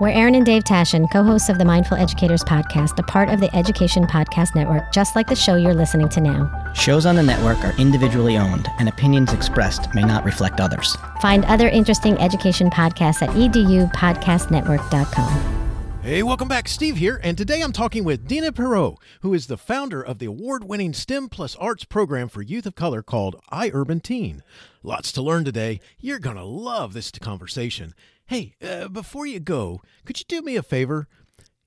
We're 0.00 0.08
Aaron 0.08 0.34
and 0.34 0.44
Dave 0.44 0.64
Tashin, 0.64 1.08
co 1.08 1.22
hosts 1.22 1.48
of 1.48 1.58
the 1.58 1.64
Mindful 1.64 1.96
Educators 1.96 2.42
Podcast, 2.42 2.98
a 2.98 3.04
part 3.04 3.28
of 3.28 3.38
the 3.38 3.54
Education 3.54 4.08
Podcast 4.08 4.56
Network, 4.56 4.92
just 4.92 5.14
like 5.14 5.28
the 5.28 5.36
show 5.36 5.54
you're 5.54 5.72
listening 5.72 6.08
to 6.08 6.20
now. 6.20 6.72
Shows 6.74 7.06
on 7.06 7.14
the 7.14 7.22
network 7.22 7.64
are 7.64 7.78
individually 7.78 8.36
owned, 8.36 8.66
and 8.80 8.88
opinions 8.88 9.32
expressed 9.32 9.94
may 9.94 10.02
not 10.02 10.24
reflect 10.24 10.60
others. 10.60 10.96
Find 11.20 11.44
other 11.44 11.68
interesting 11.68 12.20
education 12.20 12.70
podcasts 12.70 13.22
at 13.22 13.28
edupodcastnetwork.com. 13.30 15.63
Hey, 16.04 16.22
welcome 16.22 16.48
back. 16.48 16.68
Steve 16.68 16.98
here, 16.98 17.18
and 17.22 17.38
today 17.38 17.62
I'm 17.62 17.72
talking 17.72 18.04
with 18.04 18.28
Dina 18.28 18.52
Perot, 18.52 18.98
who 19.22 19.32
is 19.32 19.46
the 19.46 19.56
founder 19.56 20.02
of 20.02 20.18
the 20.18 20.26
award 20.26 20.64
winning 20.64 20.92
STEM 20.92 21.30
plus 21.30 21.56
arts 21.56 21.86
program 21.86 22.28
for 22.28 22.42
youth 22.42 22.66
of 22.66 22.74
color 22.74 23.02
called 23.02 23.40
iUrban 23.50 24.02
Teen. 24.02 24.42
Lots 24.82 25.10
to 25.12 25.22
learn 25.22 25.46
today. 25.46 25.80
You're 25.98 26.18
going 26.18 26.36
to 26.36 26.44
love 26.44 26.92
this 26.92 27.10
conversation. 27.10 27.94
Hey, 28.26 28.54
uh, 28.62 28.88
before 28.88 29.24
you 29.24 29.40
go, 29.40 29.80
could 30.04 30.18
you 30.18 30.26
do 30.28 30.42
me 30.42 30.56
a 30.56 30.62
favor? 30.62 31.08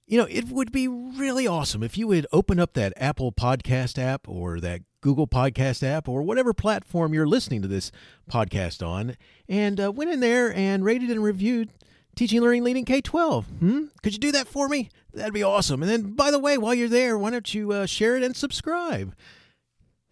You 0.06 0.20
know, 0.20 0.28
it 0.30 0.50
would 0.50 0.72
be 0.72 0.88
really 0.88 1.48
awesome 1.48 1.82
if 1.82 1.98
you 1.98 2.06
would 2.06 2.28
open 2.32 2.60
up 2.60 2.74
that 2.74 2.94
Apple 2.96 3.32
Podcast 3.32 3.98
app 3.98 4.30
or 4.30 4.60
that 4.60 4.84
Google 5.02 5.26
Podcast 5.26 5.82
app 5.82 6.08
or 6.08 6.22
whatever 6.22 6.54
platform 6.54 7.12
you're 7.12 7.26
listening 7.26 7.64
to 7.64 7.68
this 7.68 7.92
podcast 8.32 8.86
on 8.86 9.18
and 9.50 9.82
uh, 9.82 9.92
went 9.92 10.12
in 10.12 10.20
there 10.20 10.54
and 10.54 10.86
rated 10.86 11.10
and 11.10 11.24
reviewed 11.24 11.72
Teaching 12.18 12.42
Learning 12.42 12.64
Leading 12.64 12.84
K 12.84 13.00
12. 13.00 13.46
Hmm? 13.46 13.84
Could 14.02 14.12
you 14.12 14.20
do 14.20 14.32
that 14.32 14.48
for 14.48 14.68
me? 14.68 14.90
That'd 15.14 15.36
be 15.36 15.44
awesome. 15.44 15.84
And 15.84 15.90
then, 15.90 16.14
by 16.14 16.32
the 16.32 16.40
way, 16.40 16.58
while 16.58 16.74
you're 16.74 16.90
there, 16.90 17.16
why 17.16 17.30
don't 17.30 17.54
you 17.54 17.72
uh, 17.72 17.86
share 17.86 18.18
it 18.18 18.24
and 18.24 18.36
subscribe? 18.36 19.14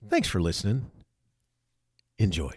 Thanks 0.08 0.28
for 0.28 0.40
listening. 0.40 0.92
Enjoy. 2.20 2.52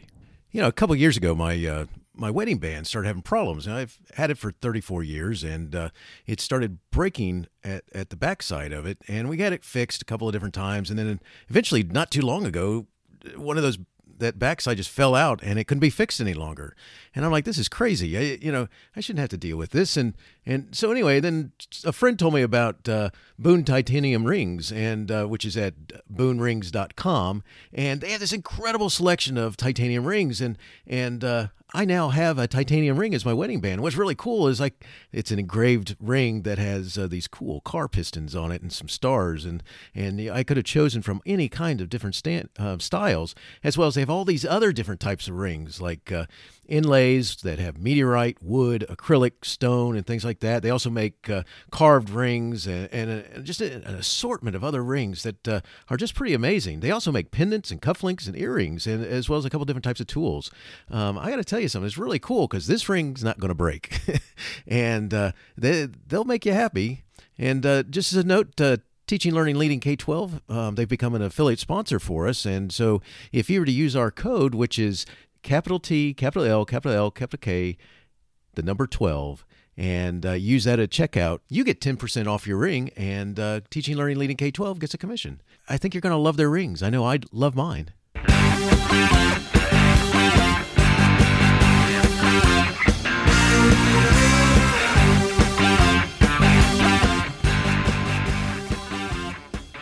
You 0.51 0.61
know, 0.61 0.69
a 0.69 0.73
couple 0.73 0.95
years 0.95 1.17
ago, 1.17 1.35
my 1.35 1.65
uh, 1.67 1.87
my 2.15 2.31
wedding 2.31 2.59
band 2.59 2.87
started 2.87 3.07
having 3.09 3.23
problems. 3.23 3.67
And 3.67 3.75
I've 3.75 3.99
had 4.15 4.31
it 4.31 4.37
for 4.37 4.53
34 4.53 5.03
years, 5.03 5.43
and 5.43 5.75
uh, 5.75 5.89
it 6.27 6.41
started 6.41 6.79
breaking 6.91 7.47
at, 7.65 7.85
at 7.95 8.11
the 8.11 8.17
backside 8.17 8.73
of 8.73 8.85
it. 8.85 8.99
And 9.09 9.31
we 9.31 9.39
got 9.39 9.55
it 9.55 9.65
fixed 9.65 10.03
a 10.03 10.05
couple 10.05 10.29
of 10.29 10.35
different 10.35 10.55
times. 10.55 10.91
And 10.91 10.99
then 10.99 11.21
eventually, 11.49 11.83
not 11.83 12.11
too 12.11 12.23
long 12.23 12.45
ago, 12.45 12.87
one 13.35 13.57
of 13.57 13.63
those 13.63 13.79
that 14.19 14.39
backside 14.39 14.77
just 14.77 14.91
fell 14.91 15.15
out 15.15 15.41
and 15.43 15.59
it 15.59 15.65
couldn't 15.65 15.81
be 15.81 15.91
fixed 15.91 16.21
any 16.21 16.35
longer. 16.35 16.75
And 17.15 17.25
I'm 17.25 17.33
like, 17.33 17.45
this 17.45 17.59
is 17.59 17.69
crazy. 17.69 18.17
I, 18.17 18.39
you 18.41 18.53
know, 18.53 18.69
I 18.95 19.01
shouldn't 19.01 19.21
have 19.21 19.31
to 19.31 19.37
deal 19.37 19.57
with 19.57 19.71
this. 19.71 19.97
And 19.97 20.15
and 20.47 20.75
so 20.75 20.91
anyway, 20.91 21.21
then 21.21 21.53
a 21.85 21.93
friend 21.93 22.19
told 22.19 22.35
me 22.35 22.43
about 22.43 22.89
uh, 22.89 23.11
Boone 23.39 23.65
Titanium 23.65 24.25
Rings, 24.25 24.73
and 24.73 25.11
uh, 25.11 25.27
which 25.27 25.45
is 25.45 25.57
at 25.57 25.75
boonrings.com, 26.13 27.43
and 27.73 28.01
they 28.01 28.11
have 28.11 28.21
this 28.21 28.33
incredible 28.33 28.91
selection 28.91 29.37
of 29.37 29.57
titanium 29.57 30.05
rings. 30.05 30.41
And 30.41 30.57
and 30.87 31.25
uh, 31.25 31.49
I 31.75 31.85
now 31.85 32.09
have 32.09 32.39
a 32.39 32.47
titanium 32.49 32.99
ring 32.99 33.15
as 33.15 33.27
my 33.27 33.35
wedding 33.35 33.61
band. 33.61 33.83
What's 33.83 33.97
really 33.97 34.15
cool 34.15 34.49
is 34.49 34.59
like 34.59 34.87
it's 35.13 35.31
an 35.31 35.39
engraved 35.39 35.97
ring 36.01 36.43
that 36.43 36.57
has 36.57 36.97
uh, 36.97 37.07
these 37.07 37.29
cool 37.29 37.61
car 37.61 37.89
pistons 37.89 38.35
on 38.35 38.51
it 38.51 38.63
and 38.63 38.73
some 38.73 38.89
stars, 38.89 39.45
and 39.45 39.63
and 39.95 40.19
I 40.31 40.45
could 40.45 40.57
have 40.57 40.65
chosen 40.65 41.03
from 41.03 41.21
any 41.27 41.51
kind 41.51 41.83
of 41.83 41.91
different 41.91 42.15
stand, 42.15 42.49
uh, 42.59 42.79
styles, 42.79 43.35
as 43.63 43.77
well 43.77 43.89
as 43.89 43.97
they 43.97 44.01
have 44.01 44.09
all 44.09 44.25
these 44.25 44.47
other 44.47 44.73
different 44.73 45.01
types 45.01 45.29
of 45.29 45.35
rings, 45.35 45.79
like 45.79 46.11
uh, 46.11 46.25
inlays 46.69 47.37
that 47.37 47.59
have 47.59 47.79
meteorite, 47.79 48.43
wood, 48.43 48.87
acrylic, 48.89 49.45
stone, 49.45 49.97
and 49.97 50.07
things 50.07 50.25
like 50.25 50.41
that. 50.41 50.63
They 50.63 50.71
also 50.71 50.91
make 50.91 51.29
uh, 51.29 51.43
carved 51.71 52.11
rings 52.11 52.67
and, 52.67 52.89
and, 52.93 53.11
and 53.11 53.45
just 53.45 53.61
an 53.61 53.83
assortment 53.85 54.55
of 54.55 54.63
other 54.63 54.83
rings 54.85 55.23
that 55.23 55.49
uh, 55.49 55.61
are 55.89 55.97
just 55.97 56.15
pretty 56.15 56.35
amazing. 56.35 56.81
They 56.81 56.91
also 56.91 57.11
make 57.13 57.31
pendants 57.31 57.71
and 57.71 57.81
cufflinks 57.83 58.27
and 58.27 58.39
earrings, 58.39 58.87
and 58.87 59.05
as 59.05 59.29
well 59.29 59.39
as 59.39 59.45
a 59.45 59.51
couple 59.51 59.65
different 59.65 59.85
types 59.85 60.01
of 60.01 60.07
tools. 60.07 60.51
Um, 60.91 61.19
I 61.19 61.31
got 61.31 61.37
to 61.37 61.45
tell 61.45 61.58
tell 61.59 61.63
you 61.63 61.69
something. 61.69 61.87
It's 61.87 61.99
really 61.99 62.21
cool 62.21 62.47
because 62.47 62.69
this 62.69 62.89
ring's 62.89 63.25
not 63.25 63.39
going 63.41 63.49
to 63.49 63.55
break, 63.55 64.01
and 64.67 65.13
uh, 65.13 65.33
they 65.57 65.89
they'll 66.07 66.25
make 66.25 66.47
you 66.47 66.53
happy. 66.53 67.05
And 67.37 67.67
uh, 67.67 67.83
just 67.85 68.13
as 68.13 68.19
a 68.19 68.27
note, 68.27 68.61
uh, 68.61 68.79
Teaching, 69.07 69.35
Learning, 69.35 69.57
Leading 69.57 69.81
K 69.81 69.97
12, 69.97 70.43
um, 70.49 70.75
they've 70.75 70.89
become 70.89 71.15
an 71.15 71.23
affiliate 71.23 71.59
sponsor 71.59 71.99
for 71.99 72.29
us. 72.29 72.45
And 72.45 72.73
so 72.73 73.01
if 73.33 73.49
you 73.49 73.61
were 73.61 73.67
to 73.67 73.73
use 73.73 73.97
our 73.97 74.11
code, 74.11 74.55
which 74.55 74.79
is 74.79 75.07
capital 75.43 75.81
T, 75.81 76.15
capital 76.15 76.45
L, 76.45 76.65
capital 76.65 76.97
L, 76.97 77.11
capital 77.11 77.41
K, 77.41 77.77
the 78.55 78.63
number 78.63 78.87
12, 78.87 79.47
and 79.77 80.27
uh, 80.27 80.33
use 80.33 80.65
that 80.65 80.79
at 80.79 80.91
checkout, 80.91 81.41
you 81.49 81.65
get 81.65 81.81
10% 81.81 82.27
off 82.27 82.47
your 82.47 82.59
ring, 82.59 82.91
and 82.97 83.39
uh, 83.39 83.61
Teaching, 83.71 83.97
Learning, 83.97 84.19
Leading 84.19 84.37
K 84.37 84.51
12 84.51 84.79
gets 84.81 84.95
a 84.95 84.99
commission. 84.99 85.41
I 85.69 85.77
think 85.77 85.95
you're 85.95 86.01
going 86.01 86.11
to 86.11 86.17
love 86.17 86.37
their 86.37 86.51
rings. 86.51 86.83
I 86.83 86.91
know 86.91 87.05
I 87.05 87.21
love 87.33 87.55
mine. 87.55 87.93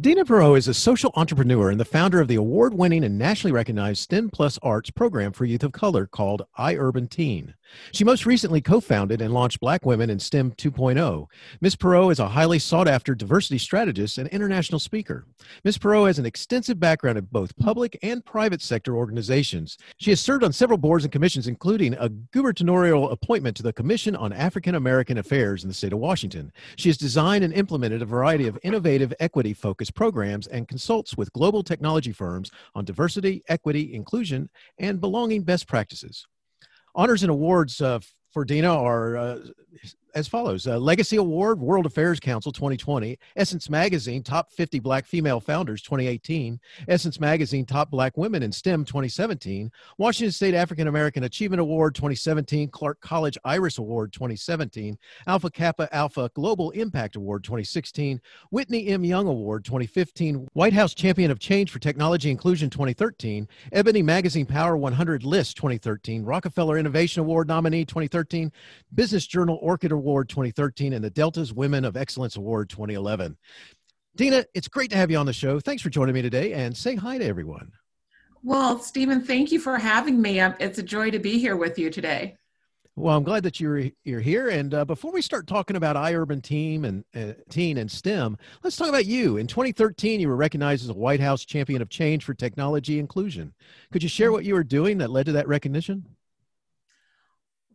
Dina 0.00 0.24
Perot 0.24 0.56
is 0.56 0.68
a 0.68 0.72
social 0.72 1.12
entrepreneur 1.16 1.68
and 1.68 1.78
the 1.78 1.84
founder 1.84 2.18
of 2.18 2.26
the 2.26 2.36
award 2.36 2.72
winning 2.72 3.04
and 3.04 3.18
nationally 3.18 3.52
recognized 3.52 4.00
STEM 4.00 4.30
Plus 4.30 4.58
Arts 4.62 4.90
program 4.90 5.32
for 5.32 5.44
youth 5.44 5.62
of 5.64 5.72
color 5.72 6.06
called 6.06 6.46
iUrban 6.58 7.10
Teen. 7.10 7.52
She 7.92 8.04
most 8.04 8.26
recently 8.26 8.60
co 8.60 8.80
founded 8.80 9.20
and 9.20 9.32
launched 9.32 9.60
Black 9.60 9.84
Women 9.84 10.10
in 10.10 10.18
STEM 10.18 10.52
2.0. 10.52 11.26
Ms. 11.60 11.76
Perot 11.76 12.12
is 12.12 12.18
a 12.18 12.28
highly 12.28 12.58
sought 12.58 12.88
after 12.88 13.14
diversity 13.14 13.58
strategist 13.58 14.18
and 14.18 14.28
international 14.28 14.78
speaker. 14.78 15.26
Ms. 15.64 15.78
Perot 15.78 16.06
has 16.06 16.18
an 16.18 16.26
extensive 16.26 16.78
background 16.78 17.18
in 17.18 17.26
both 17.30 17.56
public 17.56 17.98
and 18.02 18.24
private 18.24 18.62
sector 18.62 18.96
organizations. 18.96 19.78
She 19.98 20.10
has 20.10 20.20
served 20.20 20.44
on 20.44 20.52
several 20.52 20.78
boards 20.78 21.04
and 21.04 21.12
commissions, 21.12 21.48
including 21.48 21.94
a 21.94 22.08
gubernatorial 22.08 23.10
appointment 23.10 23.56
to 23.56 23.62
the 23.62 23.72
Commission 23.72 24.16
on 24.16 24.32
African 24.32 24.74
American 24.74 25.18
Affairs 25.18 25.64
in 25.64 25.68
the 25.68 25.74
state 25.74 25.92
of 25.92 25.98
Washington. 25.98 26.52
She 26.76 26.88
has 26.88 26.96
designed 26.96 27.44
and 27.44 27.52
implemented 27.54 28.02
a 28.02 28.06
variety 28.06 28.46
of 28.46 28.58
innovative 28.62 29.12
equity 29.20 29.54
focused 29.54 29.81
programs 29.90 30.46
and 30.46 30.68
consults 30.68 31.16
with 31.16 31.32
global 31.32 31.62
technology 31.62 32.12
firms 32.12 32.50
on 32.74 32.84
diversity, 32.84 33.42
equity, 33.48 33.94
inclusion, 33.94 34.48
and 34.78 35.00
belonging 35.00 35.42
best 35.42 35.66
practices. 35.66 36.26
Honors 36.94 37.22
and 37.22 37.30
awards 37.30 37.80
uh, 37.80 38.00
for 38.32 38.44
Dina 38.44 38.72
are 38.72 39.16
uh, 39.16 39.38
as 40.14 40.28
follows 40.28 40.66
uh, 40.66 40.78
Legacy 40.78 41.16
Award, 41.16 41.58
World 41.58 41.86
Affairs 41.86 42.20
Council 42.20 42.52
2020, 42.52 43.18
Essence 43.36 43.70
Magazine, 43.70 44.22
Top 44.22 44.52
50 44.52 44.78
Black 44.78 45.06
Female 45.06 45.40
Founders 45.40 45.80
2018, 45.82 46.60
Essence 46.88 47.18
Magazine, 47.18 47.64
Top 47.64 47.90
Black 47.90 48.16
Women 48.16 48.42
in 48.42 48.52
STEM 48.52 48.84
2017, 48.84 49.70
Washington 49.98 50.32
State 50.32 50.54
African 50.54 50.88
American 50.88 51.24
Achievement 51.24 51.60
Award 51.60 51.94
2017, 51.94 52.68
Clark 52.68 53.00
College 53.00 53.38
Iris 53.44 53.78
Award 53.78 54.12
2017, 54.12 54.98
Alpha 55.26 55.50
Kappa 55.50 55.88
Alpha 55.94 56.30
Global 56.34 56.70
Impact 56.72 57.16
Award 57.16 57.42
2016, 57.44 58.20
Whitney 58.50 58.88
M. 58.88 59.04
Young 59.04 59.28
Award 59.28 59.64
2015, 59.64 60.46
White 60.52 60.74
House 60.74 60.92
Champion 60.94 61.30
of 61.30 61.38
Change 61.38 61.70
for 61.70 61.78
Technology 61.78 62.30
Inclusion 62.30 62.68
2013, 62.68 63.48
Ebony 63.72 64.02
Magazine 64.02 64.46
Power 64.46 64.76
100 64.76 65.24
List 65.24 65.56
2013, 65.56 66.22
Rockefeller 66.22 66.76
Innovation 66.76 67.20
Award 67.20 67.48
nominee 67.48 67.86
2013, 67.86 68.52
Business 68.94 69.26
Journal 69.26 69.58
Orchid 69.62 69.92
Award 69.92 70.01
2013 70.02 70.92
and 70.92 71.04
the 71.04 71.10
Delta's 71.10 71.52
Women 71.52 71.84
of 71.84 71.96
Excellence 71.96 72.36
Award 72.36 72.68
2011. 72.68 73.36
Dina, 74.16 74.44
it's 74.54 74.68
great 74.68 74.90
to 74.90 74.96
have 74.96 75.10
you 75.10 75.16
on 75.16 75.26
the 75.26 75.32
show. 75.32 75.58
Thanks 75.58 75.82
for 75.82 75.90
joining 75.90 76.14
me 76.14 76.22
today 76.22 76.52
and 76.52 76.76
say 76.76 76.94
hi 76.94 77.18
to 77.18 77.24
everyone. 77.24 77.72
Well, 78.42 78.78
Stephen, 78.80 79.22
thank 79.22 79.52
you 79.52 79.60
for 79.60 79.78
having 79.78 80.20
me. 80.20 80.40
It's 80.40 80.78
a 80.78 80.82
joy 80.82 81.10
to 81.10 81.18
be 81.18 81.38
here 81.38 81.56
with 81.56 81.78
you 81.78 81.90
today. 81.90 82.36
Well, 82.94 83.16
I'm 83.16 83.22
glad 83.22 83.42
that 83.44 83.58
you're 83.58 83.84
you're 84.04 84.20
here. 84.20 84.50
And 84.50 84.74
uh, 84.74 84.84
before 84.84 85.12
we 85.12 85.22
start 85.22 85.46
talking 85.46 85.76
about 85.76 85.96
iUrban 85.96 86.42
Team 86.42 86.84
and 86.84 87.04
uh, 87.14 87.32
Teen 87.48 87.78
and 87.78 87.90
STEM, 87.90 88.36
let's 88.62 88.76
talk 88.76 88.88
about 88.88 89.06
you. 89.06 89.38
In 89.38 89.46
2013, 89.46 90.20
you 90.20 90.28
were 90.28 90.36
recognized 90.36 90.84
as 90.84 90.90
a 90.90 90.94
White 90.94 91.20
House 91.20 91.46
Champion 91.46 91.80
of 91.80 91.88
Change 91.88 92.24
for 92.24 92.34
Technology 92.34 92.98
Inclusion. 92.98 93.54
Could 93.92 94.02
you 94.02 94.10
share 94.10 94.30
what 94.30 94.44
you 94.44 94.52
were 94.52 94.64
doing 94.64 94.98
that 94.98 95.10
led 95.10 95.24
to 95.26 95.32
that 95.32 95.48
recognition? 95.48 96.04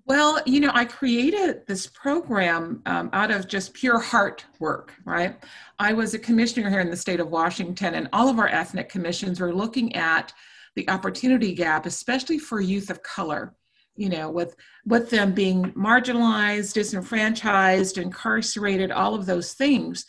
Well, 0.08 0.42
you 0.46 0.62
know, 0.62 0.72
I 0.74 0.86
created 0.86 1.68
this 1.68 1.86
program 1.88 2.82
um, 2.86 3.10
out 3.12 3.30
of 3.30 3.50
just 3.50 3.74
pure 3.74 4.00
heart 4.00 4.46
work, 4.58 4.94
right? 5.04 5.36
I 5.80 5.92
was 5.92 6.14
a 6.14 6.20
commissioner 6.20 6.70
here 6.70 6.80
in 6.80 6.90
the 6.90 6.96
state 6.96 7.20
of 7.20 7.30
Washington, 7.30 7.94
and 7.94 8.08
all 8.14 8.30
of 8.30 8.40
our 8.40 8.48
ethnic 8.48 8.88
commissions 8.88 9.42
were 9.42 9.54
looking 9.54 9.94
at 9.98 10.32
the 10.78 10.90
opportunity 10.90 11.54
gap, 11.54 11.86
especially 11.86 12.40
for 12.40 12.62
youth 12.62 12.90
of 12.90 13.04
color, 13.04 13.54
you 13.98 14.08
know, 14.08 14.32
with, 14.32 14.56
with 14.86 15.10
them 15.10 15.34
being 15.34 15.74
marginalized, 15.74 16.74
disenfranchised, 16.74 17.98
incarcerated, 17.98 18.94
all 18.94 19.14
of 19.14 19.26
those 19.26 19.56
things. 19.56 20.06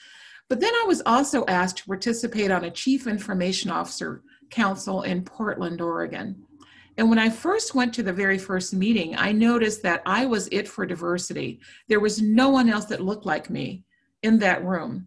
But 0.48 0.60
then 0.60 0.74
I 0.74 0.84
was 0.86 1.02
also 1.06 1.44
asked 1.46 1.78
to 1.78 1.86
participate 1.86 2.52
on 2.52 2.64
a 2.64 2.70
Chief 2.70 3.08
Information 3.08 3.72
Officer 3.72 4.22
Council 4.48 5.02
in 5.02 5.24
Portland, 5.24 5.80
Oregon. 5.80 6.44
And 6.98 7.08
when 7.08 7.18
I 7.20 7.30
first 7.30 7.76
went 7.76 7.94
to 7.94 8.02
the 8.02 8.12
very 8.12 8.38
first 8.38 8.74
meeting, 8.74 9.14
I 9.16 9.30
noticed 9.30 9.82
that 9.84 10.02
I 10.04 10.26
was 10.26 10.48
it 10.50 10.66
for 10.66 10.84
diversity. 10.84 11.60
There 11.88 12.00
was 12.00 12.20
no 12.20 12.48
one 12.48 12.68
else 12.68 12.86
that 12.86 13.00
looked 13.00 13.24
like 13.24 13.48
me 13.48 13.84
in 14.24 14.40
that 14.40 14.64
room. 14.64 15.06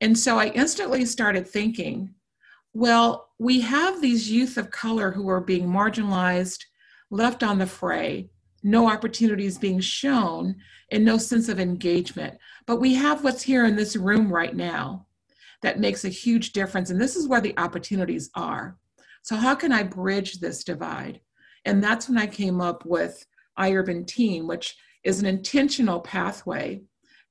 And 0.00 0.16
so 0.16 0.38
I 0.38 0.46
instantly 0.50 1.04
started 1.04 1.48
thinking, 1.48 2.14
well, 2.72 3.30
we 3.40 3.60
have 3.62 4.00
these 4.00 4.30
youth 4.30 4.56
of 4.56 4.70
color 4.70 5.10
who 5.10 5.28
are 5.28 5.40
being 5.40 5.66
marginalized, 5.66 6.62
left 7.10 7.42
on 7.42 7.58
the 7.58 7.66
fray, 7.66 8.30
no 8.62 8.88
opportunities 8.88 9.58
being 9.58 9.80
shown, 9.80 10.54
and 10.92 11.04
no 11.04 11.18
sense 11.18 11.48
of 11.48 11.58
engagement. 11.58 12.38
But 12.66 12.76
we 12.76 12.94
have 12.94 13.24
what's 13.24 13.42
here 13.42 13.64
in 13.64 13.74
this 13.74 13.96
room 13.96 14.32
right 14.32 14.54
now 14.54 15.06
that 15.62 15.80
makes 15.80 16.04
a 16.04 16.08
huge 16.08 16.52
difference. 16.52 16.90
And 16.90 17.00
this 17.00 17.16
is 17.16 17.26
where 17.26 17.40
the 17.40 17.58
opportunities 17.58 18.30
are. 18.36 18.76
So, 19.26 19.34
how 19.34 19.56
can 19.56 19.72
I 19.72 19.82
bridge 19.82 20.38
this 20.38 20.62
divide? 20.62 21.20
And 21.64 21.82
that's 21.82 22.08
when 22.08 22.16
I 22.16 22.28
came 22.28 22.60
up 22.60 22.86
with 22.86 23.26
iUrban 23.58 24.06
Teen, 24.06 24.46
which 24.46 24.76
is 25.02 25.18
an 25.18 25.26
intentional 25.26 25.98
pathway 25.98 26.82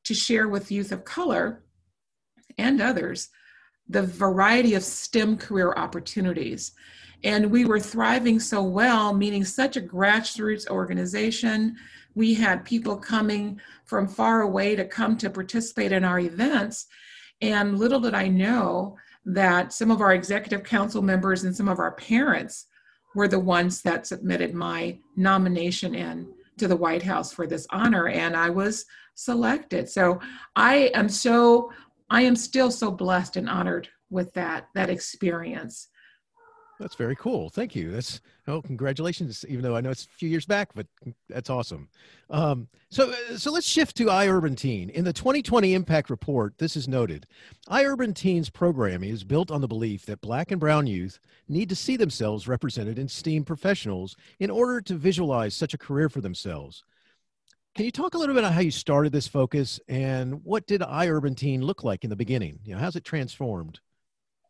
to 0.03 0.13
share 0.13 0.49
with 0.49 0.73
youth 0.73 0.91
of 0.91 1.05
color 1.05 1.63
and 2.57 2.81
others 2.81 3.29
the 3.87 4.03
variety 4.03 4.73
of 4.73 4.83
STEM 4.83 5.37
career 5.37 5.71
opportunities. 5.77 6.73
And 7.23 7.49
we 7.49 7.63
were 7.63 7.79
thriving 7.79 8.41
so 8.41 8.61
well, 8.61 9.13
meaning 9.13 9.45
such 9.45 9.77
a 9.77 9.81
grassroots 9.81 10.67
organization. 10.67 11.77
We 12.13 12.33
had 12.33 12.65
people 12.65 12.97
coming 12.97 13.61
from 13.85 14.09
far 14.09 14.41
away 14.41 14.75
to 14.75 14.83
come 14.83 15.17
to 15.19 15.29
participate 15.29 15.93
in 15.93 16.03
our 16.03 16.19
events. 16.19 16.87
And 17.39 17.79
little 17.79 18.01
did 18.01 18.13
I 18.13 18.27
know 18.27 18.97
that 19.25 19.73
some 19.73 19.91
of 19.91 20.01
our 20.01 20.13
executive 20.13 20.63
council 20.63 21.01
members 21.01 21.43
and 21.43 21.55
some 21.55 21.67
of 21.67 21.79
our 21.79 21.93
parents 21.93 22.67
were 23.15 23.27
the 23.27 23.39
ones 23.39 23.81
that 23.81 24.05
submitted 24.05 24.53
my 24.53 24.99
nomination 25.15 25.95
in 25.95 26.31
to 26.57 26.67
the 26.67 26.75
White 26.75 27.01
House 27.03 27.33
for 27.33 27.47
this 27.47 27.65
honor, 27.71 28.07
and 28.07 28.35
I 28.35 28.49
was 28.49 28.85
selected. 29.15 29.89
So 29.89 30.19
I 30.55 30.91
am 30.93 31.09
so 31.09 31.71
I 32.09 32.21
am 32.21 32.35
still 32.35 32.69
so 32.69 32.91
blessed 32.91 33.35
and 33.35 33.49
honored 33.49 33.89
with 34.09 34.31
that 34.33 34.67
that 34.75 34.89
experience. 34.89 35.87
That's 36.79 36.95
very 36.95 37.15
cool. 37.15 37.49
Thank 37.49 37.73
you. 37.73 37.91
That's 37.91 38.19
oh, 38.47 38.61
congratulations! 38.61 39.45
Even 39.47 39.63
though 39.63 39.77
I 39.77 39.81
know 39.81 39.91
it's 39.91 40.05
a 40.05 40.17
few 40.17 40.27
years 40.27 40.45
back, 40.45 40.69
but 40.75 40.85
that's 41.29 41.49
awesome. 41.49 41.87
Um, 42.29 42.67
so, 42.89 43.11
uh, 43.11 43.37
so 43.37 43.51
let's 43.51 43.67
shift 43.67 43.95
to 43.97 44.07
iUrban 44.07 44.57
Teen. 44.57 44.89
In 44.89 45.05
the 45.05 45.13
2020 45.13 45.73
Impact 45.73 46.09
Report, 46.09 46.57
this 46.57 46.75
is 46.75 46.87
noted: 46.87 47.27
iUrban 47.69 48.13
Teen's 48.13 48.49
programming 48.49 49.09
is 49.09 49.23
built 49.23 49.51
on 49.51 49.61
the 49.61 49.67
belief 49.67 50.05
that 50.05 50.19
Black 50.19 50.51
and 50.51 50.59
Brown 50.59 50.85
youth 50.85 51.19
need 51.47 51.69
to 51.69 51.75
see 51.75 51.95
themselves 51.95 52.47
represented 52.47 52.99
in 52.99 53.07
STEAM 53.07 53.45
professionals 53.45 54.17
in 54.39 54.49
order 54.49 54.81
to 54.81 54.95
visualize 54.95 55.55
such 55.55 55.73
a 55.73 55.77
career 55.77 56.09
for 56.09 56.19
themselves. 56.19 56.83
Can 57.75 57.85
you 57.85 57.91
talk 57.91 58.13
a 58.13 58.17
little 58.17 58.35
bit 58.35 58.43
about 58.43 58.53
how 58.53 58.61
you 58.61 58.71
started 58.71 59.11
this 59.11 59.27
focus 59.27 59.79
and 59.87 60.43
what 60.43 60.67
did 60.67 60.81
iUrban 60.81 61.37
Teen 61.37 61.61
look 61.61 61.83
like 61.83 62.03
in 62.03 62.09
the 62.09 62.15
beginning? 62.15 62.59
You 62.65 62.75
know, 62.75 62.81
how's 62.81 62.95
it 62.95 63.05
transformed? 63.05 63.79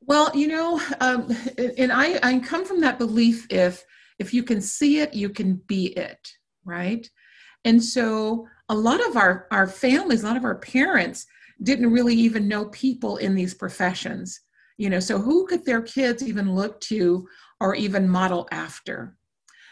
Well, 0.08 0.32
you 0.36 0.48
know, 0.48 0.82
um, 1.00 1.36
and 1.78 1.92
I, 1.92 2.20
I 2.22 2.40
come 2.40 2.66
from 2.66 2.82
that 2.82 3.00
belief 3.00 3.48
if 3.50 3.84
if 4.18 4.34
you 4.34 4.44
can 4.44 4.62
see 4.62 5.00
it, 5.00 5.14
you 5.14 5.30
can 5.30 5.56
be 5.68 5.88
it, 5.88 6.30
right? 6.64 7.10
And 7.66 7.84
so 7.84 8.48
a 8.70 8.76
lot 8.76 9.06
of 9.08 9.18
our 9.18 9.48
our 9.52 9.68
families, 9.68 10.24
a 10.24 10.28
lot 10.28 10.38
of 10.38 10.46
our 10.46 10.56
parents 10.60 11.26
didn't 11.64 11.92
really 11.92 12.16
even 12.16 12.48
know 12.48 12.66
people 12.66 13.18
in 13.18 13.36
these 13.36 13.54
professions. 13.54 14.42
You 14.78 14.90
know, 14.90 15.00
so 15.00 15.20
who 15.20 15.48
could 15.48 15.66
their 15.66 15.82
kids 15.82 16.22
even 16.22 16.54
look 16.54 16.80
to 16.82 17.28
or 17.62 17.76
even 17.76 18.08
model 18.10 18.48
after? 18.52 19.18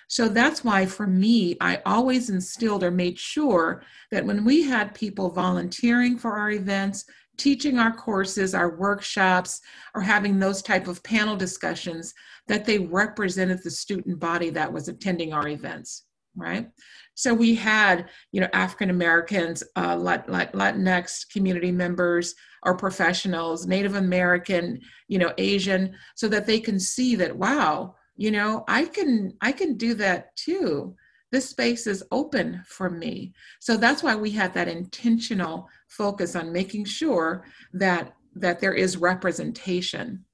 So 0.08 0.28
that's 0.28 0.64
why 0.64 0.86
for 0.86 1.08
me, 1.08 1.58
I 1.60 1.82
always 1.86 2.30
instilled 2.30 2.84
or 2.84 2.92
made 2.92 3.18
sure 3.20 3.84
that 4.12 4.26
when 4.26 4.46
we 4.46 4.64
had 4.64 4.94
people 4.94 5.30
volunteering 5.32 6.18
for 6.18 6.38
our 6.38 6.52
events, 6.52 7.06
teaching 7.38 7.80
our 7.80 7.92
courses, 7.92 8.54
our 8.54 8.76
workshops, 8.78 9.62
or 9.96 10.02
having 10.02 10.40
those 10.40 10.62
type 10.62 10.88
of 10.88 11.04
panel 11.04 11.36
discussions, 11.36 12.14
that 12.48 12.66
they 12.66 12.80
represented 12.80 13.62
the 13.64 13.72
student 13.72 14.20
body 14.20 14.50
that 14.50 14.72
was 14.72 14.88
attending 14.88 15.34
our 15.34 15.48
events, 15.48 16.06
right? 16.36 16.70
So 17.16 17.34
we 17.34 17.56
had, 17.56 18.10
you 18.32 18.42
know, 18.42 18.50
African 18.54 18.90
Americans, 18.90 19.64
uh, 19.76 19.96
Latinx 19.96 21.30
community 21.32 21.72
members 21.72 22.36
or 22.64 22.76
professionals, 22.76 23.68
Native 23.68 23.96
American, 23.96 24.80
you 25.08 25.20
know, 25.20 25.34
Asian, 25.38 25.96
so 26.16 26.28
that 26.30 26.46
they 26.46 26.60
can 26.60 26.80
see 26.80 27.16
that, 27.16 27.36
wow, 27.36 27.96
you 28.16 28.32
know, 28.32 28.64
I 28.68 28.86
can 28.86 29.34
I 29.42 29.52
can 29.52 29.76
do 29.76 29.94
that 29.96 30.36
too 30.36 30.96
this 31.34 31.50
space 31.50 31.88
is 31.88 32.04
open 32.12 32.62
for 32.68 32.92
me. 32.92 33.34
So 33.60 33.76
that's 33.76 34.04
why 34.04 34.16
we 34.16 34.30
have 34.32 34.54
that 34.54 34.68
intentional 34.68 35.68
focus 35.88 36.36
on 36.36 36.54
making 36.54 36.86
sure 36.86 37.44
that 37.74 38.14
that 38.36 38.60
there 38.60 38.74
is 38.74 38.98
representation. 38.98 40.26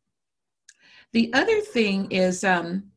The 1.13 1.33
other 1.33 1.61
thing 1.61 2.11
is 2.11 2.43
um, 2.43 2.91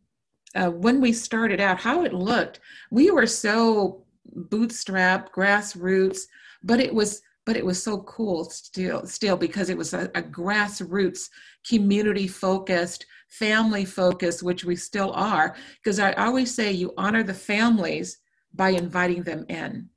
uh, 0.56 0.70
when 0.70 1.00
we 1.00 1.12
started 1.12 1.60
out, 1.60 1.78
how 1.78 2.02
it 2.02 2.12
looked. 2.12 2.58
We 2.90 3.12
were 3.12 3.26
so 3.26 4.04
bootstrap, 4.34 5.32
grassroots, 5.32 6.22
but 6.64 6.80
it 6.80 6.92
was 6.92 7.22
but 7.44 7.56
it 7.56 7.64
was 7.64 7.80
so 7.80 7.98
cool 8.02 8.44
still 8.44 9.06
still 9.06 9.36
because 9.36 9.70
it 9.70 9.78
was 9.78 9.94
a, 9.94 10.10
a 10.16 10.22
grassroots 10.22 11.28
community 11.68 12.26
focused 12.26 13.06
family 13.32 13.84
focused 13.84 14.42
which 14.42 14.62
we 14.62 14.76
still 14.76 15.10
are 15.12 15.56
because 15.82 15.98
i 15.98 16.12
always 16.12 16.54
say 16.54 16.70
you 16.70 16.92
honor 16.98 17.22
the 17.22 17.32
families 17.32 18.18
by 18.54 18.68
inviting 18.68 19.22
them 19.22 19.46
in. 19.48 19.88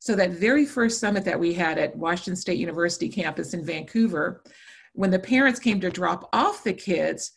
So 0.00 0.14
that 0.16 0.32
very 0.32 0.66
first 0.66 1.00
summit 1.00 1.24
that 1.24 1.40
we 1.40 1.54
had 1.54 1.78
at 1.78 1.96
washington 1.96 2.36
state 2.36 2.58
university 2.58 3.08
campus 3.08 3.54
in 3.54 3.64
vancouver 3.64 4.42
when 4.92 5.10
the 5.10 5.18
parents 5.18 5.58
came 5.58 5.80
to 5.80 5.90
drop 5.90 6.28
off 6.34 6.64
the 6.64 6.74
kids 6.74 7.32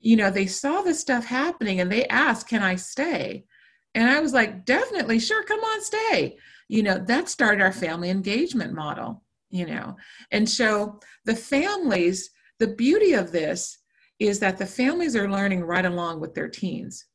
you 0.00 0.16
know 0.16 0.30
they 0.30 0.46
saw 0.46 0.80
this 0.80 1.00
stuff 1.00 1.26
happening 1.26 1.80
and 1.80 1.92
they 1.92 2.06
asked 2.06 2.48
can 2.48 2.62
i 2.62 2.74
stay? 2.74 3.44
And 3.94 4.08
i 4.08 4.18
was 4.20 4.32
like 4.32 4.64
definitely 4.64 5.18
sure 5.18 5.44
come 5.44 5.60
on 5.60 5.82
stay. 5.82 6.38
You 6.68 6.82
know 6.82 6.98
that 7.06 7.28
started 7.28 7.62
our 7.62 7.72
family 7.72 8.08
engagement 8.08 8.72
model 8.72 9.22
you 9.50 9.66
know? 9.66 9.96
And 10.32 10.48
so 10.48 11.00
the 11.24 11.36
families 11.36 12.30
the 12.58 12.68
beauty 12.68 13.12
of 13.12 13.32
this 13.32 13.78
is 14.18 14.38
that 14.40 14.58
the 14.58 14.66
families 14.66 15.14
are 15.14 15.30
learning 15.30 15.62
right 15.62 15.84
along 15.84 16.20
with 16.20 16.34
their 16.34 16.48
teens. 16.48 17.06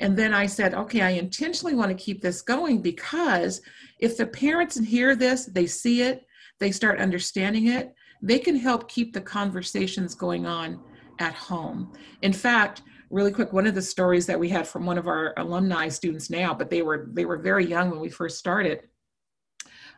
And 0.00 0.16
then 0.16 0.32
i 0.32 0.46
said 0.46 0.72
okay 0.74 1.02
i 1.02 1.10
intentionally 1.10 1.74
want 1.74 1.90
to 1.90 2.04
keep 2.04 2.22
this 2.22 2.40
going 2.40 2.80
because 2.80 3.60
if 3.98 4.16
the 4.16 4.26
parents 4.26 4.78
hear 4.78 5.14
this 5.14 5.44
they 5.44 5.66
see 5.66 6.02
it 6.02 6.26
they 6.58 6.72
start 6.72 7.00
understanding 7.00 7.66
it 7.66 7.94
they 8.22 8.38
can 8.38 8.56
help 8.56 8.88
keep 8.88 9.12
the 9.12 9.20
conversations 9.20 10.14
going 10.14 10.46
on 10.46 10.78
at 11.18 11.34
home. 11.34 11.92
In 12.22 12.32
fact 12.32 12.82
really 13.10 13.32
quick 13.32 13.52
one 13.52 13.66
of 13.66 13.74
the 13.74 13.82
stories 13.82 14.26
that 14.26 14.38
we 14.38 14.48
had 14.48 14.66
from 14.66 14.86
one 14.86 14.96
of 14.96 15.08
our 15.08 15.34
alumni 15.36 15.88
students 15.88 16.30
now 16.30 16.54
but 16.54 16.70
they 16.70 16.82
were 16.82 17.08
they 17.12 17.24
were 17.24 17.38
very 17.38 17.66
young 17.66 17.90
when 17.90 18.00
we 18.00 18.08
first 18.08 18.38
started 18.38 18.82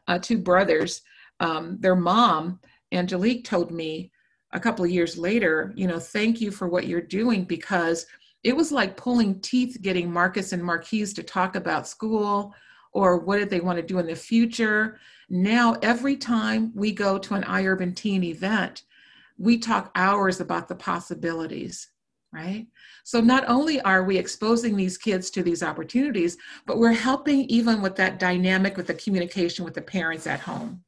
uh, 0.09 0.19
two 0.19 0.39
brothers 0.39 1.03
um, 1.41 1.77
their 1.81 1.97
mom 1.97 2.59
angelique 2.93 3.45
told 3.45 3.71
me 3.71 4.12
a 4.53 4.61
couple 4.61 4.85
of 4.85 4.91
years 4.91 5.17
later 5.17 5.73
you 5.77 5.87
know 5.87 5.99
thank 5.99 6.41
you 6.41 6.51
for 6.51 6.69
what 6.69 6.87
you're 6.87 7.01
doing 7.01 7.45
because 7.45 8.07
it 8.45 8.57
was 8.57 8.73
like 8.73 8.97
pulling 8.97 9.41
teeth 9.41 9.79
getting 9.83 10.13
marcus 10.13 10.53
and 10.53 10.63
marquise 10.63 11.13
to 11.13 11.23
talk 11.23 11.57
about 11.57 11.89
school 11.89 12.55
or 12.93 13.19
what 13.19 13.39
did 13.39 13.49
they 13.49 13.61
want 13.61 13.77
to 13.77 13.83
do 13.83 13.99
in 13.99 14.07
the 14.07 14.15
future 14.15 14.99
now 15.31 15.77
every 15.83 16.17
time 16.17 16.73
we 16.75 16.93
go 16.93 17.19
to 17.19 17.35
an 17.35 17.43
iUrban 17.45 17.95
teen 17.95 18.23
event 18.23 18.83
we 19.39 19.59
talk 19.59 19.91
hours 19.95 20.41
about 20.41 20.69
the 20.69 20.75
possibilities 20.75 21.89
right? 22.33 22.67
So 23.05 23.21
not 23.21 23.45
only 23.47 23.81
are 23.83 24.05
we 24.05 24.17
exposing 24.17 24.75
these 24.75 24.97
kids 24.97 25.31
to 25.31 25.43
these 25.43 25.63
opportunities, 25.63 26.37
but 26.67 26.79
we're 26.79 26.93
helping 26.93 27.41
even 27.45 27.83
with 27.83 27.95
that 27.97 28.19
dynamic 28.19 28.77
with 28.77 28.87
the 28.87 28.95
communication 28.95 29.65
with 29.65 29.75
the 29.75 29.83
parents 29.83 30.27
at 30.27 30.41
home. 30.41 30.83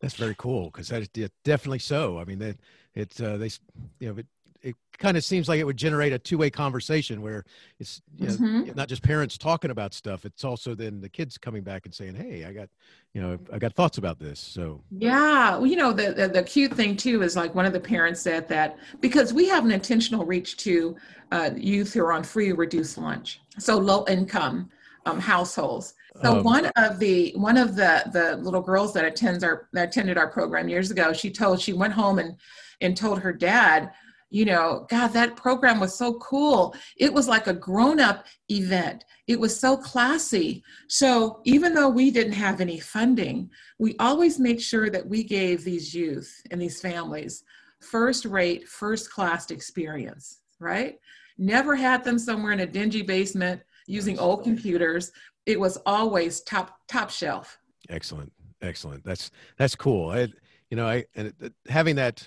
That's 0.00 0.14
very 0.14 0.34
cool 0.38 0.66
because 0.66 0.88
that 0.88 1.02
is 1.02 1.30
definitely 1.44 1.78
so. 1.78 2.18
I 2.18 2.24
mean, 2.24 2.38
that 2.38 2.56
it's 2.94 3.20
uh, 3.20 3.36
they, 3.36 3.50
you 3.98 4.08
know, 4.08 4.18
it, 4.18 4.26
it 4.62 4.76
kind 4.98 5.16
of 5.16 5.24
seems 5.24 5.48
like 5.48 5.58
it 5.58 5.64
would 5.64 5.76
generate 5.76 6.12
a 6.12 6.18
two-way 6.18 6.50
conversation 6.50 7.22
where 7.22 7.44
it's 7.78 8.02
you 8.16 8.26
know, 8.26 8.32
mm-hmm. 8.34 8.70
not 8.74 8.88
just 8.88 9.02
parents 9.02 9.38
talking 9.38 9.70
about 9.70 9.94
stuff 9.94 10.24
it's 10.24 10.44
also 10.44 10.74
then 10.74 11.00
the 11.00 11.08
kids 11.08 11.38
coming 11.38 11.62
back 11.62 11.86
and 11.86 11.94
saying 11.94 12.14
hey 12.14 12.44
i 12.44 12.52
got 12.52 12.68
you 13.14 13.22
know 13.22 13.38
i 13.52 13.58
got 13.58 13.72
thoughts 13.74 13.98
about 13.98 14.18
this 14.18 14.38
so 14.38 14.82
yeah 14.90 15.56
well, 15.56 15.66
you 15.66 15.76
know 15.76 15.92
the, 15.92 16.12
the, 16.12 16.28
the 16.28 16.42
cute 16.42 16.72
thing 16.74 16.96
too 16.96 17.22
is 17.22 17.36
like 17.36 17.54
one 17.54 17.64
of 17.64 17.72
the 17.72 17.80
parents 17.80 18.20
said 18.20 18.46
that 18.48 18.76
because 19.00 19.32
we 19.32 19.48
have 19.48 19.64
an 19.64 19.72
intentional 19.72 20.24
reach 20.24 20.56
to 20.56 20.96
uh, 21.32 21.50
youth 21.56 21.94
who 21.94 22.02
are 22.02 22.12
on 22.12 22.22
free 22.22 22.52
reduced 22.52 22.98
lunch 22.98 23.40
so 23.58 23.78
low 23.78 24.04
income 24.08 24.68
um, 25.06 25.18
households 25.18 25.94
so 26.22 26.38
um, 26.38 26.44
one 26.44 26.66
of 26.76 26.98
the 26.98 27.32
one 27.36 27.56
of 27.56 27.76
the 27.76 28.02
the 28.12 28.36
little 28.36 28.60
girls 28.60 28.92
that 28.92 29.04
attends 29.04 29.44
our 29.44 29.68
that 29.72 29.88
attended 29.88 30.18
our 30.18 30.28
program 30.28 30.68
years 30.68 30.90
ago 30.90 31.12
she 31.12 31.30
told 31.30 31.60
she 31.60 31.72
went 31.72 31.92
home 31.92 32.18
and 32.18 32.36
and 32.80 32.96
told 32.96 33.20
her 33.20 33.32
dad 33.32 33.90
you 34.30 34.44
know, 34.44 34.86
God, 34.88 35.08
that 35.08 35.36
program 35.36 35.80
was 35.80 35.94
so 35.98 36.14
cool. 36.14 36.74
It 36.96 37.12
was 37.12 37.26
like 37.26 37.48
a 37.48 37.52
grown 37.52 37.98
up 37.98 38.26
event. 38.48 39.04
It 39.26 39.38
was 39.38 39.58
so 39.58 39.76
classy. 39.76 40.62
So 40.88 41.40
even 41.44 41.74
though 41.74 41.88
we 41.88 42.12
didn't 42.12 42.34
have 42.34 42.60
any 42.60 42.78
funding, 42.78 43.50
we 43.78 43.96
always 43.98 44.38
made 44.38 44.62
sure 44.62 44.88
that 44.88 45.06
we 45.06 45.24
gave 45.24 45.64
these 45.64 45.92
youth 45.92 46.32
and 46.50 46.62
these 46.62 46.80
families 46.80 47.42
first 47.80 48.24
rate, 48.26 48.68
first 48.68 49.10
class 49.10 49.50
experience, 49.50 50.40
right? 50.58 50.98
Never 51.38 51.74
had 51.74 52.04
them 52.04 52.18
somewhere 52.18 52.52
in 52.52 52.60
a 52.60 52.66
dingy 52.66 53.02
basement 53.02 53.62
using 53.86 54.18
old 54.18 54.44
computers. 54.44 55.10
It 55.50 55.60
was 55.60 55.78
always 55.84 56.40
top 56.40 56.78
top 56.88 57.10
shelf. 57.10 57.58
Excellent, 57.88 58.32
excellent. 58.62 59.04
That's 59.04 59.30
that's 59.58 59.74
cool. 59.74 60.10
I, 60.10 60.28
you 60.70 60.76
know, 60.76 60.86
I 60.86 61.04
and 61.14 61.32
having 61.68 61.96
that 61.96 62.26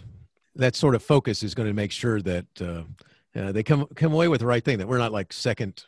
that 0.55 0.75
sort 0.75 0.95
of 0.95 1.01
focus 1.01 1.41
is 1.43 1.55
going 1.55 1.67
to 1.67 1.73
make 1.73 1.91
sure 1.91 2.21
that 2.21 2.45
uh, 2.61 2.83
uh, 3.39 3.51
they 3.51 3.63
come 3.63 3.87
come 3.95 4.13
away 4.13 4.27
with 4.27 4.41
the 4.41 4.45
right 4.45 4.63
thing. 4.63 4.77
That 4.77 4.87
we're 4.87 4.97
not 4.97 5.11
like 5.11 5.31
second, 5.31 5.85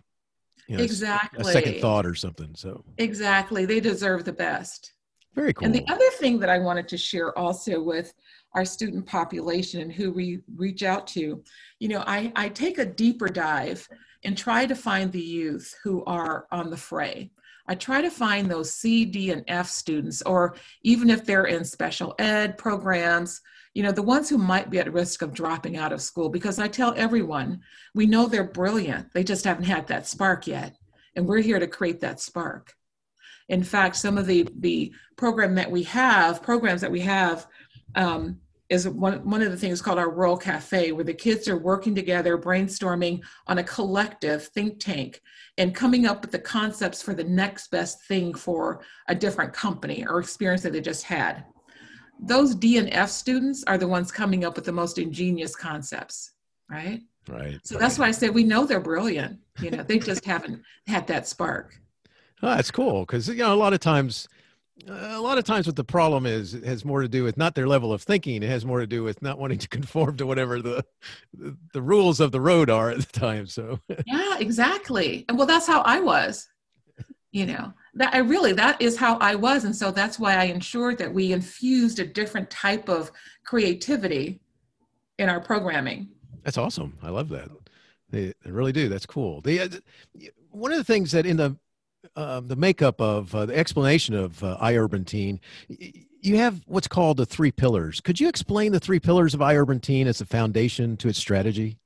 you 0.68 0.78
know, 0.78 0.84
exactly 0.84 1.42
a 1.42 1.44
second 1.44 1.82
thought 1.82 2.06
or 2.06 2.16
something. 2.16 2.52
So 2.56 2.84
exactly, 2.98 3.66
they 3.66 3.80
deserve 3.80 4.24
the 4.24 4.34
best. 4.34 4.94
Very 5.36 5.54
cool. 5.54 5.66
And 5.66 5.76
the 5.76 5.86
other 5.90 6.10
thing 6.12 6.40
that 6.40 6.50
I 6.50 6.60
wanted 6.60 6.88
to 6.88 6.98
share 6.98 7.38
also 7.38 7.82
with 7.82 8.14
our 8.54 8.64
student 8.64 9.06
population 9.06 9.82
and 9.82 9.92
who 9.92 10.12
we 10.12 10.40
reach 10.56 10.82
out 10.82 11.08
to, 11.08 11.44
you 11.80 11.88
know, 11.90 12.04
I, 12.08 12.32
I 12.38 12.48
take 12.48 12.78
a 12.78 12.86
deeper 12.86 13.28
dive 13.28 13.88
and 14.26 14.38
try 14.38 14.66
to 14.66 14.76
find 14.76 15.12
the 15.12 15.22
youth 15.22 15.74
who 15.84 16.04
are 16.06 16.48
on 16.52 16.70
the 16.70 16.78
fray. 16.78 17.32
I 17.68 17.76
try 17.76 18.02
to 18.02 18.12
find 18.12 18.50
those 18.50 18.74
C, 18.74 19.06
D, 19.06 19.32
and 19.32 19.44
F 19.48 19.68
students, 19.70 20.22
or 20.22 20.56
even 20.84 21.10
if 21.10 21.26
they're 21.26 21.46
in 21.46 21.64
special 21.64 22.14
ed 22.20 22.58
programs, 22.58 23.42
you 23.74 23.84
know, 23.84 23.92
the 23.92 24.02
ones 24.02 24.30
who 24.30 24.38
might 24.38 24.70
be 24.70 24.80
at 24.80 24.94
risk 24.94 25.22
of 25.22 25.34
dropping 25.34 25.76
out 25.76 25.92
of 25.92 26.02
school, 26.02 26.30
because 26.30 26.60
I 26.60 26.68
tell 26.68 26.94
everyone, 26.96 27.62
we 27.94 28.06
know 28.06 28.26
they're 28.26 28.44
brilliant. 28.44 29.12
They 29.14 29.24
just 29.24 29.46
haven't 29.46 29.66
had 29.66 29.88
that 29.88 30.08
spark 30.08 30.48
yet. 30.48 30.78
And 31.16 31.28
we're 31.28 31.42
here 31.42 31.60
to 31.60 31.68
create 31.68 32.02
that 32.02 32.20
spark. 32.20 32.74
In 33.50 33.64
fact, 33.64 33.96
some 33.96 34.18
of 34.18 34.28
the, 34.28 34.48
the 34.60 34.94
program 35.18 35.56
that 35.56 35.70
we 35.70 35.84
have, 35.84 36.42
programs 36.42 36.82
that 36.82 36.92
we 36.92 37.02
have, 37.02 37.48
um, 37.96 38.40
is 38.70 38.88
one, 38.88 39.28
one 39.30 39.42
of 39.42 39.52
the 39.52 39.58
things 39.58 39.82
called 39.82 40.00
our 40.00 40.10
World 40.10 40.42
Cafe, 40.42 40.92
where 40.92 41.04
the 41.04 41.14
kids 41.14 41.48
are 41.48 41.58
working 41.58 41.94
together, 41.94 42.38
brainstorming 42.38 43.22
on 43.48 43.60
a 43.60 43.64
collective 43.64 44.48
think 44.48 44.80
tank 44.80 45.22
and 45.58 45.76
coming 45.76 46.06
up 46.06 46.22
with 46.22 46.32
the 46.32 46.40
concepts 46.40 47.02
for 47.02 47.14
the 47.14 47.24
next 47.24 47.70
best 47.70 48.04
thing 48.06 48.34
for 48.34 48.82
a 49.08 49.16
different 49.16 49.54
company 49.54 50.06
or 50.08 50.20
experience 50.20 50.64
that 50.64 50.74
they 50.74 50.82
just 50.82 51.04
had 51.04 51.46
those 52.20 52.56
D 52.56 52.78
and 52.78 52.90
F 52.92 53.10
students 53.10 53.64
are 53.66 53.78
the 53.78 53.88
ones 53.88 54.12
coming 54.12 54.46
up 54.46 54.56
with 54.56 54.66
the 54.66 54.72
most 54.72 54.98
ingenious 54.98 55.56
concepts, 55.56 56.32
right? 56.70 57.02
Right. 57.28 57.60
So 57.64 57.76
right. 57.76 57.82
that's 57.82 58.00
why 58.00 58.08
I 58.08 58.12
say 58.12 58.30
we 58.30 58.44
know 58.44 58.66
they're 58.66 58.80
brilliant. 58.80 59.40
You 59.60 59.72
know, 59.72 59.84
they 59.84 60.00
just 60.00 60.26
haven't 60.26 60.62
had 60.88 61.08
that 61.08 61.28
spark. 61.28 61.80
Oh, 62.44 62.50
that's 62.50 62.72
cool 62.72 63.02
because 63.02 63.28
you 63.28 63.36
know 63.36 63.54
a 63.54 63.56
lot 63.56 63.74
of 63.74 63.80
times, 63.80 64.28
a 64.88 65.20
lot 65.20 65.38
of 65.38 65.44
times 65.44 65.68
what 65.68 65.76
the 65.76 65.84
problem 65.84 66.26
is 66.26 66.54
it 66.54 66.64
has 66.64 66.84
more 66.84 67.02
to 67.02 67.08
do 67.08 67.24
with 67.24 67.38
not 67.38 67.56
their 67.56 67.68
level 67.68 67.94
of 67.94 68.02
thinking. 68.02 68.44
It 68.44 68.50
has 68.50 68.66
more 68.66 68.80
to 68.80 68.88
do 68.88 69.04
with 69.04 69.22
not 69.22 69.40
wanting 69.40 69.60
to 69.60 69.68
conform 69.70 70.18
to 70.18 70.26
whatever 70.26 70.62
the 70.62 70.86
the, 71.34 71.58
the 71.74 71.82
rules 71.82 72.20
of 72.20 72.32
the 72.32 72.42
road 72.42 72.70
are 72.70 72.90
at 72.90 72.98
the 72.98 73.20
time. 73.20 73.48
So 73.48 73.80
yeah, 74.06 74.38
exactly. 74.40 75.26
And 75.30 75.38
well, 75.38 75.48
that's 75.48 75.68
how 75.68 75.82
I 75.82 76.00
was. 76.00 76.48
You 77.32 77.46
know, 77.48 77.74
that 77.96 78.14
I 78.14 78.20
really 78.20 78.54
that 78.54 78.82
is 78.82 78.96
how 78.96 79.18
I 79.18 79.36
was, 79.36 79.66
and 79.66 79.76
so 79.76 79.92
that's 79.92 80.18
why 80.18 80.36
I 80.36 80.46
ensured 80.46 80.98
that 81.00 81.14
we 81.14 81.34
infused 81.34 82.00
a 82.00 82.06
different 82.06 82.50
type 82.50 82.88
of 82.88 83.12
creativity 83.44 84.40
in 85.20 85.28
our 85.28 85.42
programming. 85.42 86.08
That's 86.44 86.58
awesome. 86.58 86.98
I 87.04 87.10
love 87.10 87.28
that. 87.30 87.50
They, 88.10 88.34
they 88.44 88.52
really 88.52 88.72
do. 88.72 88.88
That's 88.88 89.06
cool. 89.06 89.42
The 89.42 89.60
uh, 89.60 89.68
one 90.52 90.72
of 90.72 90.78
the 90.78 90.84
things 90.86 91.12
that 91.12 91.26
in 91.26 91.36
the 91.36 91.58
uh, 92.16 92.40
the 92.42 92.56
makeup 92.56 93.00
of 93.02 93.34
uh, 93.36 93.46
the 93.46 93.58
explanation 93.58 94.16
of 94.16 94.44
uh, 94.44 94.58
iUrban 94.62 95.40
you 96.26 96.38
have 96.38 96.62
what's 96.66 96.88
called 96.88 97.18
the 97.18 97.26
three 97.26 97.52
pillars. 97.52 98.02
Could 98.02 98.20
you 98.20 98.28
explain 98.28 98.72
the 98.72 98.80
three 98.80 99.00
pillars 99.00 99.34
of 99.34 99.42
iUrban 99.42 100.08
as 100.08 100.22
a 100.22 100.26
foundation 100.26 100.98
to 100.98 101.08
its 101.08 101.20
strategy? 101.20 101.78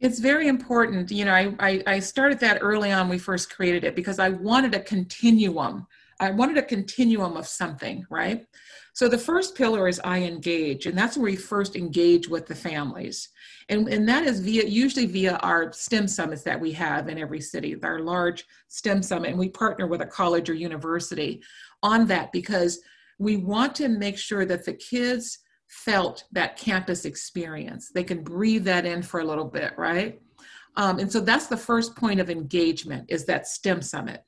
It's 0.00 0.18
very 0.18 0.48
important. 0.48 1.10
You 1.10 1.24
know, 1.24 1.32
I, 1.32 1.54
I, 1.60 1.82
I 1.86 1.98
started 2.00 2.40
that 2.40 2.58
early 2.60 2.92
on 2.92 3.08
we 3.08 3.18
first 3.18 3.54
created 3.54 3.84
it 3.84 3.94
because 3.94 4.18
I 4.18 4.30
wanted 4.30 4.74
a 4.74 4.80
continuum. 4.80 5.86
I 6.20 6.30
wanted 6.30 6.58
a 6.58 6.62
continuum 6.62 7.36
of 7.36 7.46
something, 7.46 8.04
right? 8.10 8.44
So 8.92 9.08
the 9.08 9.18
first 9.18 9.54
pillar 9.54 9.88
is 9.88 10.00
I 10.04 10.22
engage, 10.22 10.86
and 10.86 10.96
that's 10.96 11.16
where 11.16 11.30
we 11.30 11.36
first 11.36 11.76
engage 11.76 12.28
with 12.28 12.46
the 12.46 12.54
families. 12.54 13.28
And, 13.68 13.88
and 13.88 14.08
that 14.08 14.24
is 14.24 14.40
via 14.40 14.64
usually 14.64 15.06
via 15.06 15.36
our 15.36 15.72
STEM 15.72 16.06
summits 16.06 16.42
that 16.42 16.60
we 16.60 16.70
have 16.72 17.08
in 17.08 17.18
every 17.18 17.40
city, 17.40 17.76
our 17.82 17.98
large 17.98 18.44
STEM 18.68 19.02
summit, 19.02 19.30
and 19.30 19.38
we 19.38 19.48
partner 19.48 19.88
with 19.88 20.02
a 20.02 20.06
college 20.06 20.48
or 20.48 20.54
university 20.54 21.42
on 21.82 22.06
that 22.06 22.30
because 22.30 22.80
we 23.18 23.36
want 23.36 23.74
to 23.76 23.88
make 23.88 24.18
sure 24.18 24.44
that 24.44 24.64
the 24.64 24.74
kids 24.74 25.38
felt 25.68 26.24
that 26.30 26.56
campus 26.56 27.04
experience. 27.04 27.90
They 27.92 28.04
can 28.04 28.22
breathe 28.22 28.64
that 28.64 28.86
in 28.86 29.02
for 29.02 29.20
a 29.20 29.24
little 29.24 29.44
bit, 29.44 29.72
right? 29.76 30.20
Um, 30.76 30.98
and 30.98 31.10
so 31.10 31.20
that's 31.20 31.46
the 31.46 31.56
first 31.56 31.96
point 31.96 32.20
of 32.20 32.30
engagement 32.30 33.06
is 33.08 33.24
that 33.24 33.48
STEM 33.48 33.82
summit. 33.82 34.22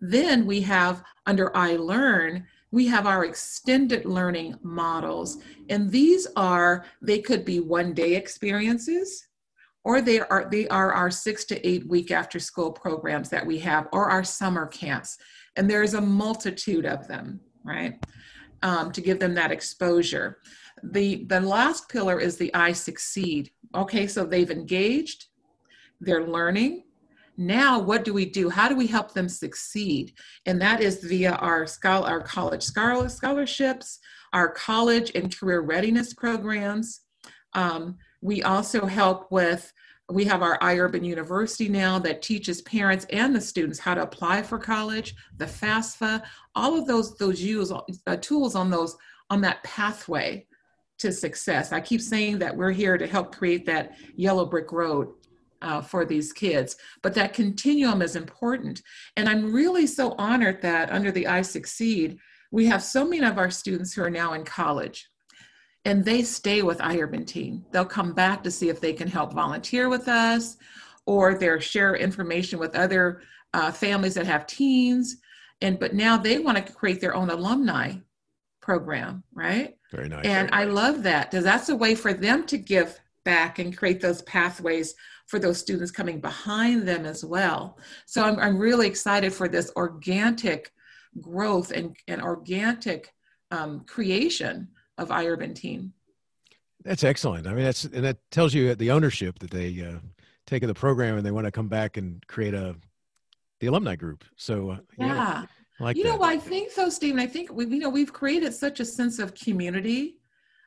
Then 0.00 0.46
we 0.46 0.60
have 0.62 1.04
under 1.26 1.50
iLearn, 1.50 2.44
we 2.72 2.86
have 2.86 3.06
our 3.06 3.24
extended 3.24 4.04
learning 4.04 4.56
models. 4.62 5.38
And 5.68 5.90
these 5.90 6.26
are, 6.36 6.84
they 7.00 7.20
could 7.20 7.44
be 7.44 7.60
one 7.60 7.92
day 7.92 8.16
experiences, 8.16 9.28
or 9.84 10.00
they 10.00 10.20
are 10.20 10.48
they 10.50 10.66
are 10.68 10.92
our 10.92 11.10
six 11.10 11.44
to 11.46 11.68
eight 11.68 11.86
week 11.86 12.10
after 12.10 12.40
school 12.40 12.72
programs 12.72 13.28
that 13.28 13.46
we 13.46 13.58
have, 13.58 13.88
or 13.92 14.10
our 14.10 14.24
summer 14.24 14.66
camps. 14.66 15.18
And 15.56 15.68
there's 15.68 15.94
a 15.94 16.00
multitude 16.00 16.86
of 16.86 17.06
them, 17.06 17.40
right? 17.62 18.02
Um, 18.62 18.90
to 18.92 19.00
give 19.00 19.18
them 19.18 19.34
that 19.34 19.52
exposure. 19.52 20.38
The, 20.82 21.24
the 21.24 21.40
last 21.40 21.88
pillar 21.88 22.20
is 22.20 22.36
the 22.36 22.52
I 22.54 22.72
succeed. 22.72 23.50
Okay, 23.74 24.06
so 24.06 24.24
they've 24.24 24.50
engaged, 24.50 25.26
they're 26.00 26.26
learning. 26.26 26.84
Now, 27.36 27.78
what 27.78 28.04
do 28.04 28.12
we 28.12 28.26
do? 28.26 28.50
How 28.50 28.68
do 28.68 28.76
we 28.76 28.86
help 28.86 29.12
them 29.12 29.28
succeed? 29.28 30.12
And 30.46 30.60
that 30.60 30.80
is 30.80 31.02
via 31.04 31.32
our, 31.32 31.66
scholar, 31.66 32.08
our 32.08 32.20
college 32.20 32.62
scholarships, 32.62 33.98
our 34.32 34.50
college 34.50 35.12
and 35.14 35.36
career 35.36 35.60
readiness 35.60 36.12
programs. 36.12 37.00
Um, 37.54 37.98
we 38.20 38.42
also 38.42 38.86
help 38.86 39.30
with 39.30 39.72
we 40.10 40.24
have 40.24 40.42
our 40.42 40.58
iUrban 40.58 41.04
University 41.04 41.68
now 41.68 41.98
that 42.00 42.22
teaches 42.22 42.60
parents 42.62 43.06
and 43.10 43.34
the 43.34 43.40
students 43.40 43.78
how 43.78 43.94
to 43.94 44.02
apply 44.02 44.42
for 44.42 44.58
college, 44.58 45.14
the 45.38 45.46
FAFSA, 45.46 46.22
all 46.54 46.78
of 46.78 46.86
those 46.86 47.16
those 47.16 47.40
use, 47.40 47.72
uh, 48.06 48.16
tools 48.16 48.54
on 48.54 48.68
those 48.68 48.96
on 49.30 49.40
that 49.40 49.62
pathway 49.62 50.46
to 50.98 51.12
success. 51.12 51.72
I 51.72 51.80
keep 51.80 52.00
saying 52.00 52.38
that 52.40 52.56
we're 52.56 52.72
here 52.72 52.98
to 52.98 53.06
help 53.06 53.34
create 53.34 53.64
that 53.66 53.96
yellow 54.14 54.44
brick 54.44 54.70
road 54.72 55.08
uh, 55.62 55.80
for 55.80 56.04
these 56.04 56.32
kids, 56.32 56.76
but 57.02 57.14
that 57.14 57.32
continuum 57.32 58.02
is 58.02 58.16
important. 58.16 58.82
And 59.16 59.28
I'm 59.28 59.52
really 59.52 59.86
so 59.86 60.14
honored 60.18 60.60
that 60.62 60.90
under 60.90 61.10
the 61.10 61.26
I 61.26 61.42
Succeed, 61.42 62.18
we 62.50 62.66
have 62.66 62.82
so 62.82 63.04
many 63.04 63.24
of 63.24 63.38
our 63.38 63.50
students 63.50 63.94
who 63.94 64.02
are 64.02 64.10
now 64.10 64.34
in 64.34 64.44
college 64.44 65.08
and 65.84 66.04
they 66.04 66.22
stay 66.22 66.62
with 66.62 66.78
iUrban. 66.78 67.62
They'll 67.72 67.84
come 67.84 68.12
back 68.12 68.44
to 68.44 68.50
see 68.50 68.68
if 68.68 68.80
they 68.80 68.92
can 68.92 69.08
help 69.08 69.32
volunteer 69.32 69.88
with 69.88 70.08
us 70.08 70.56
or 71.06 71.34
they'll 71.34 71.58
share 71.58 71.96
information 71.96 72.58
with 72.58 72.76
other 72.76 73.22
uh, 73.54 73.72
families 73.72 74.14
that 74.14 74.26
have 74.26 74.46
teens. 74.46 75.16
And 75.60 75.78
but 75.78 75.94
now 75.94 76.16
they 76.16 76.38
want 76.38 76.64
to 76.64 76.72
create 76.72 77.00
their 77.00 77.14
own 77.14 77.30
alumni 77.30 77.94
program, 78.60 79.24
right? 79.34 79.76
Very 79.90 80.08
nice. 80.08 80.24
And 80.24 80.50
Very 80.50 80.62
I 80.62 80.64
nice. 80.64 80.74
love 80.74 81.02
that 81.04 81.30
because 81.30 81.44
that's 81.44 81.68
a 81.68 81.76
way 81.76 81.94
for 81.94 82.12
them 82.12 82.46
to 82.46 82.58
give 82.58 82.98
back 83.24 83.58
and 83.58 83.76
create 83.76 84.00
those 84.00 84.22
pathways 84.22 84.94
for 85.26 85.38
those 85.38 85.58
students 85.58 85.90
coming 85.90 86.20
behind 86.20 86.86
them 86.86 87.04
as 87.06 87.24
well. 87.24 87.78
So 88.06 88.22
I'm, 88.22 88.38
I'm 88.38 88.58
really 88.58 88.86
excited 88.86 89.32
for 89.32 89.48
this 89.48 89.70
organic 89.76 90.72
growth 91.20 91.70
and, 91.72 91.96
and 92.08 92.22
organic 92.22 93.12
um, 93.50 93.84
creation 93.86 94.68
of 94.98 95.08
iUrban 95.08 95.54
Teen. 95.54 95.92
That's 96.84 97.04
excellent. 97.04 97.46
I 97.46 97.54
mean, 97.54 97.64
that's 97.64 97.84
and 97.84 98.04
that 98.04 98.18
tells 98.30 98.54
you 98.54 98.74
the 98.74 98.90
ownership 98.90 99.38
that 99.38 99.50
they 99.50 99.80
uh, 99.82 99.98
take 100.46 100.62
of 100.62 100.68
the 100.68 100.74
program 100.74 101.16
and 101.16 101.24
they 101.24 101.30
want 101.30 101.46
to 101.46 101.52
come 101.52 101.68
back 101.68 101.96
and 101.96 102.26
create 102.26 102.54
a 102.54 102.74
the 103.60 103.68
alumni 103.68 103.94
group. 103.94 104.24
So 104.36 104.70
uh, 104.70 104.78
Yeah. 104.98 105.46
I 105.80 105.84
like 105.84 105.96
you 105.96 106.04
that. 106.04 106.18
know, 106.18 106.22
I 106.22 106.36
think 106.36 106.70
so, 106.72 106.88
Stephen. 106.88 107.20
I 107.20 107.26
think 107.26 107.52
we, 107.52 107.66
you 107.66 107.78
know, 107.78 107.88
we've 107.88 108.12
created 108.12 108.52
such 108.52 108.80
a 108.80 108.84
sense 108.84 109.18
of 109.18 109.34
community 109.34 110.18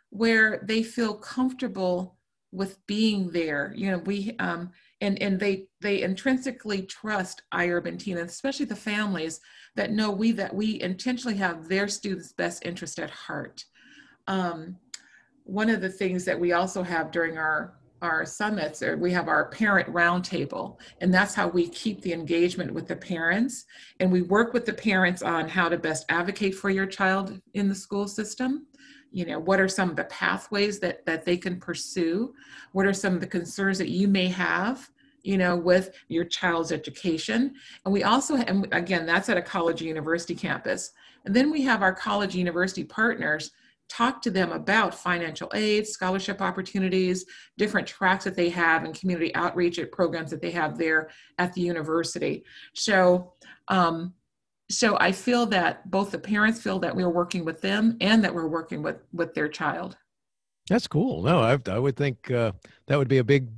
where 0.09 0.63
they 0.63 0.81
feel 0.81 1.13
comfortable 1.13 2.14
with 2.55 2.85
being 2.87 3.29
there. 3.31 3.73
You 3.75 3.91
know, 3.91 3.97
we 3.99 4.35
um, 4.39 4.71
and 5.01 5.21
and 5.21 5.39
they 5.39 5.67
they 5.81 6.01
intrinsically 6.01 6.83
trust 6.83 7.43
Teen, 7.51 8.17
and 8.17 8.29
especially 8.29 8.65
the 8.65 8.75
families 8.75 9.39
that 9.75 9.91
know 9.91 10.11
we 10.11 10.31
that 10.33 10.53
we 10.53 10.81
intentionally 10.81 11.37
have 11.37 11.67
their 11.67 11.87
students' 11.87 12.33
best 12.33 12.65
interest 12.65 12.99
at 12.99 13.09
heart. 13.09 13.63
Um, 14.27 14.77
one 15.43 15.69
of 15.69 15.81
the 15.81 15.89
things 15.89 16.25
that 16.25 16.39
we 16.39 16.53
also 16.53 16.81
have 16.81 17.11
during 17.11 17.37
our 17.37 17.75
our 18.01 18.25
summits 18.25 18.83
or 18.83 18.97
we 18.97 19.11
have 19.11 19.29
our 19.29 19.49
parent 19.49 19.87
roundtable 19.91 20.77
and 20.99 21.13
that's 21.13 21.33
how 21.33 21.47
we 21.47 21.67
keep 21.69 22.01
the 22.01 22.11
engagement 22.11 22.71
with 22.71 22.87
the 22.87 22.95
parents 22.95 23.65
and 23.99 24.11
we 24.11 24.21
work 24.21 24.53
with 24.53 24.65
the 24.65 24.73
parents 24.73 25.21
on 25.21 25.47
how 25.47 25.69
to 25.69 25.77
best 25.77 26.05
advocate 26.09 26.53
for 26.53 26.69
your 26.69 26.85
child 26.85 27.39
in 27.53 27.69
the 27.69 27.73
school 27.73 28.07
system 28.07 28.67
you 29.15 29.25
know 29.25 29.39
what 29.39 29.61
are 29.61 29.69
some 29.69 29.89
of 29.89 29.95
the 29.95 30.03
pathways 30.05 30.77
that 30.81 31.05
that 31.05 31.23
they 31.23 31.37
can 31.37 31.57
pursue? 31.57 32.33
What 32.73 32.85
are 32.85 32.93
some 32.93 33.13
of 33.13 33.21
the 33.21 33.27
concerns 33.27 33.77
that 33.77 33.87
you 33.87 34.09
may 34.09 34.27
have 34.27 34.91
you 35.23 35.37
know 35.37 35.55
with 35.55 35.95
your 36.09 36.25
child's 36.25 36.73
education? 36.73 37.53
And 37.85 37.93
we 37.93 38.03
also 38.03 38.35
and 38.35 38.67
again 38.73 39.05
that's 39.05 39.29
at 39.29 39.37
a 39.37 39.41
college 39.41 39.81
university 39.81 40.35
campus. 40.35 40.91
And 41.23 41.33
then 41.33 41.49
we 41.49 41.61
have 41.61 41.81
our 41.81 41.95
college 41.95 42.35
university 42.35 42.83
partners 42.83 43.51
talk 43.87 44.21
to 44.23 44.31
them 44.31 44.51
about 44.51 44.93
financial 44.93 45.49
aid 45.53 45.87
scholarship 45.87 46.41
opportunities 46.41 47.25
different 47.57 47.87
tracks 47.87 48.25
that 48.25 48.35
they 48.35 48.49
have 48.49 48.83
and 48.83 48.99
community 48.99 49.33
outreach 49.35 49.79
programs 49.93 50.31
that 50.31 50.41
they 50.41 50.51
have 50.51 50.77
there 50.77 51.09
at 51.37 51.53
the 51.53 51.61
university. 51.61 52.43
So 52.73 53.33
um, 53.69 54.13
so 54.69 54.97
I 54.99 55.11
feel 55.11 55.45
that 55.47 55.89
both 55.89 56.11
the 56.11 56.17
parents 56.17 56.61
feel 56.61 56.79
that 56.79 56.95
we're 56.95 57.09
working 57.09 57.45
with 57.45 57.61
them 57.61 57.97
and 58.01 58.23
that 58.23 58.33
we're 58.33 58.47
working 58.47 58.81
with 58.81 58.97
with 59.13 59.33
their 59.33 59.47
child. 59.47 59.97
That's 60.69 60.87
cool. 60.87 61.21
No, 61.21 61.39
I, 61.41 61.59
I 61.71 61.77
would 61.77 61.95
think 61.95 62.31
uh, 62.31 62.53
that 62.87 62.97
would 62.97 63.07
be 63.07 63.19
a 63.19 63.23
big. 63.23 63.49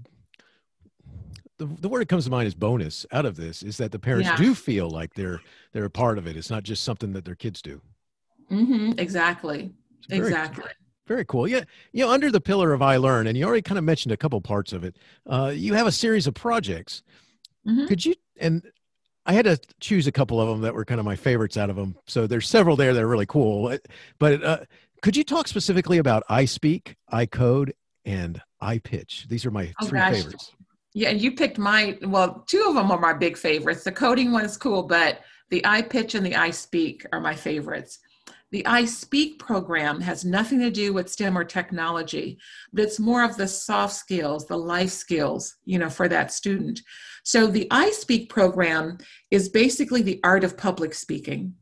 The, 1.58 1.66
the 1.66 1.90
word 1.90 2.02
that 2.02 2.10
comes 2.10 2.26
to 2.26 2.32
mind 2.32 2.48
is 2.48 2.54
bonus 2.54 3.06
out 3.12 3.26
of 3.26 3.36
this 3.36 3.64
is 3.64 3.78
that 3.78 3.92
the 3.92 3.98
parents 3.98 4.30
yeah. 4.30 4.36
do 4.36 4.54
feel 4.54 4.90
like 4.90 5.14
they're 5.14 5.42
they're 5.72 5.86
a 5.86 5.90
part 5.90 6.18
of 6.18 6.28
it. 6.28 6.36
It's 6.36 6.50
not 6.50 6.64
just 6.64 6.84
something 6.84 7.14
that 7.14 7.26
their 7.26 7.36
kids 7.36 7.62
do. 7.62 7.82
Mm-hmm, 8.52 8.94
exactly. 8.98 9.74
Very, 10.10 10.28
exactly. 10.28 10.72
Very 11.08 11.26
cool. 11.26 11.48
Yeah, 11.48 11.64
you 11.94 12.06
know, 12.06 12.12
under 12.12 12.30
the 12.30 12.42
pillar 12.42 12.74
of 12.74 12.82
I 12.82 12.98
Learn, 12.98 13.28
and 13.28 13.38
you 13.38 13.46
already 13.46 13.62
kind 13.62 13.78
of 13.78 13.86
mentioned 13.86 14.12
a 14.12 14.18
couple 14.18 14.40
parts 14.42 14.74
of 14.74 14.84
it. 14.84 14.98
Uh, 15.26 15.52
you 15.56 15.74
have 15.74 15.88
a 15.88 15.92
series 15.92 16.28
of 16.28 16.34
projects. 16.34 17.02
Mm-hmm. 17.66 17.88
Could 17.88 18.06
you 18.06 18.16
and 18.40 18.62
I 19.28 19.34
had 19.34 19.44
to 19.46 19.60
choose 19.82 20.08
a 20.08 20.12
couple 20.12 20.40
of 20.40 20.48
them 20.48 20.62
that 20.62 20.74
were 20.74 20.86
kind 20.86 21.00
of 21.00 21.06
my 21.06 21.18
favorites 21.18 21.58
out 21.58 21.70
of 21.70 21.76
them. 21.76 21.98
So 22.08 22.28
there's 22.28 22.48
several 22.48 22.78
there 22.78 22.94
that 22.94 23.04
are 23.04 23.08
really 23.08 23.26
cool. 23.26 23.78
But 24.20 24.44
uh, 24.44 24.60
could 25.02 25.18
you 25.18 25.26
talk 25.26 25.50
specifically 25.50 25.98
about 25.98 26.24
I 26.30 26.46
Speak, 26.46 26.96
I 27.10 27.26
Code, 27.26 27.74
and 28.06 28.42
I 28.62 28.78
Pitch? 28.80 29.26
These 29.30 29.46
are 29.46 29.52
my 29.52 29.74
oh, 29.82 29.86
three 29.86 30.00
gosh. 30.00 30.14
favorites. 30.14 30.54
Yeah, 30.94 31.10
you 31.10 31.34
picked 31.34 31.58
my 31.58 31.98
well, 32.04 32.46
two 32.48 32.66
of 32.70 32.76
them 32.76 32.90
are 32.90 33.00
my 33.00 33.14
big 33.14 33.38
favorites. 33.38 33.84
The 33.84 33.92
coding 33.92 34.32
one 34.32 34.46
is 34.46 34.56
cool, 34.56 34.84
but 34.84 35.20
the 35.50 35.64
I 35.66 35.82
Pitch 35.82 36.16
and 36.16 36.26
the 36.26 36.36
I 36.36 36.50
Speak 36.50 37.06
are 37.12 37.20
my 37.20 37.36
favorites. 37.36 38.00
The 38.52 38.66
I 38.66 38.86
Speak 38.86 39.40
program 39.40 40.00
has 40.02 40.24
nothing 40.24 40.60
to 40.60 40.72
do 40.72 40.94
with 40.94 41.10
STEM 41.10 41.38
or 41.38 41.44
technology, 41.44 42.38
but 42.72 42.86
it's 42.86 43.00
more 43.00 43.24
of 43.24 43.36
the 43.36 43.48
soft 43.48 43.94
skills, 43.94 44.46
the 44.46 44.58
life 44.58 44.92
skills, 44.92 45.58
you 45.66 45.78
know, 45.78 45.90
for 45.90 46.08
that 46.08 46.32
student. 46.32 46.80
So 47.24 47.48
the 47.48 47.68
I 47.72 47.92
Speak 47.92 48.30
program 48.30 49.00
is 49.32 49.50
basically 49.50 50.02
the 50.02 50.22
art 50.24 50.46
of 50.46 50.56
public 50.58 50.94
speaking, 50.94 51.56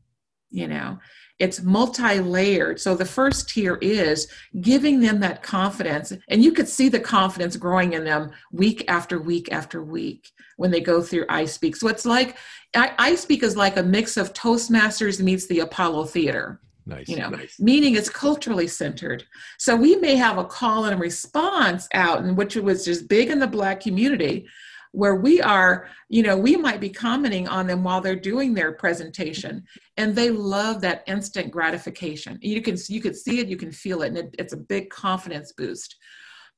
you 0.50 0.68
know. 0.68 0.98
It's 1.38 1.62
multi 1.62 2.20
layered. 2.20 2.80
So 2.80 2.94
the 2.94 3.04
first 3.04 3.50
tier 3.50 3.76
is 3.82 4.28
giving 4.60 5.00
them 5.00 5.20
that 5.20 5.42
confidence. 5.42 6.12
And 6.28 6.42
you 6.42 6.52
could 6.52 6.68
see 6.68 6.88
the 6.88 7.00
confidence 7.00 7.56
growing 7.56 7.92
in 7.92 8.04
them 8.04 8.30
week 8.52 8.84
after 8.88 9.20
week 9.20 9.52
after 9.52 9.82
week 9.82 10.30
when 10.56 10.70
they 10.70 10.80
go 10.80 11.02
through 11.02 11.26
I 11.28 11.44
Speak. 11.44 11.76
So 11.76 11.88
it's 11.88 12.06
like, 12.06 12.36
I, 12.74 13.14
Speak 13.16 13.42
is 13.42 13.56
like 13.56 13.76
a 13.76 13.82
mix 13.82 14.16
of 14.16 14.32
Toastmasters 14.32 15.20
meets 15.20 15.46
the 15.46 15.60
Apollo 15.60 16.06
Theater. 16.06 16.60
Nice. 16.86 17.08
You 17.08 17.16
know, 17.16 17.30
nice. 17.30 17.58
meaning 17.58 17.96
it's 17.96 18.08
culturally 18.08 18.68
centered. 18.68 19.24
So 19.58 19.74
we 19.74 19.96
may 19.96 20.14
have 20.14 20.38
a 20.38 20.44
call 20.44 20.84
and 20.84 20.94
a 20.94 20.98
response 20.98 21.88
out, 21.92 22.22
and 22.22 22.36
which 22.36 22.56
it 22.56 22.62
was 22.62 22.84
just 22.84 23.08
big 23.08 23.28
in 23.28 23.40
the 23.40 23.46
Black 23.46 23.80
community, 23.80 24.46
where 24.92 25.16
we 25.16 25.42
are, 25.42 25.88
you 26.08 26.22
know, 26.22 26.36
we 26.36 26.56
might 26.56 26.80
be 26.80 26.88
commenting 26.88 27.48
on 27.48 27.66
them 27.66 27.82
while 27.82 28.00
they're 28.00 28.14
doing 28.14 28.54
their 28.54 28.72
presentation, 28.72 29.64
and 29.96 30.14
they 30.14 30.30
love 30.30 30.80
that 30.80 31.02
instant 31.08 31.50
gratification. 31.50 32.38
You 32.40 32.62
can 32.62 32.76
you 32.88 33.00
could 33.00 33.16
see 33.16 33.40
it, 33.40 33.48
you 33.48 33.56
can 33.56 33.72
feel 33.72 34.02
it, 34.02 34.08
and 34.08 34.18
it, 34.18 34.34
it's 34.38 34.52
a 34.52 34.56
big 34.58 34.88
confidence 34.88 35.52
boost. 35.52 35.96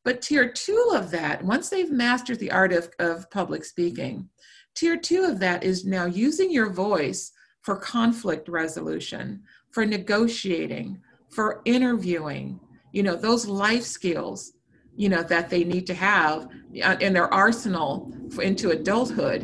But 0.04 0.20
tier 0.20 0.52
two 0.52 0.92
of 0.94 1.10
that, 1.10 1.42
once 1.42 1.70
they've 1.70 1.90
mastered 1.90 2.38
the 2.38 2.52
art 2.52 2.72
of, 2.72 2.90
of 2.98 3.30
public 3.30 3.64
speaking, 3.64 4.28
tier 4.74 4.98
two 4.98 5.24
of 5.24 5.38
that 5.40 5.64
is 5.64 5.86
now 5.86 6.04
using 6.04 6.50
your 6.50 6.70
voice 6.70 7.32
for 7.62 7.76
conflict 7.76 8.48
resolution 8.48 9.42
for 9.70 9.84
negotiating, 9.84 11.00
for 11.30 11.60
interviewing, 11.64 12.60
you 12.92 13.02
know, 13.02 13.14
those 13.14 13.46
life 13.46 13.84
skills, 13.84 14.52
you 14.96 15.08
know, 15.08 15.22
that 15.22 15.48
they 15.48 15.64
need 15.64 15.86
to 15.86 15.94
have 15.94 16.48
uh, 16.82 16.96
in 17.00 17.12
their 17.12 17.32
arsenal 17.32 18.12
into 18.42 18.70
adulthood. 18.70 19.42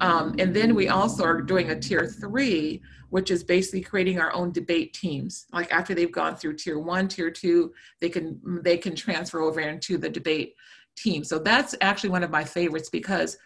Um, 0.00 0.34
and 0.38 0.54
then 0.54 0.74
we 0.74 0.88
also 0.88 1.24
are 1.24 1.40
doing 1.40 1.70
a 1.70 1.78
tier 1.78 2.06
three, 2.06 2.82
which 3.10 3.30
is 3.30 3.42
basically 3.44 3.82
creating 3.82 4.20
our 4.20 4.32
own 4.32 4.52
debate 4.52 4.94
teams. 4.94 5.46
Like 5.52 5.72
after 5.72 5.94
they've 5.94 6.12
gone 6.12 6.36
through 6.36 6.56
tier 6.56 6.78
one, 6.78 7.08
tier 7.08 7.30
two, 7.30 7.72
they 8.00 8.08
can 8.08 8.40
they 8.62 8.76
can 8.76 8.94
transfer 8.94 9.40
over 9.40 9.60
into 9.60 9.98
the 9.98 10.08
debate 10.08 10.54
team. 10.96 11.24
So 11.24 11.38
that's 11.38 11.74
actually 11.80 12.10
one 12.10 12.22
of 12.22 12.30
my 12.30 12.44
favorites 12.44 12.88
because 12.88 13.36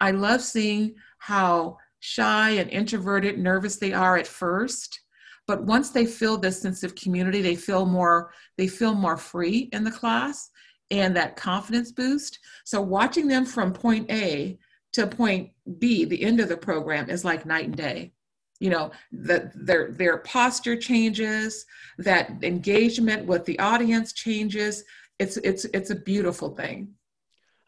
I 0.00 0.10
love 0.10 0.40
seeing 0.40 0.94
how 1.18 1.78
shy 2.00 2.50
and 2.50 2.70
introverted, 2.70 3.38
nervous 3.38 3.76
they 3.76 3.92
are 3.92 4.16
at 4.16 4.26
first 4.26 5.00
but 5.46 5.62
once 5.62 5.90
they 5.90 6.06
feel 6.06 6.36
this 6.36 6.60
sense 6.60 6.82
of 6.82 6.94
community 6.94 7.42
they 7.42 7.54
feel 7.54 7.86
more 7.86 8.32
they 8.56 8.66
feel 8.66 8.94
more 8.94 9.16
free 9.16 9.68
in 9.72 9.84
the 9.84 9.90
class 9.90 10.50
and 10.90 11.16
that 11.16 11.36
confidence 11.36 11.92
boost 11.92 12.38
so 12.64 12.80
watching 12.80 13.28
them 13.28 13.44
from 13.44 13.72
point 13.72 14.10
a 14.10 14.58
to 14.92 15.06
point 15.06 15.50
b 15.78 16.04
the 16.04 16.22
end 16.22 16.40
of 16.40 16.48
the 16.48 16.56
program 16.56 17.08
is 17.10 17.24
like 17.24 17.46
night 17.46 17.66
and 17.66 17.76
day 17.76 18.12
you 18.60 18.70
know 18.70 18.90
that 19.12 19.52
their 19.54 19.90
their 19.92 20.18
posture 20.18 20.76
changes 20.76 21.66
that 21.98 22.30
engagement 22.42 23.26
with 23.26 23.44
the 23.44 23.58
audience 23.58 24.12
changes 24.12 24.84
it's 25.18 25.36
it's 25.38 25.64
it's 25.66 25.90
a 25.90 25.96
beautiful 25.96 26.50
thing 26.50 26.94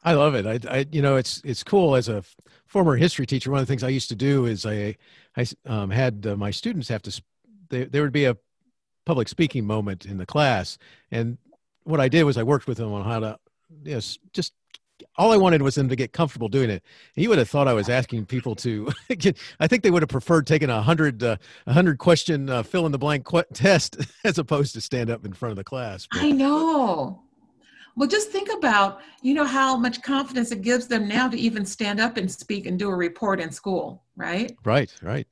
I 0.05 0.13
love 0.13 0.37
it. 0.37 0.47
I, 0.47 0.61
I, 0.73 0.87
you 0.93 1.03
know, 1.03 1.17
it's 1.17 1.43
it's 1.45 1.65
cool. 1.65 1.97
As 1.97 2.09
a 2.09 2.23
former 2.67 2.95
history 2.95 3.27
teacher, 3.27 3.51
one 3.51 3.59
of 3.59 3.67
the 3.67 3.71
things 3.71 3.83
I 3.83 3.89
used 3.89 4.09
to 4.11 4.15
do 4.15 4.47
is 4.47 4.65
I, 4.65 4.95
I 5.37 5.47
um, 5.67 5.91
had 5.91 6.25
uh, 6.29 6.37
my 6.37 6.53
students 6.53 6.87
have 6.89 7.03
to 7.03 7.23
there, 7.69 7.87
there 7.87 8.03
would 8.03 8.13
be 8.13 8.25
a 8.25 8.37
public 9.05 9.29
speaking 9.29 9.65
moment 9.65 10.05
in 10.05 10.19
the 10.19 10.27
class. 10.27 10.77
And 11.11 11.39
what 11.85 12.01
I 12.01 12.09
did 12.09 12.25
was 12.25 12.37
I 12.37 12.43
worked 12.43 12.67
with 12.67 12.79
them 12.79 12.93
on 12.93 13.05
how 13.05 13.21
to, 13.21 13.39
yes, 13.85 14.19
just 14.33 14.53
all 15.17 15.33
I 15.33 15.37
wanted 15.37 15.63
was 15.63 15.75
them 15.75 15.89
to 15.89 15.97
get 15.97 16.13
comfortable 16.13 16.49
doing 16.49 16.71
it. 16.71 16.83
He 17.15 17.29
would 17.29 17.39
have 17.39 17.49
thought 17.49 17.69
I 17.69 17.73
was 17.73 17.89
asking 17.89 18.27
people 18.27 18.55
to. 18.57 18.91
I 19.61 19.67
think 19.67 19.83
they 19.83 19.91
would 19.91 20.03
have 20.03 20.09
preferred 20.09 20.47
taking 20.47 20.71
a 20.71 20.83
hundred 20.83 21.23
uh, 21.23 21.37
a 21.67 21.73
hundred 21.73 21.99
question 21.99 22.49
uh, 22.49 22.63
fill 22.63 22.87
in 22.87 22.93
the 22.93 22.99
blank 22.99 23.25
qu- 23.25 23.45
test 23.53 23.99
as 24.25 24.39
opposed 24.39 24.75
to 24.75 24.81
stand 24.81 25.11
up 25.11 25.25
in 25.25 25.33
front 25.33 25.51
of 25.51 25.57
the 25.57 25.65
class. 25.65 26.09
But, 26.11 26.23
I 26.23 26.31
know. 26.31 27.23
Well, 27.95 28.09
just 28.09 28.31
think 28.31 28.51
about 28.53 29.01
you 29.23 29.35
know 29.35 29.45
how 29.45 29.77
much 29.77 30.03
confidence 30.03 30.51
it 30.51 30.63
gives 30.63 30.87
them 30.87 31.09
now 31.09 31.29
to 31.29 31.37
even 31.37 31.65
stand 31.65 32.01
up 32.01 32.17
and 32.17 32.31
speak 32.31 32.67
and 32.67 32.79
do 32.79 32.89
a 32.89 32.95
report 32.95 33.41
in 33.41 33.51
school, 33.51 34.03
right? 34.17 34.57
Right, 34.65 34.93
right 35.03 35.27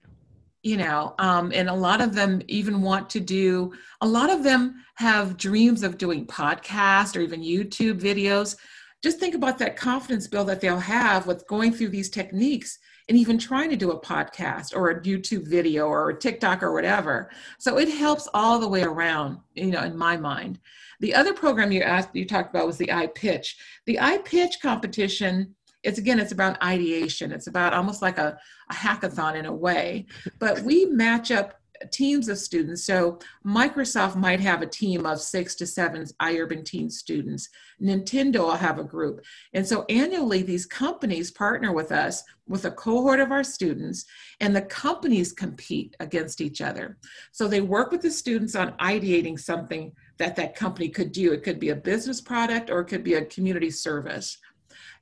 you 0.65 0.79
know 0.79 1.15
um, 1.19 1.53
and 1.55 1.69
a 1.69 1.75
lot 1.75 2.01
of 2.01 2.15
them 2.15 2.43
even 2.49 2.83
want 2.83 3.09
to 3.11 3.21
do 3.21 3.73
a 4.01 4.07
lot 4.07 4.31
of 4.31 4.43
them 4.43 4.75
have 4.97 5.37
dreams 5.37 5.83
of 5.83 5.99
doing 5.99 6.27
podcasts 6.27 7.15
or 7.17 7.21
even 7.21 7.43
youtube 7.43 8.01
videos. 8.01 8.57
Just 9.03 9.21
think 9.21 9.35
about 9.35 9.59
that 9.59 9.77
confidence 9.77 10.27
build 10.27 10.49
that 10.49 10.63
they'll 10.63 10.79
have 10.79 11.27
with 11.27 11.47
going 11.47 11.73
through 11.73 11.91
these 11.91 12.09
techniques 12.09 12.79
and 13.07 13.19
even 13.19 13.37
trying 13.37 13.69
to 13.69 13.77
do 13.77 13.91
a 13.91 14.01
podcast 14.01 14.75
or 14.75 14.89
a 14.91 15.03
youtube 15.03 15.47
video 15.47 15.87
or 15.87 16.09
a 16.09 16.19
tiktok 16.19 16.63
or 16.63 16.73
whatever. 16.73 17.31
So 17.59 17.79
it 17.79 17.91
helps 17.91 18.29
all 18.33 18.59
the 18.59 18.69
way 18.69 18.83
around 18.83 19.39
you 19.55 19.67
know 19.67 19.83
in 19.83 19.97
my 19.97 20.17
mind. 20.17 20.59
The 21.01 21.15
other 21.15 21.35
program 21.35 21.73
you 21.73 21.83
asked 21.83 22.15
you 22.15 22.25
talked 22.25 22.55
about 22.55 22.67
was 22.67 22.79
the 22.79 22.91
i 22.91 23.07
pitch 23.09 23.59
the 23.85 24.01
i 24.01 24.19
pitch 24.19 24.61
competition 24.63 25.55
it's 25.85 25.99
again 25.99 26.19
it's 26.19 26.33
about 26.33 26.61
ideation 26.63 27.33
it's 27.33 27.47
about 27.47 27.73
almost 27.73 28.03
like 28.03 28.19
a, 28.19 28.39
a 28.71 28.75
hackathon 28.75 29.37
in 29.37 29.47
a 29.47 29.55
way 29.55 30.07
but 30.39 30.61
we 30.61 30.87
match 30.87 31.31
up 31.31 31.61
teams 31.91 32.29
of 32.29 32.39
students. 32.39 32.85
So 32.85 33.19
Microsoft 33.45 34.17
might 34.17 34.41
have 34.41 34.63
a 34.63 34.67
team 34.67 35.07
of 35.07 35.21
six 35.21 35.55
to 35.57 35.67
seven 35.67 36.05
iUrban 36.21 36.65
teen 36.65 36.91
students. 36.91 37.49
Nintendo 37.83 38.39
will 38.39 38.53
have 38.53 38.79
a 38.79 38.85
group. 38.85 39.25
And 39.53 39.67
so 39.67 39.85
annually, 39.89 40.43
these 40.43 40.67
companies 40.67 41.31
partner 41.31 41.73
with 41.73 41.93
us 41.93 42.23
with 42.47 42.65
a 42.65 42.71
cohort 42.71 43.21
of 43.21 43.33
our 43.33 43.45
students, 43.45 44.05
and 44.41 44.55
the 44.55 44.63
companies 44.63 45.33
compete 45.33 45.97
against 46.01 46.41
each 46.41 46.61
other. 46.61 46.99
So 47.33 47.49
they 47.49 47.63
work 47.63 47.91
with 47.91 48.03
the 48.03 48.11
students 48.11 48.55
on 48.55 48.73
ideating 48.73 49.39
something 49.39 49.93
that 50.19 50.37
that 50.37 50.55
company 50.55 50.89
could 50.89 51.11
do. 51.11 51.33
It 51.33 51.43
could 51.43 51.59
be 51.59 51.71
a 51.71 51.77
business 51.77 52.21
product 52.21 52.71
or 52.71 52.81
it 52.81 52.87
could 52.87 53.03
be 53.03 53.15
a 53.15 53.25
community 53.25 53.71
service. 53.71 54.39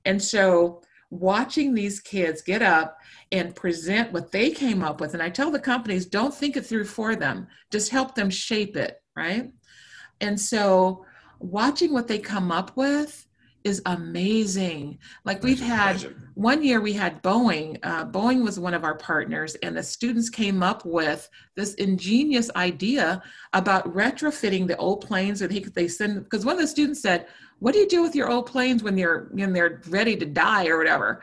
And 0.05 0.23
so 0.23 0.83
watching 1.11 1.75
these 1.75 2.01
kids 2.01 2.43
get 2.43 2.63
up 2.63 2.99
and 3.31 3.55
present 3.55 4.13
what 4.13 4.33
they 4.33 4.51
came 4.51 4.83
up 4.83 5.01
with, 5.01 5.15
and 5.15 5.23
I 5.23 5.31
tell 5.31 5.51
the 5.51 5.61
companies, 5.61 6.07
don't 6.07 6.35
think 6.35 6.57
it 6.57 6.67
through 6.67 6.87
for 6.87 7.17
them, 7.17 7.47
just 7.71 7.91
help 7.91 8.15
them 8.15 8.31
shape 8.31 8.77
it, 8.77 9.03
right? 9.15 9.51
And 10.21 10.41
so 10.41 11.05
watching 11.39 11.93
what 11.93 12.09
they 12.09 12.19
come 12.19 12.51
up 12.51 12.77
with 12.77 13.27
is 13.65 13.83
amazing. 13.87 14.99
Like 15.25 15.43
we've 15.43 15.61
had 15.61 16.15
one 16.35 16.63
year 16.63 16.81
we 16.81 16.93
had 16.93 17.23
Boeing. 17.23 17.79
Uh, 17.83 18.07
Boeing 18.07 18.43
was 18.43 18.59
one 18.59 18.75
of 18.75 18.85
our 18.85 18.97
partners, 18.97 19.55
and 19.57 19.77
the 19.77 19.83
students 19.83 20.29
came 20.29 20.63
up 20.63 20.85
with 20.85 21.29
this 21.57 21.75
ingenious 21.75 22.51
idea 22.57 23.23
about 23.53 23.93
retrofitting 23.95 24.67
the 24.67 24.77
old 24.77 25.07
planes. 25.07 25.43
Or 25.43 25.49
they, 25.49 25.61
they 25.61 25.89
send 25.89 26.25
because 26.25 26.45
one 26.45 26.57
of 26.57 26.61
the 26.61 26.67
students 26.67 27.03
said, 27.03 27.27
"What 27.59 27.73
do 27.73 27.81
you 27.81 27.89
do 27.89 28.03
with 28.03 28.15
your 28.15 28.31
old 28.31 28.47
planes 28.47 28.83
when 28.83 28.99
you're 28.99 29.29
when 29.33 29.53
they're 29.53 29.81
ready 29.89 30.17
to 30.17 30.27
die 30.27 30.67
or 30.67 30.79
whatever?" 30.79 31.23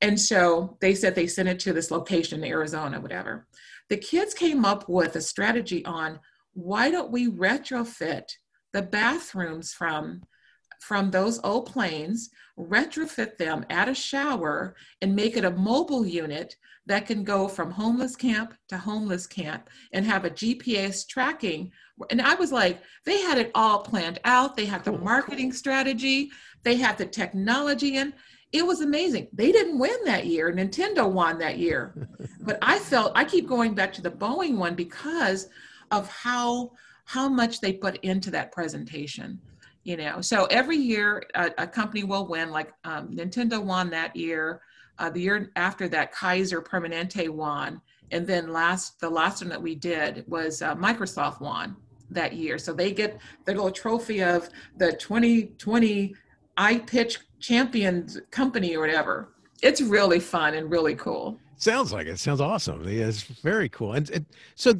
And 0.00 0.20
so 0.20 0.76
they 0.80 0.94
said 0.94 1.14
they 1.14 1.26
sent 1.26 1.48
it 1.48 1.58
to 1.60 1.72
this 1.72 1.90
location 1.90 2.44
in 2.44 2.50
Arizona, 2.50 3.00
whatever. 3.00 3.46
The 3.88 3.96
kids 3.96 4.34
came 4.34 4.64
up 4.64 4.88
with 4.88 5.16
a 5.16 5.20
strategy 5.20 5.84
on 5.84 6.20
why 6.52 6.90
don't 6.90 7.12
we 7.12 7.30
retrofit 7.30 8.24
the 8.72 8.82
bathrooms 8.82 9.72
from 9.72 10.22
from 10.80 11.10
those 11.10 11.40
old 11.42 11.66
planes, 11.66 12.30
retrofit 12.58 13.36
them, 13.36 13.64
add 13.70 13.88
a 13.88 13.94
shower, 13.94 14.74
and 15.02 15.14
make 15.14 15.36
it 15.36 15.44
a 15.44 15.50
mobile 15.50 16.06
unit 16.06 16.56
that 16.86 17.06
can 17.06 17.24
go 17.24 17.48
from 17.48 17.70
homeless 17.70 18.14
camp 18.14 18.54
to 18.68 18.78
homeless 18.78 19.26
camp 19.26 19.68
and 19.92 20.06
have 20.06 20.24
a 20.24 20.30
GPS 20.30 21.06
tracking. 21.06 21.72
And 22.10 22.22
I 22.22 22.34
was 22.34 22.52
like, 22.52 22.80
they 23.04 23.20
had 23.20 23.38
it 23.38 23.50
all 23.54 23.80
planned 23.80 24.20
out. 24.24 24.56
They 24.56 24.66
had 24.66 24.84
the 24.84 24.92
oh, 24.92 24.98
marketing 24.98 25.52
strategy, 25.52 26.30
they 26.62 26.76
had 26.76 26.96
the 26.96 27.06
technology 27.06 27.96
in. 27.96 28.12
It 28.52 28.64
was 28.64 28.80
amazing. 28.80 29.26
They 29.32 29.50
didn't 29.50 29.78
win 29.78 29.96
that 30.04 30.26
year. 30.26 30.52
Nintendo 30.52 31.10
won 31.10 31.38
that 31.38 31.58
year. 31.58 32.08
but 32.40 32.58
I 32.62 32.78
felt 32.78 33.12
I 33.14 33.24
keep 33.24 33.48
going 33.48 33.74
back 33.74 33.92
to 33.94 34.02
the 34.02 34.10
Boeing 34.10 34.56
one 34.56 34.74
because 34.74 35.48
of 35.90 36.08
how 36.08 36.72
how 37.04 37.28
much 37.28 37.60
they 37.60 37.72
put 37.72 37.96
into 37.98 38.30
that 38.32 38.52
presentation 38.52 39.40
you 39.86 39.96
know 39.96 40.20
so 40.20 40.46
every 40.46 40.76
year 40.76 41.22
a, 41.34 41.50
a 41.58 41.66
company 41.66 42.04
will 42.04 42.26
win 42.26 42.50
like 42.50 42.72
um, 42.84 43.08
nintendo 43.08 43.62
won 43.62 43.88
that 43.90 44.14
year 44.16 44.60
uh, 44.98 45.10
the 45.10 45.20
year 45.20 45.50
after 45.56 45.88
that 45.88 46.12
kaiser 46.12 46.60
permanente 46.60 47.28
won 47.28 47.80
and 48.10 48.26
then 48.26 48.52
last 48.52 49.00
the 49.00 49.08
last 49.08 49.42
one 49.42 49.48
that 49.48 49.62
we 49.62 49.74
did 49.74 50.24
was 50.26 50.62
uh, 50.62 50.74
microsoft 50.74 51.40
won 51.40 51.76
that 52.10 52.34
year. 52.34 52.58
So 52.58 52.72
they 52.72 52.92
get 52.92 53.18
the 53.44 53.52
little 53.52 53.70
trophy 53.70 54.22
of 54.22 54.48
the 54.76 54.92
2020 54.92 56.14
iPitch 56.58 57.18
champions 57.40 58.20
company 58.30 58.76
or 58.76 58.80
whatever. 58.80 59.32
It's 59.62 59.80
really 59.80 60.20
fun 60.20 60.54
and 60.54 60.70
really 60.70 60.94
cool. 60.94 61.38
Sounds 61.56 61.92
like 61.92 62.06
it. 62.06 62.18
Sounds 62.18 62.40
awesome. 62.40 62.86
It's 62.86 63.22
very 63.22 63.68
cool. 63.68 63.94
And, 63.94 64.08
and 64.10 64.26
so 64.54 64.74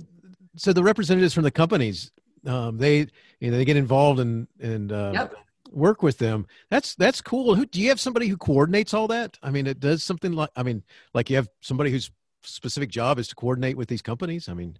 so 0.59 0.73
the 0.73 0.83
representatives 0.83 1.35
from 1.35 1.45
the 1.45 1.51
companies 1.51 2.11
um, 2.46 2.78
they 2.78 3.06
you 3.40 3.50
know 3.50 3.56
they 3.56 3.64
get 3.64 3.76
involved 3.76 4.20
and 4.20 4.46
and 4.61 4.92
uh, 4.92 5.11
yep. 5.14 5.35
work 5.70 6.02
with 6.02 6.18
them. 6.18 6.46
That's 6.70 6.94
that's 6.94 7.20
cool. 7.20 7.54
Who 7.54 7.66
do 7.66 7.80
you 7.80 7.88
have 7.88 8.00
somebody 8.00 8.28
who 8.28 8.37
coordinates 8.37 8.94
all 8.94 9.09
that? 9.09 9.38
I 9.42 9.50
mean, 9.50 9.66
it 9.66 9.80
does 9.80 10.02
something 10.04 10.32
like 10.32 10.50
I 10.56 10.62
mean, 10.62 10.82
like 11.14 11.30
you 11.30 11.37
have 11.37 11.48
somebody 11.61 11.90
whose 11.90 12.11
specific 12.42 12.90
job 12.90 13.18
is 13.18 13.28
to 13.28 13.35
coordinate 13.35 13.76
with 13.76 13.88
these 13.88 14.02
companies. 14.02 14.48
I 14.48 14.54
mean, 14.54 14.78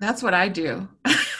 that's 0.00 0.22
what 0.22 0.34
I 0.34 0.48
do. 0.48 0.88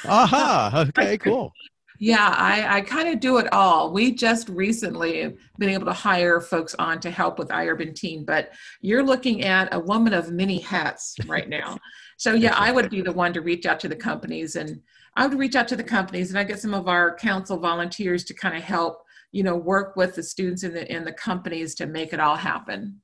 Aha. 0.04 0.86
Okay. 0.98 1.18
Cool. 1.18 1.52
Yeah, 2.00 2.32
I, 2.36 2.78
I 2.78 2.80
kind 2.82 3.08
of 3.08 3.18
do 3.18 3.38
it 3.38 3.52
all. 3.52 3.92
We 3.92 4.12
just 4.12 4.48
recently 4.48 5.36
been 5.58 5.68
able 5.68 5.86
to 5.86 5.92
hire 5.92 6.40
folks 6.40 6.74
on 6.78 7.00
to 7.00 7.10
help 7.10 7.40
with 7.40 7.48
iUrban 7.48 7.94
Teen, 7.94 8.24
but 8.24 8.52
you're 8.80 9.02
looking 9.02 9.42
at 9.42 9.74
a 9.74 9.80
woman 9.80 10.14
of 10.14 10.30
many 10.30 10.60
hats 10.60 11.16
right 11.26 11.48
now. 11.48 11.76
so 12.16 12.34
yeah, 12.34 12.54
I 12.56 12.70
would 12.70 12.88
be 12.88 13.00
the 13.00 13.12
one 13.12 13.32
to 13.32 13.40
reach 13.40 13.66
out 13.66 13.80
to 13.80 13.88
the 13.88 13.96
companies 13.96 14.54
and 14.54 14.80
I 15.18 15.26
would 15.26 15.36
reach 15.36 15.56
out 15.56 15.66
to 15.68 15.76
the 15.76 15.82
companies 15.82 16.30
and 16.30 16.38
I 16.38 16.44
get 16.44 16.60
some 16.60 16.72
of 16.72 16.86
our 16.86 17.16
council 17.16 17.58
volunteers 17.58 18.22
to 18.26 18.34
kind 18.34 18.56
of 18.56 18.62
help, 18.62 19.02
you 19.32 19.42
know, 19.42 19.56
work 19.56 19.96
with 19.96 20.14
the 20.14 20.22
students 20.22 20.62
in 20.62 20.72
the 20.72 20.90
in 20.90 21.04
the 21.04 21.12
companies 21.12 21.74
to 21.74 21.86
make 21.86 22.12
it 22.12 22.20
all 22.20 22.36
happen. 22.36 23.00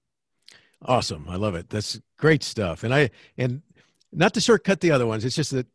Awesome. 0.84 1.26
I 1.28 1.34
love 1.34 1.56
it. 1.56 1.68
That's 1.68 2.00
great 2.16 2.44
stuff. 2.44 2.84
And 2.84 2.94
I 2.94 3.10
and 3.36 3.62
not 4.12 4.32
to 4.34 4.40
shortcut 4.40 4.78
the 4.78 4.92
other 4.92 5.08
ones. 5.08 5.24
It's 5.24 5.34
just 5.34 5.50
that 5.50 5.66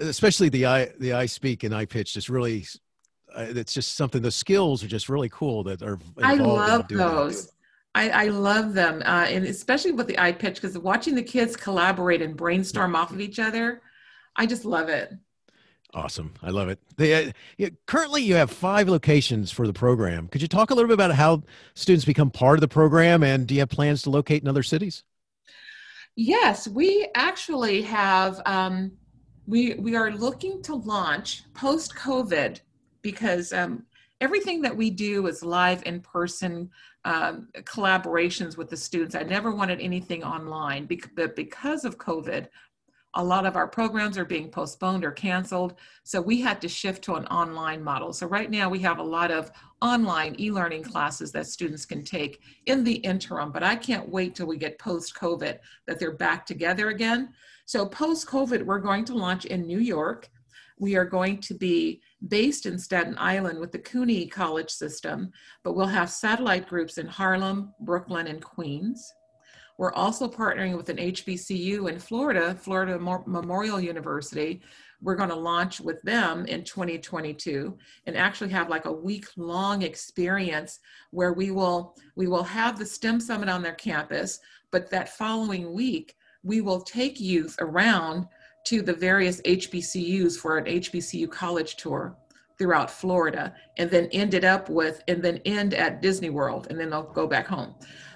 especially 0.00 0.48
the 0.48 0.66
I 0.66 0.86
the 0.98 1.12
I 1.12 1.26
speak 1.26 1.62
and 1.62 1.72
I 1.72 1.84
pitch 1.84 2.14
just 2.14 2.28
really 2.28 2.66
uh, 3.32 3.46
it's 3.50 3.72
just 3.72 3.94
something 3.94 4.20
the 4.20 4.32
skills 4.32 4.82
are 4.82 4.88
just 4.88 5.08
really 5.08 5.28
cool 5.28 5.62
that 5.62 5.80
are 5.80 6.00
I 6.20 6.34
love 6.34 6.88
those. 6.88 7.52
I, 7.96 8.10
I, 8.10 8.24
love 8.26 8.74
them, 8.74 9.02
uh, 9.06 9.26
and 9.28 9.44
especially 9.44 9.92
with 9.92 10.08
the 10.08 10.14
iPitch 10.14 10.56
because 10.56 10.76
watching 10.76 11.14
the 11.14 11.22
kids 11.22 11.54
collaborate 11.54 12.22
and 12.22 12.36
brainstorm 12.36 12.96
off 12.96 13.12
of 13.12 13.20
each 13.20 13.38
other, 13.38 13.82
I 14.34 14.46
just 14.46 14.64
love 14.64 14.88
it. 14.88 15.12
Awesome. 15.94 16.34
I 16.42 16.50
love 16.50 16.68
it. 16.68 16.80
uh, 16.98 17.32
you, 17.56 17.70
currently, 17.86 18.22
you 18.22 18.34
have 18.34 18.50
five 18.50 18.88
locations 18.88 19.52
for 19.52 19.66
the 19.66 19.72
program. 19.72 20.26
Could 20.26 20.42
you 20.42 20.48
talk 20.48 20.70
a 20.70 20.74
little 20.74 20.88
bit 20.88 20.94
about 20.94 21.14
how 21.14 21.44
students 21.74 22.04
become 22.04 22.30
part 22.30 22.56
of 22.56 22.60
the 22.62 22.68
program 22.68 23.22
and 23.22 23.46
do 23.46 23.54
you 23.54 23.60
have 23.60 23.68
plans 23.68 24.02
to 24.02 24.10
locate 24.10 24.42
in 24.42 24.48
other 24.48 24.64
cities? 24.64 25.04
Yes, 26.16 26.66
we 26.66 27.08
actually 27.14 27.82
have. 27.82 28.40
Um, 28.44 28.92
we, 29.46 29.74
we 29.74 29.94
are 29.94 30.10
looking 30.10 30.62
to 30.62 30.74
launch 30.74 31.42
post 31.52 31.94
COVID 31.94 32.60
because 33.02 33.52
um, 33.52 33.84
everything 34.20 34.62
that 34.62 34.74
we 34.74 34.90
do 34.90 35.26
is 35.26 35.44
live 35.44 35.82
in 35.84 36.00
person 36.00 36.70
um, 37.04 37.48
collaborations 37.56 38.56
with 38.56 38.70
the 38.70 38.76
students. 38.76 39.14
I 39.14 39.22
never 39.22 39.50
wanted 39.50 39.80
anything 39.80 40.24
online, 40.24 40.88
but 41.14 41.36
because 41.36 41.84
of 41.84 41.98
COVID, 41.98 42.48
a 43.14 43.24
lot 43.24 43.46
of 43.46 43.56
our 43.56 43.68
programs 43.68 44.18
are 44.18 44.24
being 44.24 44.50
postponed 44.50 45.04
or 45.04 45.12
canceled. 45.12 45.74
So 46.02 46.20
we 46.20 46.40
had 46.40 46.60
to 46.62 46.68
shift 46.68 47.04
to 47.04 47.14
an 47.14 47.26
online 47.26 47.82
model. 47.82 48.12
So 48.12 48.26
right 48.26 48.50
now 48.50 48.68
we 48.68 48.80
have 48.80 48.98
a 48.98 49.02
lot 49.02 49.30
of 49.30 49.50
online 49.80 50.34
e-learning 50.38 50.82
classes 50.82 51.30
that 51.32 51.46
students 51.46 51.86
can 51.86 52.02
take 52.02 52.40
in 52.66 52.82
the 52.82 52.96
interim, 52.96 53.52
but 53.52 53.62
I 53.62 53.76
can't 53.76 54.08
wait 54.08 54.34
till 54.34 54.46
we 54.46 54.56
get 54.56 54.78
post-COVID 54.78 55.58
that 55.86 55.98
they're 55.98 56.16
back 56.16 56.44
together 56.44 56.88
again. 56.88 57.30
So 57.66 57.86
post-COVID, 57.86 58.64
we're 58.64 58.78
going 58.78 59.04
to 59.06 59.14
launch 59.14 59.44
in 59.44 59.66
New 59.66 59.80
York. 59.80 60.28
We 60.78 60.96
are 60.96 61.04
going 61.04 61.40
to 61.42 61.54
be 61.54 62.02
based 62.26 62.66
in 62.66 62.78
Staten 62.78 63.14
Island 63.16 63.60
with 63.60 63.70
the 63.70 63.78
CUNY 63.78 64.26
college 64.26 64.70
system, 64.70 65.30
but 65.62 65.74
we'll 65.74 65.86
have 65.86 66.10
satellite 66.10 66.68
groups 66.68 66.98
in 66.98 67.06
Harlem, 67.06 67.72
Brooklyn, 67.80 68.26
and 68.26 68.42
Queens. 68.42 69.12
We're 69.76 69.92
also 69.92 70.28
partnering 70.28 70.76
with 70.76 70.88
an 70.88 70.98
HBCU 70.98 71.88
in 71.88 71.98
Florida, 71.98 72.54
Florida 72.54 72.98
Memorial 72.98 73.80
University. 73.80 74.62
We're 75.02 75.16
going 75.16 75.30
to 75.30 75.34
launch 75.34 75.80
with 75.80 76.00
them 76.02 76.46
in 76.46 76.62
2022 76.62 77.76
and 78.06 78.16
actually 78.16 78.50
have 78.50 78.68
like 78.68 78.84
a 78.84 78.92
week 78.92 79.26
long 79.36 79.82
experience 79.82 80.78
where 81.10 81.32
we 81.32 81.50
will 81.50 81.96
we 82.14 82.28
will 82.28 82.44
have 82.44 82.78
the 82.78 82.86
STEM 82.86 83.20
summit 83.20 83.48
on 83.48 83.62
their 83.62 83.74
campus, 83.74 84.38
but 84.70 84.90
that 84.90 85.16
following 85.16 85.74
week 85.74 86.16
we 86.44 86.60
will 86.60 86.80
take 86.80 87.18
youth 87.18 87.56
around 87.60 88.28
to 88.66 88.80
the 88.80 88.94
various 88.94 89.40
HBCUs 89.42 90.36
for 90.36 90.56
an 90.56 90.66
HBCU 90.66 91.30
college 91.30 91.76
tour 91.76 92.16
throughout 92.58 92.90
Florida 92.90 93.52
and 93.78 93.90
then 93.90 94.06
end 94.12 94.34
it 94.34 94.44
up 94.44 94.68
with 94.68 95.02
and 95.08 95.22
then 95.22 95.38
end 95.44 95.74
at 95.74 96.00
Disney 96.00 96.30
World 96.30 96.68
and 96.70 96.78
then 96.78 96.90
they'll 96.90 97.02
go 97.02 97.26
back 97.26 97.48
home. 97.48 97.74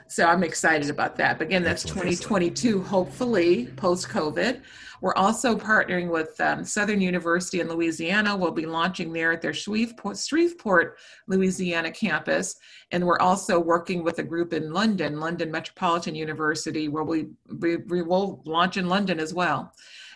So 0.09 0.27
I'm 0.27 0.43
excited 0.43 0.91
about 0.91 1.17
that. 1.17 1.39
But 1.39 1.49
again, 1.49 1.63
that's 1.63 1.85
Excellent. 1.85 2.19
2022, 2.19 2.83
hopefully 2.83 3.67
post 3.77 4.09
COVID. 4.09 4.63
We're 5.01 5.15
also 5.15 5.57
partnering 5.57 6.09
with 6.09 6.41
um, 6.41 6.65
Southern 6.65 7.01
University 7.01 7.61
in 7.61 7.69
Louisiana. 7.69 8.37
We'll 8.37 8.51
be 8.51 8.67
launching 8.67 9.13
there 9.13 9.33
at 9.33 9.43
their 9.43 9.55
Shreveport, 9.55 10.17
Shreveport, 10.17 10.99
Louisiana 11.29 11.93
campus. 11.93 12.57
And 12.91 13.07
we're 13.07 13.21
also 13.21 13.61
working 13.61 14.03
with 14.03 14.19
a 14.19 14.25
group 14.25 14.53
in 14.53 14.73
London, 14.73 15.21
London 15.21 15.51
Metropolitan 15.51 16.15
University, 16.15 16.89
where 16.89 17.05
we, 17.05 17.29
we, 17.61 17.77
we 17.77 18.03
will 18.03 18.43
launch 18.45 18.77
in 18.77 18.89
London 18.89 19.21
as 19.21 19.33
well. 19.33 19.73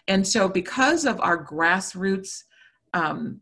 And 0.08 0.26
so, 0.26 0.48
because 0.48 1.04
of 1.04 1.20
our 1.20 1.44
grassroots 1.44 2.42
um, 2.92 3.40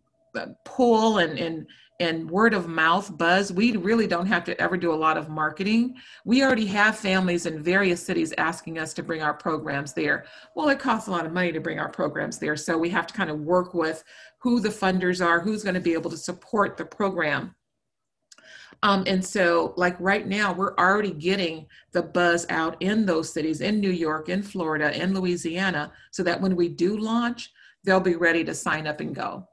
pull 0.65 1.19
and, 1.19 1.39
and 1.39 1.67
and 2.01 2.31
word 2.31 2.55
of 2.55 2.67
mouth 2.67 3.17
buzz, 3.19 3.53
we 3.53 3.77
really 3.77 4.07
don't 4.07 4.27
have 4.27 4.43
to 4.45 4.59
ever 4.59 4.79
do 4.79 4.93
a 4.93 4.97
lot 4.97 5.19
of 5.19 5.29
marketing. 5.29 5.95
We 6.25 6.43
already 6.43 6.65
have 6.67 6.99
families 6.99 7.45
in 7.45 7.63
various 7.63 8.03
cities 8.03 8.33
asking 8.39 8.79
us 8.79 8.95
to 8.95 9.03
bring 9.03 9.21
our 9.21 9.35
programs 9.35 9.93
there. 9.93 10.25
Well, 10.57 10.71
it 10.71 10.79
costs 10.79 11.09
a 11.09 11.11
lot 11.11 11.27
of 11.27 11.33
money 11.35 11.53
to 11.53 11.61
bring 11.61 11.79
our 11.79 11.91
programs 11.91 12.39
there. 12.39 12.57
So 12.57 12.79
we 12.79 12.89
have 12.89 13.07
to 13.07 13.15
kind 13.15 13.29
of 13.29 13.41
work 13.41 13.75
with 13.75 14.03
who 14.39 14.61
the 14.61 14.71
funders 14.71 15.25
are, 15.25 15.41
who's 15.41 15.63
going 15.63 15.75
to 15.75 15.81
be 15.81 15.93
able 15.93 16.11
to 16.11 16.17
support 16.17 16.79
the 16.79 16.87
program. 16.87 17.55
Um, 18.83 19.05
and 19.07 19.23
so, 19.23 19.75
like 19.77 20.01
right 20.01 20.27
now, 20.27 20.55
we're 20.55 20.75
already 20.77 21.11
getting 21.11 21.67
the 21.93 22.03
buzz 22.03 22.47
out 22.49 22.81
in 22.81 23.05
those 23.05 23.31
cities, 23.31 23.61
in 23.61 23.79
New 23.79 23.91
York, 23.91 24.31
in 24.31 24.43
Florida, 24.43 24.99
in 24.99 25.13
Louisiana, 25.13 25.93
so 26.13 26.23
that 26.23 26.41
when 26.41 26.57
we 26.57 26.71
do 26.71 26.97
launch, 26.97 27.53
they'll 27.85 28.01
be 28.01 28.17
ready 28.17 28.43
to 28.45 28.55
sign 28.55 28.87
up 28.87 29.01
and 29.01 29.15
go. 29.15 29.47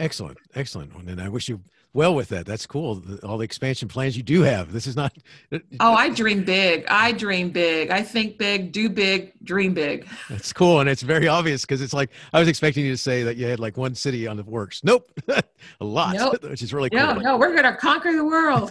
Excellent, 0.00 0.38
excellent. 0.54 0.94
And 0.94 1.20
I 1.20 1.28
wish 1.28 1.46
you 1.46 1.60
well 1.92 2.14
with 2.14 2.30
that. 2.30 2.46
That's 2.46 2.66
cool. 2.66 3.02
All 3.22 3.36
the 3.36 3.44
expansion 3.44 3.86
plans 3.86 4.16
you 4.16 4.22
do 4.22 4.40
have. 4.40 4.72
This 4.72 4.86
is 4.86 4.96
not. 4.96 5.12
Oh, 5.80 5.94
I 5.94 6.08
dream 6.08 6.44
big. 6.44 6.86
I 6.88 7.12
dream 7.12 7.50
big. 7.50 7.90
I 7.90 8.02
think 8.02 8.38
big, 8.38 8.72
do 8.72 8.88
big, 8.88 9.32
dream 9.42 9.74
big. 9.74 10.06
That's 10.28 10.52
cool, 10.52 10.80
and 10.80 10.88
it's 10.88 11.02
very 11.02 11.26
obvious 11.26 11.62
because 11.62 11.82
it's 11.82 11.92
like 11.92 12.10
I 12.32 12.38
was 12.38 12.48
expecting 12.48 12.84
you 12.84 12.92
to 12.92 12.96
say 12.96 13.22
that 13.24 13.36
you 13.36 13.46
had 13.46 13.58
like 13.60 13.76
one 13.76 13.94
city 13.94 14.26
on 14.26 14.36
the 14.36 14.44
works. 14.44 14.82
Nope, 14.84 15.10
a 15.28 15.42
lot, 15.80 16.14
nope. 16.14 16.42
which 16.50 16.62
is 16.62 16.72
really 16.72 16.88
cool. 16.88 17.00
No, 17.00 17.14
no, 17.14 17.36
we're 17.36 17.54
gonna 17.54 17.76
conquer 17.76 18.12
the 18.12 18.24
world. 18.24 18.70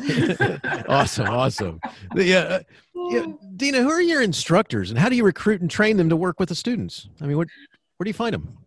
awesome, 0.87 1.27
awesome. 1.27 1.79
Yeah, 2.15 2.39
uh, 2.39 2.59
yeah, 3.09 3.25
Dina, 3.55 3.81
who 3.81 3.89
are 3.89 4.01
your 4.01 4.21
instructors, 4.21 4.89
and 4.89 4.97
how 4.97 5.09
do 5.09 5.15
you 5.15 5.23
recruit 5.23 5.61
and 5.61 5.69
train 5.69 5.97
them 5.97 6.09
to 6.09 6.15
work 6.15 6.39
with 6.39 6.49
the 6.49 6.55
students? 6.55 7.09
I 7.21 7.25
mean, 7.25 7.37
what, 7.37 7.47
where 7.97 8.05
do 8.05 8.09
you 8.09 8.13
find 8.13 8.33
them? 8.33 8.58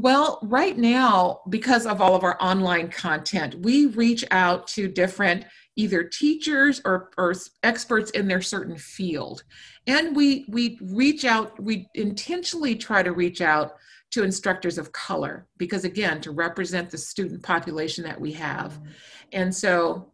Well, 0.00 0.38
right 0.40 0.78
now, 0.78 1.42
because 1.50 1.84
of 1.84 2.00
all 2.00 2.14
of 2.14 2.24
our 2.24 2.42
online 2.42 2.88
content, 2.88 3.56
we 3.56 3.84
reach 3.84 4.24
out 4.30 4.66
to 4.68 4.88
different 4.88 5.44
either 5.76 6.04
teachers 6.04 6.80
or, 6.86 7.10
or 7.18 7.34
experts 7.64 8.10
in 8.12 8.26
their 8.26 8.40
certain 8.40 8.78
field. 8.78 9.42
And 9.86 10.16
we, 10.16 10.46
we 10.48 10.78
reach 10.80 11.26
out, 11.26 11.62
we 11.62 11.86
intentionally 11.94 12.76
try 12.76 13.02
to 13.02 13.12
reach 13.12 13.42
out 13.42 13.74
to 14.12 14.22
instructors 14.22 14.78
of 14.78 14.90
color 14.92 15.46
because, 15.58 15.84
again, 15.84 16.22
to 16.22 16.30
represent 16.30 16.90
the 16.90 16.96
student 16.96 17.42
population 17.42 18.02
that 18.04 18.18
we 18.18 18.32
have. 18.32 18.80
And 19.34 19.54
so, 19.54 20.12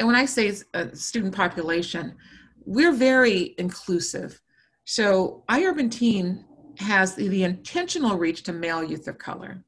and 0.00 0.08
when 0.08 0.16
I 0.16 0.24
say 0.24 0.52
uh, 0.74 0.86
student 0.92 1.36
population, 1.36 2.16
we're 2.64 2.92
very 2.92 3.54
inclusive. 3.58 4.42
So, 4.84 5.44
iUrban 5.48 5.92
Teen 5.92 6.44
has 6.78 7.14
the, 7.14 7.44
intentional 7.44 8.16
reach 8.16 8.42
to 8.44 8.52
male 8.52 8.82
youth 8.82 9.08
of 9.08 9.18
color, 9.18 9.64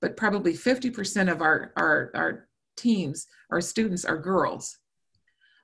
but 0.00 0.16
probably 0.16 0.54
50% 0.54 1.30
of 1.30 1.42
our, 1.42 1.72
our, 1.76 2.10
our 2.14 2.48
teams, 2.76 3.26
our 3.50 3.60
students 3.60 4.04
are 4.04 4.18
girls. 4.18 4.78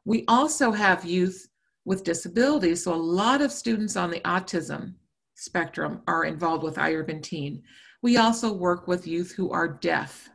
We 0.05 0.25
also 0.29 0.73
have 0.73 1.05
youth 1.05 1.49
with 1.85 2.05
disabilities, 2.05 2.85
so 2.85 2.95
a 2.95 2.97
lot 2.97 3.41
of 3.41 3.53
students 3.53 3.97
on 3.97 4.11
the 4.11 4.21
autism 4.21 4.95
spectrum 5.35 6.03
are 6.07 6.25
involved 6.25 6.63
with 6.63 6.77
iUrban 6.77 7.23
Teen. 7.23 7.63
We 8.03 8.17
also 8.17 8.53
work 8.53 8.87
with 8.87 9.07
youth 9.07 9.33
who 9.33 9.51
are 9.51 9.69
deaf. 9.69 10.29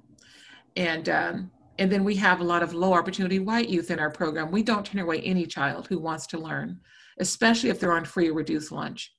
And, 0.76 1.10
um, 1.10 1.52
and 1.78 1.92
then 1.92 2.04
we 2.04 2.16
have 2.16 2.42
a 2.42 2.44
lot 2.44 2.64
of 2.64 2.74
low 2.74 2.94
opportunity 2.94 3.40
white 3.40 3.70
youth 3.70 3.92
in 3.92 4.00
our 4.00 4.12
program. 4.12 4.52
We 4.52 4.64
don't 4.64 4.86
turn 4.86 5.02
away 5.02 5.22
any 5.22 5.46
child 5.46 5.88
who 5.88 6.00
wants 6.00 6.28
to 6.28 6.40
learn, 6.40 6.80
especially 7.20 7.70
if 7.70 7.80
they're 7.80 7.94
on 7.94 8.06
free 8.06 8.30
or 8.30 8.34
reduced 8.34 8.72
lunch 8.72 9.14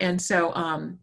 and 0.00 0.20
so 0.20 0.54
um, 0.54 0.98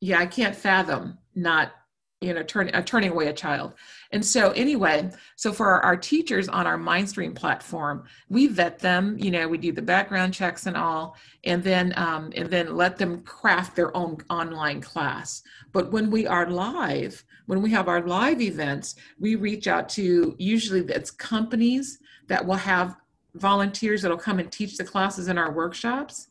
yeah 0.00 0.18
i 0.18 0.26
can't 0.26 0.56
fathom 0.56 1.18
not 1.34 1.72
you 2.20 2.34
know 2.34 2.42
turn, 2.42 2.70
uh, 2.74 2.82
turning 2.82 3.10
away 3.10 3.28
a 3.28 3.32
child. 3.32 3.74
And 4.12 4.24
so 4.24 4.50
anyway 4.52 5.10
so 5.36 5.52
for 5.52 5.68
our, 5.70 5.80
our, 5.80 5.96
teachers 5.96 6.48
on 6.48 6.66
our 6.66 6.78
mindstream 6.78 7.34
platform 7.34 8.04
we 8.28 8.46
vet 8.46 8.78
them 8.78 9.16
you 9.18 9.30
know 9.30 9.48
we 9.48 9.58
do 9.58 9.72
the 9.72 9.82
background 9.82 10.34
checks 10.34 10.66
and 10.66 10.76
all 10.76 11.16
and 11.44 11.62
then 11.62 11.94
um, 11.96 12.32
and 12.36 12.50
then 12.50 12.76
let 12.76 12.98
them 12.98 13.22
craft 13.22 13.74
their 13.74 13.96
own 13.96 14.18
online 14.28 14.80
class. 14.80 15.42
But 15.72 15.92
when 15.92 16.10
we 16.10 16.26
are 16.26 16.50
live 16.50 17.24
when 17.46 17.62
we 17.62 17.70
have 17.70 17.88
our 17.88 18.02
live 18.02 18.40
events 18.40 18.96
we 19.18 19.36
reach 19.36 19.66
out 19.66 19.88
to 19.90 20.34
usually 20.38 20.80
it's 20.80 21.10
companies 21.10 21.98
that 22.28 22.44
will 22.44 22.54
have 22.54 22.96
volunteers 23.34 24.02
that'll 24.02 24.16
come 24.16 24.40
and 24.40 24.50
teach 24.50 24.76
the 24.76 24.84
classes 24.84 25.28
in 25.28 25.38
our 25.38 25.52
workshops 25.52 26.28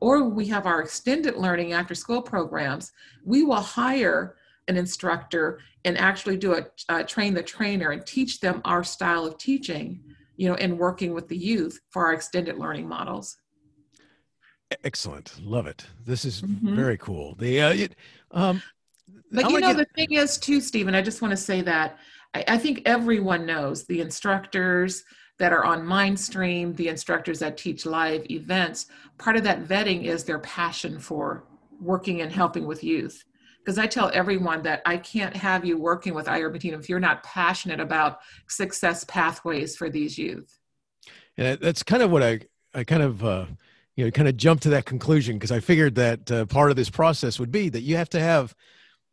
or 0.00 0.24
we 0.24 0.46
have 0.46 0.66
our 0.66 0.80
extended 0.80 1.36
learning 1.36 1.72
after 1.72 1.94
school 1.94 2.22
programs, 2.22 2.92
we 3.24 3.42
will 3.42 3.60
hire 3.60 4.36
an 4.68 4.76
instructor 4.76 5.60
and 5.84 5.96
actually 5.98 6.36
do 6.36 6.54
a 6.54 6.66
uh, 6.88 7.02
train 7.02 7.34
the 7.34 7.42
trainer 7.42 7.90
and 7.90 8.06
teach 8.06 8.40
them 8.40 8.60
our 8.64 8.84
style 8.84 9.26
of 9.26 9.38
teaching, 9.38 10.00
you 10.36 10.48
know, 10.48 10.54
and 10.56 10.78
working 10.78 11.14
with 11.14 11.28
the 11.28 11.36
youth 11.36 11.80
for 11.90 12.06
our 12.06 12.12
extended 12.12 12.58
learning 12.58 12.86
models. 12.86 13.38
Excellent, 14.84 15.34
love 15.42 15.66
it. 15.66 15.86
This 16.04 16.24
is 16.24 16.42
mm-hmm. 16.42 16.76
very 16.76 16.98
cool. 16.98 17.34
The 17.36 17.62
uh, 17.62 17.72
it, 17.72 17.96
um, 18.32 18.62
but 19.32 19.50
you 19.50 19.60
know, 19.60 19.72
get... 19.72 19.78
the 19.78 19.86
thing 19.94 20.12
is 20.12 20.36
too, 20.36 20.60
Stephen. 20.60 20.94
I 20.94 21.00
just 21.00 21.22
want 21.22 21.32
to 21.32 21.36
say 21.36 21.62
that 21.62 21.98
I, 22.34 22.44
I 22.48 22.58
think 22.58 22.82
everyone 22.84 23.46
knows 23.46 23.86
the 23.86 24.00
instructors, 24.00 25.04
that 25.38 25.52
are 25.52 25.64
on 25.64 25.82
Mindstream, 25.82 26.74
the 26.76 26.88
instructors 26.88 27.38
that 27.38 27.56
teach 27.56 27.86
live 27.86 28.28
events, 28.30 28.86
part 29.18 29.36
of 29.36 29.44
that 29.44 29.64
vetting 29.64 30.04
is 30.04 30.24
their 30.24 30.40
passion 30.40 30.98
for 30.98 31.44
working 31.80 32.20
and 32.20 32.32
helping 32.32 32.66
with 32.66 32.82
youth. 32.82 33.24
Because 33.64 33.78
I 33.78 33.86
tell 33.86 34.10
everyone 34.14 34.62
that 34.62 34.82
I 34.86 34.96
can't 34.96 35.36
have 35.36 35.64
you 35.64 35.78
working 35.78 36.14
with 36.14 36.26
Teen 36.26 36.74
if 36.74 36.88
you're 36.88 36.98
not 36.98 37.22
passionate 37.22 37.80
about 37.80 38.18
success 38.48 39.04
pathways 39.04 39.76
for 39.76 39.90
these 39.90 40.16
youth. 40.16 40.58
And 41.36 41.60
that's 41.60 41.82
kind 41.82 42.02
of 42.02 42.10
what 42.10 42.22
I, 42.22 42.40
I 42.74 42.84
kind 42.84 43.02
of, 43.02 43.22
uh, 43.22 43.46
you 43.94 44.04
know, 44.04 44.10
kind 44.10 44.28
of 44.28 44.36
jumped 44.36 44.62
to 44.64 44.70
that 44.70 44.86
conclusion 44.86 45.36
because 45.36 45.52
I 45.52 45.60
figured 45.60 45.96
that 45.96 46.30
uh, 46.30 46.46
part 46.46 46.70
of 46.70 46.76
this 46.76 46.88
process 46.88 47.38
would 47.38 47.52
be 47.52 47.68
that 47.68 47.82
you 47.82 47.96
have 47.96 48.08
to 48.10 48.20
have, 48.20 48.54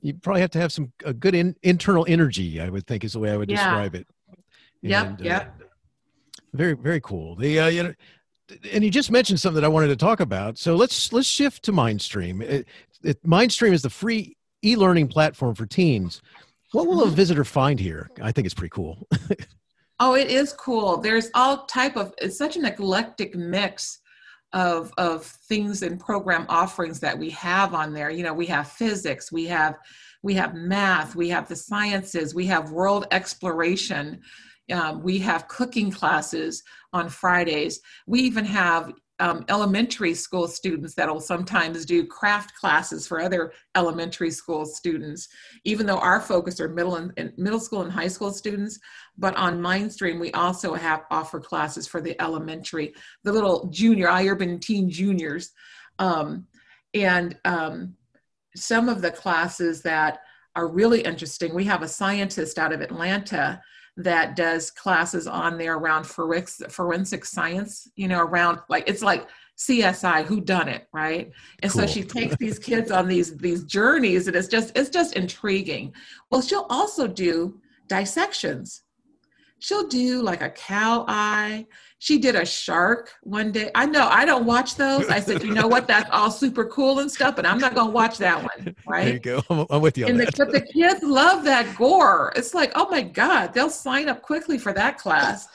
you 0.01 0.13
probably 0.13 0.41
have 0.41 0.51
to 0.51 0.59
have 0.59 0.71
some 0.71 0.91
a 1.03 1.13
good 1.13 1.35
in, 1.35 1.55
internal 1.61 2.05
energy. 2.07 2.61
I 2.61 2.69
would 2.69 2.87
think 2.87 3.03
is 3.03 3.13
the 3.13 3.19
way 3.19 3.31
I 3.31 3.37
would 3.37 3.49
yeah. 3.49 3.57
describe 3.57 3.95
it. 3.95 4.07
Yeah. 4.81 5.15
Yep. 5.19 5.64
Very, 6.55 6.73
very 6.73 7.01
cool. 7.01 7.35
The 7.35 7.59
uh, 7.59 7.67
you 7.67 7.83
know, 7.83 7.93
and 8.71 8.83
you 8.83 8.89
just 8.89 9.11
mentioned 9.11 9.39
something 9.39 9.61
that 9.61 9.65
I 9.65 9.69
wanted 9.69 9.87
to 9.87 9.95
talk 9.95 10.19
about. 10.19 10.57
So 10.57 10.75
let's 10.75 11.11
let's 11.11 11.27
shift 11.27 11.63
to 11.63 11.71
Mindstream. 11.71 12.41
It, 12.41 12.67
it, 13.03 13.23
Mindstream 13.23 13.73
is 13.73 13.81
the 13.81 13.89
free 13.89 14.37
e-learning 14.63 15.07
platform 15.07 15.55
for 15.55 15.65
teens. 15.65 16.21
What 16.71 16.87
will 16.87 17.01
a 17.01 17.05
mm-hmm. 17.05 17.15
visitor 17.15 17.43
find 17.43 17.79
here? 17.79 18.09
I 18.21 18.31
think 18.31 18.45
it's 18.45 18.53
pretty 18.53 18.71
cool. 18.71 19.07
oh, 19.99 20.15
it 20.15 20.29
is 20.29 20.53
cool. 20.53 20.97
There's 20.97 21.29
all 21.33 21.65
type 21.65 21.97
of. 21.97 22.13
It's 22.17 22.37
such 22.37 22.55
an 22.55 22.65
eclectic 22.65 23.35
mix 23.35 23.99
of 24.53 24.91
of 24.97 25.25
things 25.25 25.83
and 25.83 25.99
program 25.99 26.45
offerings 26.47 26.99
that 27.01 27.17
we 27.17 27.29
have 27.31 27.73
on 27.73 27.93
there. 27.93 28.09
You 28.09 28.23
know, 28.23 28.33
we 28.33 28.45
have 28.47 28.69
physics, 28.69 29.31
we 29.31 29.45
have 29.45 29.75
we 30.23 30.33
have 30.35 30.55
math, 30.55 31.15
we 31.15 31.29
have 31.29 31.47
the 31.47 31.55
sciences, 31.55 32.33
we 32.33 32.45
have 32.47 32.71
world 32.71 33.05
exploration. 33.11 34.21
Um, 34.73 35.03
we 35.03 35.19
have 35.19 35.47
cooking 35.47 35.91
classes 35.91 36.63
on 36.93 37.09
Fridays. 37.09 37.79
We 38.07 38.21
even 38.21 38.45
have 38.45 38.93
um, 39.19 39.45
elementary 39.47 40.13
school 40.13 40.47
students 40.47 40.93
that'll 40.93 41.21
sometimes 41.21 41.85
do 41.85 42.05
craft 42.05 42.53
classes 42.55 43.07
for 43.07 43.21
other 43.21 43.53
elementary 43.75 44.31
school 44.31 44.65
students, 44.65 45.29
even 45.63 45.85
though 45.85 45.99
our 45.99 46.19
focus 46.19 46.59
are 46.59 46.67
middle 46.67 46.95
and, 46.95 47.13
and 47.15 47.31
middle 47.37 47.59
school 47.59 47.81
and 47.81 47.91
high 47.91 48.09
school 48.09 48.31
students. 48.31 48.77
But 49.17 49.35
on 49.37 49.61
Mindstream, 49.61 50.19
we 50.19 50.31
also 50.33 50.73
have 50.73 51.03
offer 51.11 51.39
classes 51.39 51.87
for 51.87 52.01
the 52.01 52.19
elementary, 52.21 52.93
the 53.23 53.31
little 53.31 53.67
junior, 53.67 54.09
I 54.09 54.25
iUrban 54.25 54.59
teen 54.59 54.89
juniors. 54.89 55.51
Um, 55.97 56.47
and 56.93 57.37
um, 57.45 57.95
some 58.55 58.89
of 58.89 59.01
the 59.01 59.11
classes 59.11 59.81
that 59.83 60.19
are 60.57 60.67
really 60.67 61.01
interesting, 61.01 61.53
we 61.53 61.65
have 61.65 61.83
a 61.83 61.87
scientist 61.87 62.57
out 62.57 62.73
of 62.73 62.81
Atlanta 62.81 63.61
that 63.97 64.35
does 64.35 64.71
classes 64.71 65.25
on 65.27 65.57
there 65.57 65.75
around 65.75 66.05
forensic, 66.05 66.69
forensic 66.69 67.25
science, 67.25 67.89
you 67.95 68.07
know, 68.07 68.19
around 68.19 68.59
like 68.69 68.87
it's 68.87 69.01
like 69.01 69.27
CSI 69.57 70.25
who 70.25 70.41
done 70.41 70.67
it, 70.67 70.87
right? 70.93 71.31
And 71.61 71.71
cool. 71.71 71.81
so 71.81 71.87
she 71.87 72.03
takes 72.03 72.35
these 72.37 72.59
kids 72.59 72.91
on 72.91 73.07
these 73.07 73.37
these 73.37 73.63
journeys 73.63 74.27
and 74.27 74.35
it's 74.35 74.49
just 74.49 74.77
it's 74.77 74.89
just 74.89 75.15
intriguing. 75.15 75.93
Well, 76.29 76.41
she'll 76.41 76.67
also 76.69 77.07
do 77.07 77.59
dissections. 77.87 78.81
She'll 79.59 79.87
do 79.87 80.21
like 80.21 80.41
a 80.41 80.49
cow 80.49 81.05
eye. 81.07 81.65
She 82.05 82.19
did 82.19 82.35
a 82.35 82.45
shark 82.45 83.11
one 83.23 83.51
day. 83.51 83.71
I 83.73 83.87
know 83.87 84.07
I 84.07 84.25
don't 84.25 84.45
watch 84.45 84.75
those. 84.75 85.09
I 85.09 85.19
said, 85.19 85.41
you 85.41 85.55
know 85.55 85.67
what? 85.67 85.87
That's 85.87 86.07
all 86.11 86.29
super 86.29 86.63
cool 86.65 86.99
and 86.99 87.11
stuff, 87.11 87.35
but 87.35 87.47
I'm 87.47 87.57
not 87.57 87.73
going 87.73 87.87
to 87.87 87.91
watch 87.91 88.19
that 88.19 88.37
one. 88.43 88.75
Right? 88.85 89.05
There 89.05 89.13
you 89.13 89.19
go. 89.19 89.41
I'm, 89.49 89.65
I'm 89.71 89.81
with 89.81 89.97
you. 89.97 90.05
the, 90.19 90.31
but 90.37 90.51
the 90.51 90.61
kids 90.61 91.01
love 91.01 91.43
that 91.45 91.75
gore. 91.75 92.31
It's 92.35 92.53
like, 92.53 92.73
oh 92.75 92.87
my 92.91 93.01
god, 93.01 93.55
they'll 93.55 93.71
sign 93.71 94.07
up 94.07 94.21
quickly 94.21 94.59
for 94.59 94.71
that 94.73 94.99
class. 94.99 95.47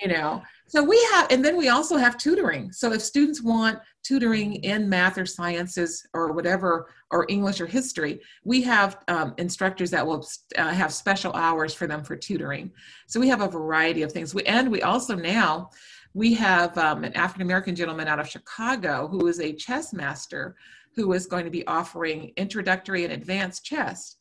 You 0.00 0.08
know. 0.08 0.42
So 0.68 0.82
we 0.82 1.00
have, 1.12 1.30
and 1.30 1.44
then 1.44 1.56
we 1.56 1.68
also 1.68 1.96
have 1.96 2.18
tutoring. 2.18 2.72
So 2.72 2.92
if 2.92 3.00
students 3.00 3.40
want 3.42 3.78
tutoring 4.02 4.56
in 4.56 4.88
math 4.88 5.16
or 5.16 5.24
sciences 5.24 6.06
or 6.12 6.32
whatever, 6.32 6.88
or 7.10 7.24
English 7.28 7.60
or 7.60 7.66
history, 7.66 8.20
we 8.44 8.62
have 8.62 8.98
um, 9.08 9.34
instructors 9.38 9.90
that 9.92 10.04
will 10.04 10.26
uh, 10.58 10.70
have 10.70 10.92
special 10.92 11.32
hours 11.34 11.72
for 11.72 11.86
them 11.86 12.02
for 12.02 12.16
tutoring. 12.16 12.72
So 13.06 13.20
we 13.20 13.28
have 13.28 13.42
a 13.42 13.48
variety 13.48 14.02
of 14.02 14.12
things. 14.12 14.34
We, 14.34 14.42
and 14.44 14.70
we 14.70 14.82
also 14.82 15.14
now, 15.14 15.70
we 16.14 16.34
have 16.34 16.76
um, 16.78 17.04
an 17.04 17.12
African 17.14 17.42
American 17.42 17.76
gentleman 17.76 18.08
out 18.08 18.18
of 18.18 18.28
Chicago 18.28 19.06
who 19.06 19.28
is 19.28 19.40
a 19.40 19.52
chess 19.52 19.92
master 19.92 20.56
who 20.94 21.12
is 21.12 21.26
going 21.26 21.44
to 21.44 21.50
be 21.50 21.66
offering 21.66 22.32
introductory 22.36 23.04
and 23.04 23.12
advanced 23.12 23.64
chess 23.64 24.16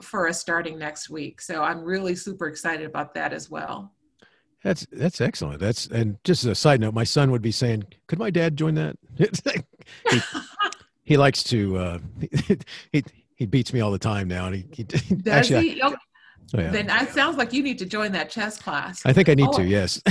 for 0.00 0.28
us 0.28 0.40
starting 0.40 0.78
next 0.78 1.10
week. 1.10 1.40
So 1.40 1.62
I'm 1.62 1.80
really 1.80 2.14
super 2.14 2.46
excited 2.46 2.86
about 2.86 3.12
that 3.14 3.32
as 3.32 3.50
well. 3.50 3.92
That's 4.64 4.86
that's 4.92 5.20
excellent. 5.20 5.60
That's 5.60 5.86
and 5.88 6.18
just 6.24 6.44
as 6.44 6.50
a 6.50 6.54
side 6.54 6.80
note, 6.80 6.94
my 6.94 7.04
son 7.04 7.30
would 7.30 7.42
be 7.42 7.50
saying, 7.50 7.84
"Could 8.06 8.18
my 8.18 8.30
dad 8.30 8.56
join 8.56 8.74
that?" 8.74 8.96
he, 10.10 10.20
he, 11.02 11.16
likes 11.16 11.42
to. 11.44 11.76
Uh, 11.76 11.98
he, 12.92 13.02
he 13.34 13.46
beats 13.46 13.72
me 13.72 13.80
all 13.80 13.90
the 13.90 13.98
time 13.98 14.28
now, 14.28 14.46
and 14.46 14.54
he, 14.54 14.66
he 14.72 14.82
does 14.84 15.26
actually, 15.26 15.70
he? 15.70 15.82
Oh, 15.82 15.94
Oh, 16.54 16.60
yeah. 16.60 16.70
Then 16.70 16.90
it 16.90 17.10
sounds 17.10 17.38
like 17.38 17.52
you 17.52 17.62
need 17.62 17.78
to 17.78 17.86
join 17.86 18.12
that 18.12 18.28
chess 18.28 18.58
class. 18.58 19.00
I 19.06 19.12
think 19.12 19.28
I 19.28 19.34
need 19.34 19.48
Oh, 19.48 19.56
to. 19.58 19.64
Yes. 19.64 20.02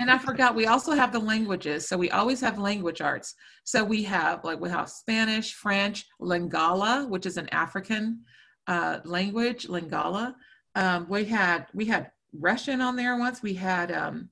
and 0.00 0.10
I 0.10 0.18
forgot 0.18 0.54
we 0.54 0.66
also 0.66 0.92
have 0.92 1.12
the 1.12 1.18
languages. 1.18 1.88
So 1.88 1.96
we 1.96 2.10
always 2.10 2.40
have 2.40 2.58
language 2.58 3.00
arts. 3.00 3.34
So 3.64 3.82
we 3.82 4.04
have 4.04 4.44
like 4.44 4.60
we 4.60 4.70
have 4.70 4.88
Spanish, 4.88 5.54
French, 5.54 6.06
Lingala, 6.20 7.08
which 7.08 7.26
is 7.26 7.36
an 7.36 7.48
African 7.48 8.20
uh, 8.68 9.00
language, 9.04 9.66
Lingala. 9.66 10.34
Um, 10.76 11.06
we 11.08 11.24
had 11.24 11.66
we 11.74 11.86
had 11.86 12.12
Russian 12.32 12.80
on 12.80 12.96
there 12.96 13.16
once. 13.16 13.42
We 13.42 13.54
had 13.54 13.92
um, 13.92 14.30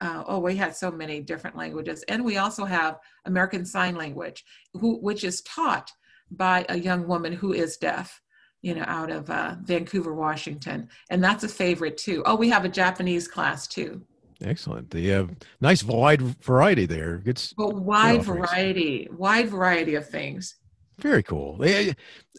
uh, 0.00 0.24
oh 0.26 0.38
we 0.38 0.56
had 0.56 0.76
so 0.76 0.90
many 0.90 1.20
different 1.20 1.56
languages, 1.56 2.04
and 2.08 2.24
we 2.24 2.36
also 2.36 2.64
have 2.64 2.98
American 3.24 3.64
Sign 3.64 3.96
Language, 3.96 4.44
who 4.74 4.98
which 4.98 5.24
is 5.24 5.42
taught 5.42 5.90
by 6.30 6.64
a 6.68 6.78
young 6.78 7.06
woman 7.06 7.32
who 7.32 7.52
is 7.52 7.76
deaf 7.76 8.20
you 8.62 8.74
know, 8.74 8.84
out 8.86 9.10
of 9.10 9.30
uh, 9.30 9.56
Vancouver, 9.62 10.14
Washington. 10.14 10.88
And 11.08 11.22
that's 11.22 11.44
a 11.44 11.48
favorite 11.48 11.96
too. 11.96 12.22
Oh, 12.26 12.36
we 12.36 12.50
have 12.50 12.64
a 12.64 12.68
Japanese 12.68 13.26
class 13.26 13.66
too. 13.66 14.02
Excellent. 14.42 14.90
The 14.90 15.14
uh, 15.14 15.26
nice 15.60 15.84
wide 15.84 16.22
variety 16.22 16.86
there. 16.86 17.22
It's 17.26 17.52
But 17.52 17.74
wide 17.74 18.22
variety, 18.22 19.08
wide 19.12 19.48
variety 19.48 19.94
of 19.96 20.08
things. 20.08 20.56
Very 21.00 21.22
cool. 21.22 21.58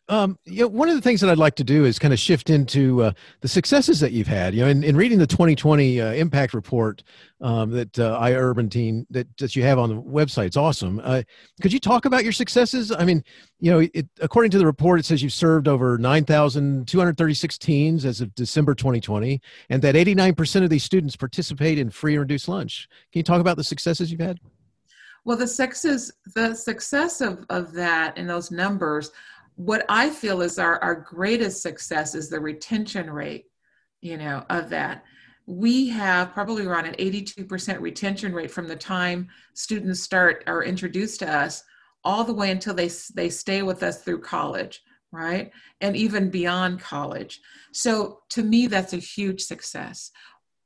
Um, 0.07 0.37
you 0.45 0.61
know, 0.61 0.67
one 0.67 0.89
of 0.89 0.95
the 0.95 1.01
things 1.01 1.21
that 1.21 1.29
I'd 1.29 1.37
like 1.37 1.55
to 1.55 1.63
do 1.63 1.85
is 1.85 1.97
kind 1.97 2.13
of 2.13 2.19
shift 2.19 2.49
into 2.49 3.03
uh, 3.03 3.11
the 3.39 3.47
successes 3.47 3.99
that 4.01 4.11
you've 4.11 4.27
had. 4.27 4.53
You 4.53 4.63
know, 4.63 4.67
in, 4.67 4.83
in 4.83 4.97
reading 4.97 5.19
the 5.19 5.27
2020 5.27 6.01
uh, 6.01 6.11
impact 6.13 6.53
report 6.53 7.03
um, 7.39 7.71
that 7.71 7.97
uh, 7.97 8.19
iUrban 8.19 8.69
Teen 8.69 9.07
that, 9.09 9.27
that 9.37 9.55
you 9.55 9.63
have 9.63 9.79
on 9.79 9.89
the 9.89 10.01
website, 10.01 10.47
it's 10.47 10.57
awesome. 10.57 10.99
Uh, 11.03 11.21
could 11.61 11.71
you 11.71 11.79
talk 11.79 12.05
about 12.05 12.23
your 12.23 12.33
successes? 12.33 12.91
I 12.91 13.05
mean, 13.05 13.23
you 13.59 13.71
know, 13.71 13.87
it, 13.93 14.07
according 14.19 14.51
to 14.51 14.57
the 14.57 14.65
report, 14.65 14.99
it 14.99 15.05
says 15.05 15.23
you've 15.23 15.31
served 15.31 15.67
over 15.67 15.97
9,236 15.97 17.57
teens 17.57 18.03
as 18.03 18.19
of 18.19 18.35
December 18.35 18.75
2020, 18.75 19.39
and 19.69 19.81
that 19.81 19.95
89% 19.95 20.63
of 20.63 20.69
these 20.69 20.83
students 20.83 21.15
participate 21.15 21.79
in 21.79 21.89
free 21.89 22.13
and 22.13 22.21
reduced 22.21 22.49
lunch. 22.49 22.89
Can 23.13 23.19
you 23.19 23.23
talk 23.23 23.39
about 23.39 23.55
the 23.55 23.63
successes 23.63 24.11
you've 24.11 24.19
had? 24.19 24.39
Well, 25.23 25.37
the 25.37 25.47
success, 25.47 26.11
the 26.35 26.53
success 26.55 27.21
of, 27.21 27.45
of 27.49 27.73
that 27.73 28.17
and 28.17 28.29
those 28.29 28.51
numbers, 28.51 29.11
what 29.55 29.85
I 29.87 30.09
feel 30.09 30.41
is 30.41 30.57
our, 30.57 30.81
our 30.83 30.95
greatest 30.95 31.61
success 31.61 32.15
is 32.15 32.29
the 32.29 32.39
retention 32.39 33.09
rate, 33.09 33.45
you 34.01 34.17
know, 34.17 34.43
of 34.49 34.69
that. 34.69 35.03
We 35.45 35.89
have 35.89 36.33
probably 36.33 36.65
around 36.65 36.85
an 36.85 36.95
82% 36.95 37.79
retention 37.81 38.33
rate 38.33 38.51
from 38.51 38.67
the 38.67 38.75
time 38.75 39.27
students 39.53 40.01
start 40.01 40.43
or 40.47 40.63
introduced 40.63 41.19
to 41.19 41.31
us 41.31 41.63
all 42.03 42.23
the 42.23 42.33
way 42.33 42.49
until 42.49 42.73
they, 42.73 42.89
they 43.13 43.29
stay 43.29 43.61
with 43.61 43.83
us 43.83 44.01
through 44.01 44.21
college, 44.21 44.81
right? 45.11 45.51
And 45.81 45.95
even 45.95 46.31
beyond 46.31 46.79
college. 46.79 47.41
So 47.71 48.21
to 48.29 48.43
me, 48.43 48.67
that's 48.67 48.93
a 48.93 48.97
huge 48.97 49.41
success. 49.41 50.11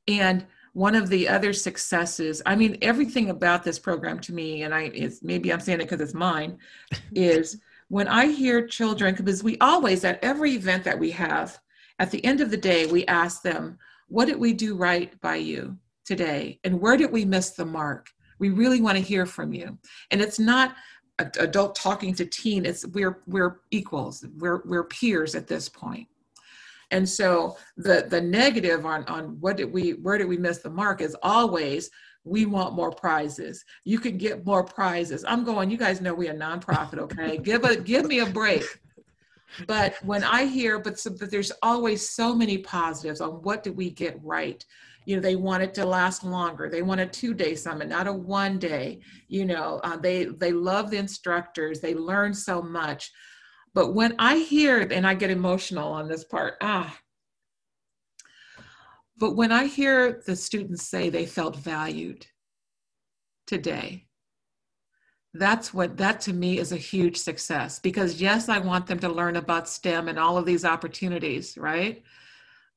And 0.08 0.46
one 0.76 0.94
of 0.94 1.08
the 1.08 1.26
other 1.28 1.52
successes 1.52 2.42
i 2.46 2.54
mean 2.54 2.76
everything 2.82 3.30
about 3.30 3.64
this 3.64 3.78
program 3.78 4.18
to 4.20 4.32
me 4.32 4.62
and 4.62 4.74
i 4.74 4.84
is 4.94 5.22
maybe 5.22 5.52
i'm 5.52 5.60
saying 5.60 5.80
it 5.80 5.84
because 5.84 6.00
it's 6.00 6.14
mine 6.14 6.58
is 7.14 7.58
when 7.88 8.08
i 8.08 8.26
hear 8.26 8.66
children 8.66 9.14
because 9.14 9.42
we 9.42 9.56
always 9.58 10.04
at 10.04 10.22
every 10.22 10.52
event 10.52 10.84
that 10.84 10.98
we 10.98 11.10
have 11.10 11.58
at 11.98 12.10
the 12.10 12.24
end 12.24 12.40
of 12.40 12.50
the 12.50 12.56
day 12.56 12.86
we 12.86 13.06
ask 13.06 13.42
them 13.42 13.78
what 14.08 14.26
did 14.26 14.38
we 14.38 14.52
do 14.52 14.76
right 14.76 15.20
by 15.20 15.36
you 15.36 15.76
today? 16.04 16.60
And 16.64 16.80
where 16.80 16.96
did 16.96 17.10
we 17.10 17.24
miss 17.24 17.50
the 17.50 17.66
mark? 17.66 18.08
We 18.38 18.50
really 18.50 18.80
want 18.80 18.96
to 18.96 19.02
hear 19.02 19.26
from 19.26 19.52
you. 19.52 19.76
And 20.10 20.20
it's 20.20 20.38
not 20.38 20.74
adult 21.18 21.74
talking 21.74 22.12
to 22.12 22.26
teen 22.26 22.66
it's 22.66 22.86
we're 22.88 23.22
we're 23.26 23.60
equals 23.70 24.22
we're 24.36 24.60
we're 24.66 24.84
peers 24.84 25.34
at 25.34 25.46
this 25.46 25.66
point 25.66 26.06
and 26.90 27.08
so 27.08 27.56
the 27.76 28.06
the 28.08 28.20
negative 28.20 28.86
on 28.86 29.04
on 29.04 29.40
what 29.40 29.56
did 29.56 29.72
we 29.72 29.90
where 29.94 30.18
did 30.18 30.28
we 30.28 30.36
miss 30.36 30.58
the 30.58 30.70
mark 30.70 31.00
is 31.00 31.16
always 31.22 31.90
we 32.26 32.44
want 32.44 32.74
more 32.74 32.90
prizes. 32.90 33.64
You 33.84 34.00
can 34.00 34.18
get 34.18 34.44
more 34.44 34.64
prizes. 34.64 35.24
I'm 35.26 35.44
going, 35.44 35.70
you 35.70 35.78
guys 35.78 36.00
know 36.00 36.12
we 36.12 36.26
a 36.26 36.34
nonprofit, 36.34 36.98
okay? 36.98 37.38
give 37.42 37.64
a 37.64 37.76
give 37.76 38.04
me 38.06 38.18
a 38.18 38.26
break. 38.26 38.64
But 39.66 39.94
when 40.02 40.24
I 40.24 40.44
hear, 40.44 40.78
but, 40.78 40.98
so, 40.98 41.10
but 41.18 41.30
there's 41.30 41.52
always 41.62 42.06
so 42.06 42.34
many 42.34 42.58
positives 42.58 43.20
on 43.20 43.30
what 43.42 43.62
did 43.62 43.76
we 43.76 43.90
get 43.90 44.18
right. 44.22 44.62
You 45.06 45.16
know, 45.16 45.22
they 45.22 45.36
want 45.36 45.62
it 45.62 45.72
to 45.74 45.86
last 45.86 46.24
longer. 46.24 46.68
They 46.68 46.82
want 46.82 47.00
a 47.00 47.06
two-day 47.06 47.54
summit, 47.54 47.88
not 47.88 48.08
a 48.08 48.12
one-day. 48.12 49.00
You 49.28 49.44
know, 49.44 49.80
uh, 49.84 49.96
they 49.96 50.24
they 50.24 50.52
love 50.52 50.90
the 50.90 50.98
instructors. 50.98 51.80
They 51.80 51.94
learn 51.94 52.34
so 52.34 52.60
much. 52.60 53.12
But 53.76 53.92
when 53.92 54.14
I 54.18 54.38
hear, 54.38 54.80
and 54.80 55.06
I 55.06 55.12
get 55.12 55.28
emotional 55.28 55.92
on 55.92 56.08
this 56.08 56.24
part, 56.24 56.54
ah, 56.62 56.98
but 59.18 59.36
when 59.36 59.52
I 59.52 59.66
hear 59.66 60.22
the 60.24 60.34
students 60.34 60.88
say 60.88 61.10
they 61.10 61.26
felt 61.26 61.56
valued 61.56 62.26
today, 63.46 64.06
that's 65.34 65.74
what, 65.74 65.98
that 65.98 66.22
to 66.22 66.32
me 66.32 66.58
is 66.58 66.72
a 66.72 66.78
huge 66.78 67.18
success 67.18 67.78
because 67.78 68.18
yes, 68.18 68.48
I 68.48 68.60
want 68.60 68.86
them 68.86 68.98
to 69.00 69.10
learn 69.10 69.36
about 69.36 69.68
STEM 69.68 70.08
and 70.08 70.18
all 70.18 70.38
of 70.38 70.46
these 70.46 70.64
opportunities, 70.64 71.58
right? 71.58 72.02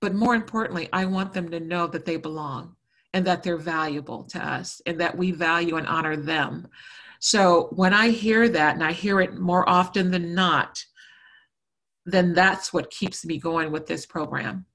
But 0.01 0.15
more 0.15 0.35
importantly, 0.35 0.89
I 0.91 1.05
want 1.05 1.31
them 1.31 1.49
to 1.51 1.61
know 1.61 1.87
that 1.87 2.03
they 2.03 2.17
belong 2.17 2.75
and 3.13 3.25
that 3.25 3.41
they're 3.41 3.55
valuable 3.55 4.25
to 4.25 4.45
us 4.45 4.81
and 4.85 4.99
that 4.99 5.17
we 5.17 5.31
value 5.31 5.77
and 5.77 5.87
honor 5.87 6.17
them. 6.17 6.67
So 7.19 7.67
when 7.71 7.93
I 7.93 8.09
hear 8.09 8.47
that, 8.49 8.75
and 8.75 8.83
I 8.83 8.93
hear 8.93 9.19
it 9.19 9.37
more 9.37 9.67
often 9.67 10.09
than 10.11 10.33
not, 10.33 10.83
then 12.05 12.33
that's 12.33 12.73
what 12.73 12.89
keeps 12.89 13.25
me 13.25 13.37
going 13.37 13.71
with 13.71 13.85
this 13.87 14.05
program. 14.05 14.65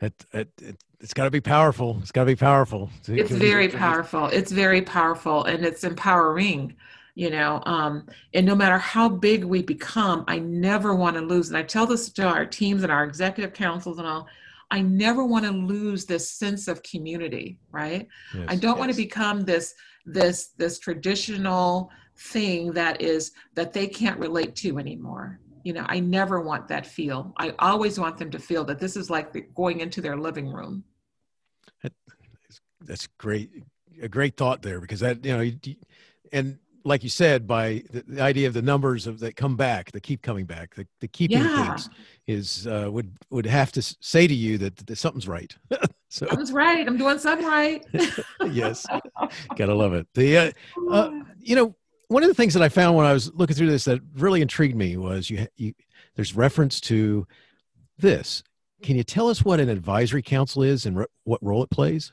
It, 0.00 0.26
it, 0.32 0.50
it, 0.60 0.76
it's 1.00 1.14
got 1.14 1.24
to 1.24 1.30
be 1.30 1.40
powerful. 1.40 1.98
It's 2.02 2.12
got 2.12 2.22
to 2.22 2.26
be 2.26 2.36
powerful. 2.36 2.90
It's 3.08 3.30
very 3.30 3.68
powerful. 3.68 4.26
It's 4.26 4.52
very 4.52 4.82
powerful 4.82 5.44
and 5.44 5.64
it's 5.64 5.84
empowering, 5.84 6.76
you 7.14 7.30
know. 7.30 7.62
Um, 7.64 8.06
and 8.34 8.44
no 8.44 8.54
matter 8.54 8.76
how 8.76 9.08
big 9.08 9.42
we 9.42 9.62
become, 9.62 10.24
I 10.28 10.38
never 10.38 10.94
want 10.94 11.16
to 11.16 11.22
lose. 11.22 11.48
And 11.48 11.56
I 11.56 11.62
tell 11.62 11.86
this 11.86 12.10
to 12.12 12.26
our 12.26 12.44
teams 12.44 12.82
and 12.82 12.92
our 12.92 13.04
executive 13.04 13.54
councils 13.54 13.98
and 13.98 14.06
all. 14.06 14.28
I 14.70 14.82
never 14.82 15.24
want 15.24 15.44
to 15.44 15.52
lose 15.52 16.06
this 16.06 16.28
sense 16.30 16.66
of 16.66 16.82
community, 16.82 17.58
right? 17.70 18.08
Yes, 18.34 18.46
I 18.48 18.56
don't 18.56 18.78
want 18.78 18.90
to 18.90 18.96
become 18.96 19.42
this 19.42 19.74
this 20.06 20.48
this 20.56 20.78
traditional 20.78 21.90
thing 22.16 22.72
that 22.72 23.02
is 23.02 23.32
that 23.54 23.72
they 23.72 23.86
can't 23.86 24.18
relate 24.18 24.54
to 24.56 24.78
anymore. 24.78 25.40
You 25.64 25.72
know, 25.72 25.84
I 25.88 26.00
never 26.00 26.40
want 26.40 26.68
that 26.68 26.86
feel. 26.86 27.34
I 27.36 27.52
always 27.58 27.98
want 27.98 28.18
them 28.18 28.30
to 28.30 28.38
feel 28.38 28.64
that 28.64 28.78
this 28.78 28.96
is 28.96 29.10
like 29.10 29.32
the- 29.32 29.42
going 29.54 29.80
into 29.80 30.00
their 30.00 30.16
living 30.16 30.52
room. 30.52 30.84
that's 32.82 33.08
great 33.18 33.50
a 34.00 34.08
great 34.08 34.36
thought 34.36 34.62
there 34.62 34.80
because 34.80 35.00
that 35.00 35.24
you 35.24 35.36
know 35.36 35.50
and 36.32 36.58
like 36.86 37.02
you 37.02 37.08
said 37.10 37.46
by 37.48 37.82
the, 37.90 38.04
the 38.06 38.22
idea 38.22 38.46
of 38.46 38.54
the 38.54 38.62
numbers 38.62 39.06
of 39.08 39.18
that 39.18 39.34
come 39.34 39.56
back 39.56 39.90
that 39.90 40.02
keep 40.02 40.22
coming 40.22 40.44
back 40.46 40.74
the, 40.76 40.86
the 41.00 41.08
keeping 41.08 41.38
Yeah. 41.38 41.64
things 41.74 41.90
is 42.26 42.66
uh, 42.66 42.88
would 42.90 43.10
would 43.30 43.44
have 43.46 43.72
to 43.72 43.82
say 43.82 44.26
to 44.26 44.34
you 44.34 44.56
that, 44.58 44.76
that 44.86 44.96
something's 44.96 45.26
right 45.28 45.54
so 46.08 46.26
was 46.36 46.52
right. 46.52 46.86
I'm 46.86 46.96
doing 46.96 47.18
something 47.18 47.46
right. 47.46 47.84
yes 48.50 48.86
gotta 49.56 49.74
love 49.74 49.92
it 49.94 50.06
the 50.14 50.38
uh, 50.38 50.50
uh, 50.90 51.10
you 51.38 51.56
know 51.56 51.74
one 52.08 52.22
of 52.22 52.28
the 52.28 52.34
things 52.34 52.54
that 52.54 52.62
i 52.62 52.68
found 52.68 52.96
when 52.96 53.04
i 53.04 53.12
was 53.12 53.32
looking 53.34 53.56
through 53.56 53.70
this 53.70 53.84
that 53.84 54.00
really 54.14 54.40
intrigued 54.40 54.76
me 54.76 54.96
was 54.96 55.28
you, 55.28 55.46
you 55.56 55.74
there's 56.14 56.36
reference 56.36 56.80
to 56.80 57.26
this 57.98 58.42
can 58.82 58.94
you 58.96 59.02
tell 59.02 59.28
us 59.28 59.44
what 59.44 59.58
an 59.58 59.68
advisory 59.68 60.22
council 60.22 60.62
is 60.62 60.86
and 60.86 60.98
re- 60.98 61.06
what 61.24 61.42
role 61.42 61.62
it 61.64 61.70
plays 61.70 62.12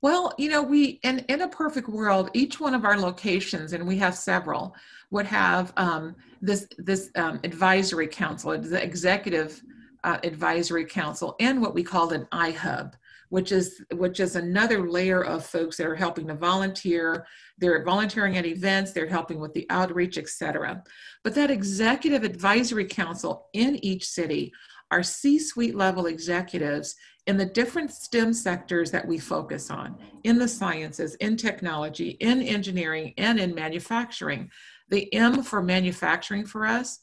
Well, 0.00 0.32
you 0.38 0.48
know, 0.48 0.62
we 0.62 1.00
in 1.02 1.20
in 1.28 1.42
a 1.42 1.48
perfect 1.48 1.88
world, 1.88 2.30
each 2.34 2.60
one 2.60 2.74
of 2.74 2.84
our 2.84 2.98
locations, 2.98 3.72
and 3.72 3.86
we 3.86 3.96
have 3.98 4.14
several, 4.14 4.74
would 5.10 5.26
have 5.26 5.72
um, 5.76 6.14
this 6.40 6.66
this 6.78 7.10
um, 7.16 7.40
advisory 7.44 8.08
council, 8.08 8.56
the 8.58 8.82
executive 8.82 9.62
uh, 10.04 10.18
advisory 10.22 10.84
council, 10.84 11.36
and 11.40 11.60
what 11.60 11.74
we 11.74 11.82
called 11.82 12.12
an 12.12 12.26
iHub, 12.32 12.94
which 13.30 13.52
is 13.52 13.82
which 13.92 14.20
is 14.20 14.36
another 14.36 14.88
layer 14.88 15.22
of 15.22 15.44
folks 15.44 15.76
that 15.76 15.86
are 15.86 15.96
helping 15.96 16.26
to 16.28 16.34
volunteer. 16.34 17.26
They're 17.58 17.84
volunteering 17.84 18.36
at 18.36 18.46
events. 18.46 18.92
They're 18.92 19.06
helping 19.06 19.40
with 19.40 19.52
the 19.54 19.66
outreach, 19.70 20.18
etc. 20.18 20.82
But 21.24 21.34
that 21.34 21.50
executive 21.50 22.22
advisory 22.22 22.86
council 22.86 23.48
in 23.52 23.84
each 23.84 24.06
city 24.06 24.52
are 24.90 25.02
C-suite 25.02 25.74
level 25.74 26.06
executives 26.06 26.96
in 27.26 27.36
the 27.36 27.46
different 27.46 27.90
STEM 27.90 28.32
sectors 28.32 28.90
that 28.90 29.06
we 29.06 29.18
focus 29.18 29.70
on 29.70 29.98
in 30.24 30.38
the 30.38 30.48
sciences, 30.48 31.14
in 31.16 31.36
technology, 31.36 32.10
in 32.20 32.42
engineering, 32.42 33.12
and 33.18 33.38
in 33.38 33.54
manufacturing. 33.54 34.50
The 34.88 35.12
M 35.12 35.42
for 35.42 35.62
manufacturing 35.62 36.46
for 36.46 36.66
us 36.66 37.00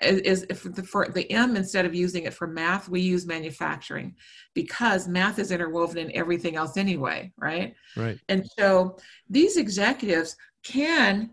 is, 0.00 0.20
is 0.20 0.46
if 0.48 0.62
the, 0.62 0.84
for 0.84 1.08
the 1.08 1.28
M 1.32 1.56
instead 1.56 1.84
of 1.84 1.96
using 1.96 2.24
it 2.24 2.34
for 2.34 2.46
math, 2.46 2.88
we 2.88 3.00
use 3.00 3.26
manufacturing 3.26 4.14
because 4.54 5.08
math 5.08 5.40
is 5.40 5.50
interwoven 5.50 5.98
in 5.98 6.14
everything 6.14 6.54
else 6.54 6.76
anyway, 6.76 7.32
right? 7.36 7.74
right 7.96 8.20
And 8.28 8.46
so 8.56 8.98
these 9.28 9.56
executives 9.56 10.36
can 10.62 11.30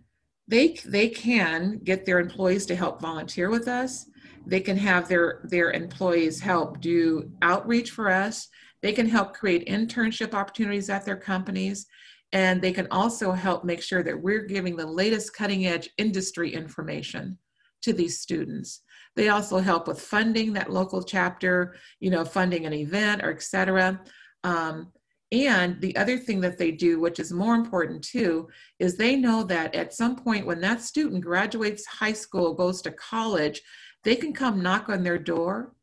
they 0.48 0.76
they 0.86 1.08
can 1.08 1.80
get 1.84 2.06
their 2.06 2.20
employees 2.20 2.66
to 2.66 2.76
help 2.76 3.00
volunteer 3.00 3.50
with 3.50 3.68
us 3.68 4.08
they 4.46 4.60
can 4.60 4.78
have 4.78 5.08
their 5.08 5.42
their 5.46 5.72
employees 5.72 6.40
help 6.40 6.82
do 6.82 7.32
outreach 7.42 7.92
for 7.92 8.10
us. 8.10 8.48
They 8.82 8.92
can 8.92 9.08
help 9.08 9.34
create 9.34 9.68
internship 9.68 10.34
opportunities 10.34 10.90
at 10.90 11.06
their 11.06 11.18
companies. 11.18 11.86
And 12.34 12.62
they 12.62 12.74
can 12.74 12.88
also 12.90 13.32
help 13.32 13.64
make 13.64 13.82
sure 13.82 14.02
that 14.04 14.20
we're 14.20 14.46
giving 14.46 14.76
the 14.76 14.88
latest 14.88 15.36
cutting 15.36 15.68
edge 15.68 15.90
industry 15.98 16.54
information 16.54 17.38
to 17.84 17.94
these 17.94 18.20
students. 18.20 18.82
They 19.16 19.30
also 19.30 19.60
help 19.60 19.88
with 19.88 20.02
funding 20.02 20.54
that 20.54 20.72
local 20.72 21.04
chapter 21.04 21.76
you 22.00 22.10
know 22.10 22.26
funding 22.26 22.66
an 22.66 22.74
event 22.74 23.24
or 23.24 23.32
etc 23.32 24.02
um, 24.44 24.92
and 25.34 25.82
the 25.82 25.96
other 25.96 26.20
thing 26.20 26.42
that 26.42 26.60
they 26.60 26.70
do, 26.70 27.00
which 27.00 27.20
is 27.20 27.34
more 27.34 27.56
important 27.56 28.04
too, 28.04 28.50
is 28.78 28.96
they 28.96 29.16
know 29.16 29.44
that 29.46 29.74
at 29.74 29.92
some 29.92 30.16
point 30.16 30.46
when 30.46 30.62
that 30.62 30.80
student 30.80 31.24
graduates 31.24 31.88
high 31.88 32.14
school, 32.14 32.54
goes 32.54 32.84
to 32.84 32.92
college, 32.92 33.60
they 34.04 34.16
can 34.16 34.34
come 34.34 34.62
knock 34.62 34.90
on 34.90 35.04
their 35.04 35.18
door 35.18 35.74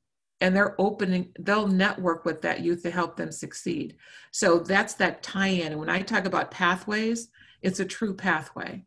and 0.41 0.57
they're 0.57 0.81
opening, 0.81 1.33
they'll 1.39 1.67
network 1.67 2.25
with 2.25 2.43
that 2.43 2.61
youth 2.61 2.83
to 2.83 2.91
help 2.91 3.17
them 3.17 3.31
succeed. 3.31 3.97
So 4.31 4.59
that's 4.59 4.95
that 4.95 5.23
tie 5.23 5.49
in. 5.49 5.73
And 5.73 5.81
when 5.81 5.91
I 5.91 6.01
talk 6.03 6.25
about 6.25 6.51
pathways, 6.51 7.29
it's 7.63 7.81
a 7.81 7.85
true 7.85 8.15
pathway. 8.15 8.85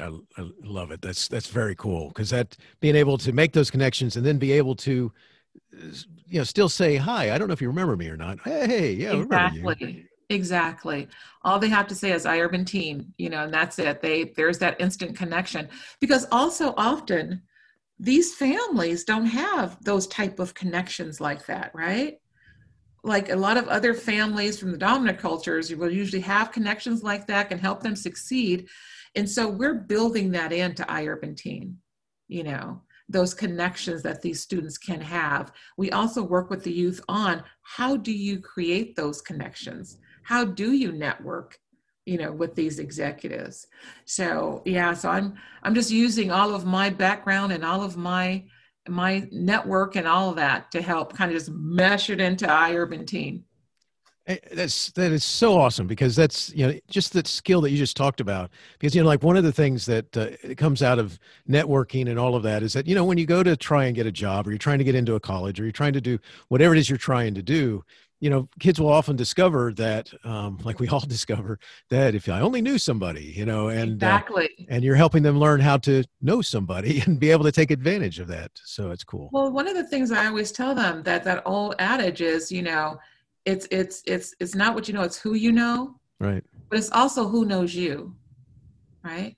I, 0.00 0.06
I 0.36 0.50
love 0.62 0.90
it. 0.90 1.02
That's 1.02 1.28
that's 1.28 1.46
very 1.46 1.76
cool 1.76 2.08
because 2.08 2.30
that 2.30 2.56
being 2.80 2.96
able 2.96 3.16
to 3.18 3.32
make 3.32 3.52
those 3.52 3.70
connections 3.70 4.16
and 4.16 4.26
then 4.26 4.38
be 4.38 4.50
able 4.52 4.74
to 4.76 5.12
you 6.26 6.38
know 6.38 6.44
still 6.44 6.68
say 6.68 6.96
hi 6.96 7.32
i 7.32 7.38
don't 7.38 7.48
know 7.48 7.52
if 7.52 7.60
you 7.60 7.68
remember 7.68 7.96
me 7.96 8.08
or 8.08 8.16
not 8.16 8.38
hey 8.40 8.92
yeah 8.92 9.12
exactly 9.12 10.06
exactly 10.30 11.08
all 11.42 11.58
they 11.58 11.68
have 11.68 11.86
to 11.86 11.94
say 11.94 12.12
is 12.12 12.26
i 12.26 12.38
urban 12.38 12.64
teen 12.64 13.12
you 13.18 13.28
know 13.28 13.44
and 13.44 13.52
that's 13.52 13.78
it 13.78 14.00
they 14.00 14.24
there's 14.36 14.58
that 14.58 14.80
instant 14.80 15.16
connection 15.16 15.68
because 16.00 16.26
also 16.32 16.74
often 16.76 17.42
these 17.98 18.34
families 18.34 19.04
don't 19.04 19.26
have 19.26 19.76
those 19.84 20.06
type 20.08 20.38
of 20.38 20.54
connections 20.54 21.20
like 21.20 21.46
that 21.46 21.70
right 21.74 22.18
like 23.04 23.28
a 23.28 23.36
lot 23.36 23.56
of 23.56 23.68
other 23.68 23.94
families 23.94 24.58
from 24.58 24.72
the 24.72 24.78
dominant 24.78 25.18
cultures 25.18 25.70
you 25.70 25.76
will 25.76 25.90
usually 25.90 26.22
have 26.22 26.52
connections 26.52 27.02
like 27.02 27.26
that 27.26 27.48
can 27.48 27.58
help 27.58 27.82
them 27.82 27.94
succeed 27.94 28.68
and 29.14 29.28
so 29.28 29.48
we're 29.48 29.74
building 29.74 30.30
that 30.30 30.52
into 30.52 30.88
i 30.90 31.06
urban 31.06 31.34
teen 31.34 31.76
you 32.28 32.42
know 32.42 32.80
those 33.08 33.34
connections 33.34 34.02
that 34.02 34.22
these 34.22 34.40
students 34.40 34.78
can 34.78 35.00
have. 35.00 35.52
We 35.76 35.90
also 35.90 36.22
work 36.22 36.50
with 36.50 36.64
the 36.64 36.72
youth 36.72 37.00
on 37.08 37.42
how 37.62 37.96
do 37.96 38.12
you 38.12 38.40
create 38.40 38.96
those 38.96 39.20
connections? 39.20 39.98
How 40.22 40.44
do 40.44 40.72
you 40.72 40.92
network? 40.92 41.58
You 42.06 42.18
know 42.18 42.32
with 42.32 42.54
these 42.54 42.78
executives. 42.78 43.66
So 44.04 44.62
yeah 44.64 44.94
so 44.94 45.08
i'm 45.08 45.34
i'm 45.62 45.74
just 45.74 45.90
using 45.90 46.30
all 46.30 46.54
of 46.54 46.64
my 46.64 46.90
background 46.90 47.52
and 47.52 47.64
all 47.64 47.82
of 47.82 47.96
my 47.96 48.44
my 48.88 49.26
network 49.32 49.96
and 49.96 50.06
all 50.06 50.30
of 50.30 50.36
that 50.36 50.70
to 50.72 50.82
help 50.82 51.14
kind 51.14 51.30
of 51.30 51.36
just 51.36 51.50
mesh 51.50 52.10
it 52.10 52.20
into 52.20 52.46
iurban 52.46 53.06
that's 54.52 54.90
that 54.92 55.12
is 55.12 55.22
so 55.22 55.58
awesome 55.58 55.86
because 55.86 56.16
that's 56.16 56.52
you 56.54 56.66
know 56.66 56.78
just 56.88 57.12
that 57.12 57.26
skill 57.26 57.60
that 57.60 57.70
you 57.70 57.76
just 57.76 57.96
talked 57.96 58.20
about. 58.20 58.50
Because 58.72 58.94
you 58.94 59.02
know 59.02 59.06
like 59.06 59.22
one 59.22 59.36
of 59.36 59.44
the 59.44 59.52
things 59.52 59.84
that 59.84 60.16
uh, 60.16 60.54
comes 60.54 60.82
out 60.82 60.98
of 60.98 61.18
networking 61.48 62.08
and 62.08 62.18
all 62.18 62.34
of 62.34 62.42
that 62.44 62.62
is 62.62 62.72
that 62.72 62.86
you 62.86 62.94
know 62.94 63.04
when 63.04 63.18
you 63.18 63.26
go 63.26 63.42
to 63.42 63.54
try 63.54 63.84
and 63.84 63.94
get 63.94 64.06
a 64.06 64.12
job 64.12 64.46
or 64.46 64.50
you're 64.50 64.58
trying 64.58 64.78
to 64.78 64.84
get 64.84 64.94
into 64.94 65.14
a 65.14 65.20
college 65.20 65.60
or 65.60 65.64
you're 65.64 65.72
trying 65.72 65.92
to 65.92 66.00
do 66.00 66.18
whatever 66.48 66.74
it 66.74 66.78
is 66.78 66.88
you're 66.88 66.96
trying 66.96 67.34
to 67.34 67.42
do 67.42 67.84
you 68.24 68.30
know 68.30 68.48
kids 68.58 68.80
will 68.80 68.88
often 68.90 69.16
discover 69.16 69.70
that 69.74 70.10
um, 70.24 70.58
like 70.64 70.80
we 70.80 70.88
all 70.92 71.00
discover 71.00 71.58
that 71.90 72.14
if 72.14 72.26
i 72.30 72.40
only 72.40 72.62
knew 72.62 72.78
somebody 72.78 73.24
you 73.36 73.44
know 73.44 73.68
and 73.68 73.92
exactly. 73.92 74.48
uh, 74.60 74.64
and 74.70 74.82
you're 74.82 74.94
helping 74.94 75.22
them 75.22 75.38
learn 75.38 75.60
how 75.60 75.76
to 75.76 76.02
know 76.22 76.40
somebody 76.40 77.00
and 77.06 77.20
be 77.20 77.30
able 77.30 77.44
to 77.44 77.52
take 77.52 77.70
advantage 77.70 78.18
of 78.18 78.28
that. 78.28 78.50
So 78.64 78.90
it's 78.90 79.04
cool. 79.04 79.28
Well 79.30 79.52
one 79.52 79.68
of 79.68 79.74
the 79.74 79.84
things 79.84 80.10
i 80.10 80.26
always 80.26 80.50
tell 80.52 80.74
them 80.74 81.02
that 81.02 81.22
that 81.24 81.42
old 81.44 81.74
adage 81.78 82.22
is 82.22 82.50
you 82.50 82.62
know 82.62 82.98
it's 83.44 83.68
it's 83.70 84.02
it's 84.06 84.34
it's 84.40 84.54
not 84.54 84.74
what 84.74 84.88
you 84.88 84.94
know 84.94 85.02
it's 85.02 85.18
who 85.18 85.34
you 85.34 85.52
know 85.52 85.94
right. 86.18 86.42
but 86.70 86.78
it's 86.78 86.90
also 86.90 87.28
who 87.28 87.44
knows 87.44 87.74
you 87.74 88.16
right? 89.02 89.36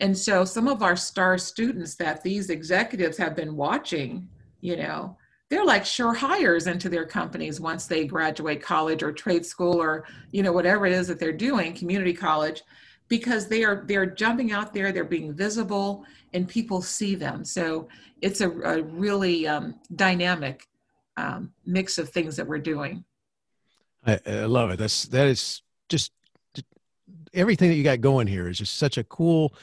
And 0.00 0.16
so 0.16 0.46
some 0.46 0.66
of 0.66 0.82
our 0.82 0.96
star 0.96 1.36
students 1.36 1.94
that 1.96 2.22
these 2.22 2.48
executives 2.48 3.18
have 3.18 3.36
been 3.36 3.54
watching 3.54 4.28
you 4.62 4.76
know 4.78 5.18
they're 5.54 5.64
like 5.64 5.86
sure 5.86 6.12
hires 6.12 6.66
into 6.66 6.88
their 6.88 7.06
companies 7.06 7.60
once 7.60 7.86
they 7.86 8.04
graduate 8.04 8.60
college 8.60 9.04
or 9.04 9.12
trade 9.12 9.46
school 9.46 9.80
or 9.80 10.04
you 10.32 10.42
know 10.42 10.50
whatever 10.50 10.84
it 10.84 10.92
is 10.92 11.06
that 11.06 11.20
they're 11.20 11.30
doing 11.30 11.72
community 11.72 12.12
college 12.12 12.62
because 13.06 13.46
they 13.46 13.62
are 13.62 13.84
they're 13.86 14.04
jumping 14.04 14.50
out 14.50 14.74
there 14.74 14.90
they're 14.90 15.04
being 15.04 15.32
visible 15.32 16.04
and 16.32 16.48
people 16.48 16.82
see 16.82 17.14
them 17.14 17.44
so 17.44 17.86
it's 18.20 18.40
a, 18.40 18.50
a 18.50 18.82
really 18.82 19.46
um, 19.46 19.76
dynamic 19.94 20.66
um, 21.16 21.52
mix 21.64 21.98
of 21.98 22.08
things 22.08 22.34
that 22.34 22.48
we're 22.48 22.58
doing 22.58 23.04
I, 24.04 24.18
I 24.26 24.44
love 24.46 24.70
it. 24.70 24.78
That's 24.78 25.04
that 25.06 25.28
is 25.28 25.62
just 25.88 26.12
everything 27.32 27.68
that 27.68 27.76
you 27.76 27.84
got 27.84 28.00
going 28.00 28.26
here 28.26 28.48
is 28.48 28.58
just 28.58 28.76
such 28.76 28.98
a 28.98 29.04
cool 29.04 29.54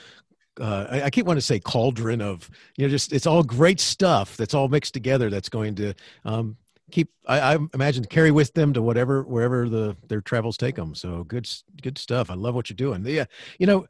uh, 0.59 0.87
I, 0.89 1.01
I, 1.03 1.09
keep 1.09 1.25
wanting 1.25 1.39
to 1.39 1.45
say 1.45 1.59
cauldron 1.59 2.21
of 2.21 2.49
you 2.77 2.85
know 2.85 2.89
just 2.89 3.13
it's 3.13 3.25
all 3.25 3.43
great 3.43 3.79
stuff 3.79 4.35
that's 4.35 4.53
all 4.53 4.67
mixed 4.67 4.93
together 4.93 5.29
that's 5.29 5.49
going 5.49 5.75
to 5.75 5.93
um, 6.25 6.57
keep 6.91 7.09
I, 7.25 7.55
I, 7.55 7.57
imagine 7.73 8.03
carry 8.05 8.31
with 8.31 8.53
them 8.53 8.73
to 8.73 8.81
whatever 8.81 9.23
wherever 9.23 9.69
the 9.69 9.95
their 10.07 10.21
travels 10.21 10.57
take 10.57 10.75
them 10.75 10.93
so 10.93 11.23
good 11.23 11.49
good 11.81 11.97
stuff. 11.97 12.29
I 12.29 12.33
love 12.33 12.55
what 12.55 12.69
you're 12.69 12.75
doing. 12.75 13.05
Yeah 13.05 13.25
you 13.59 13.67
know 13.67 13.87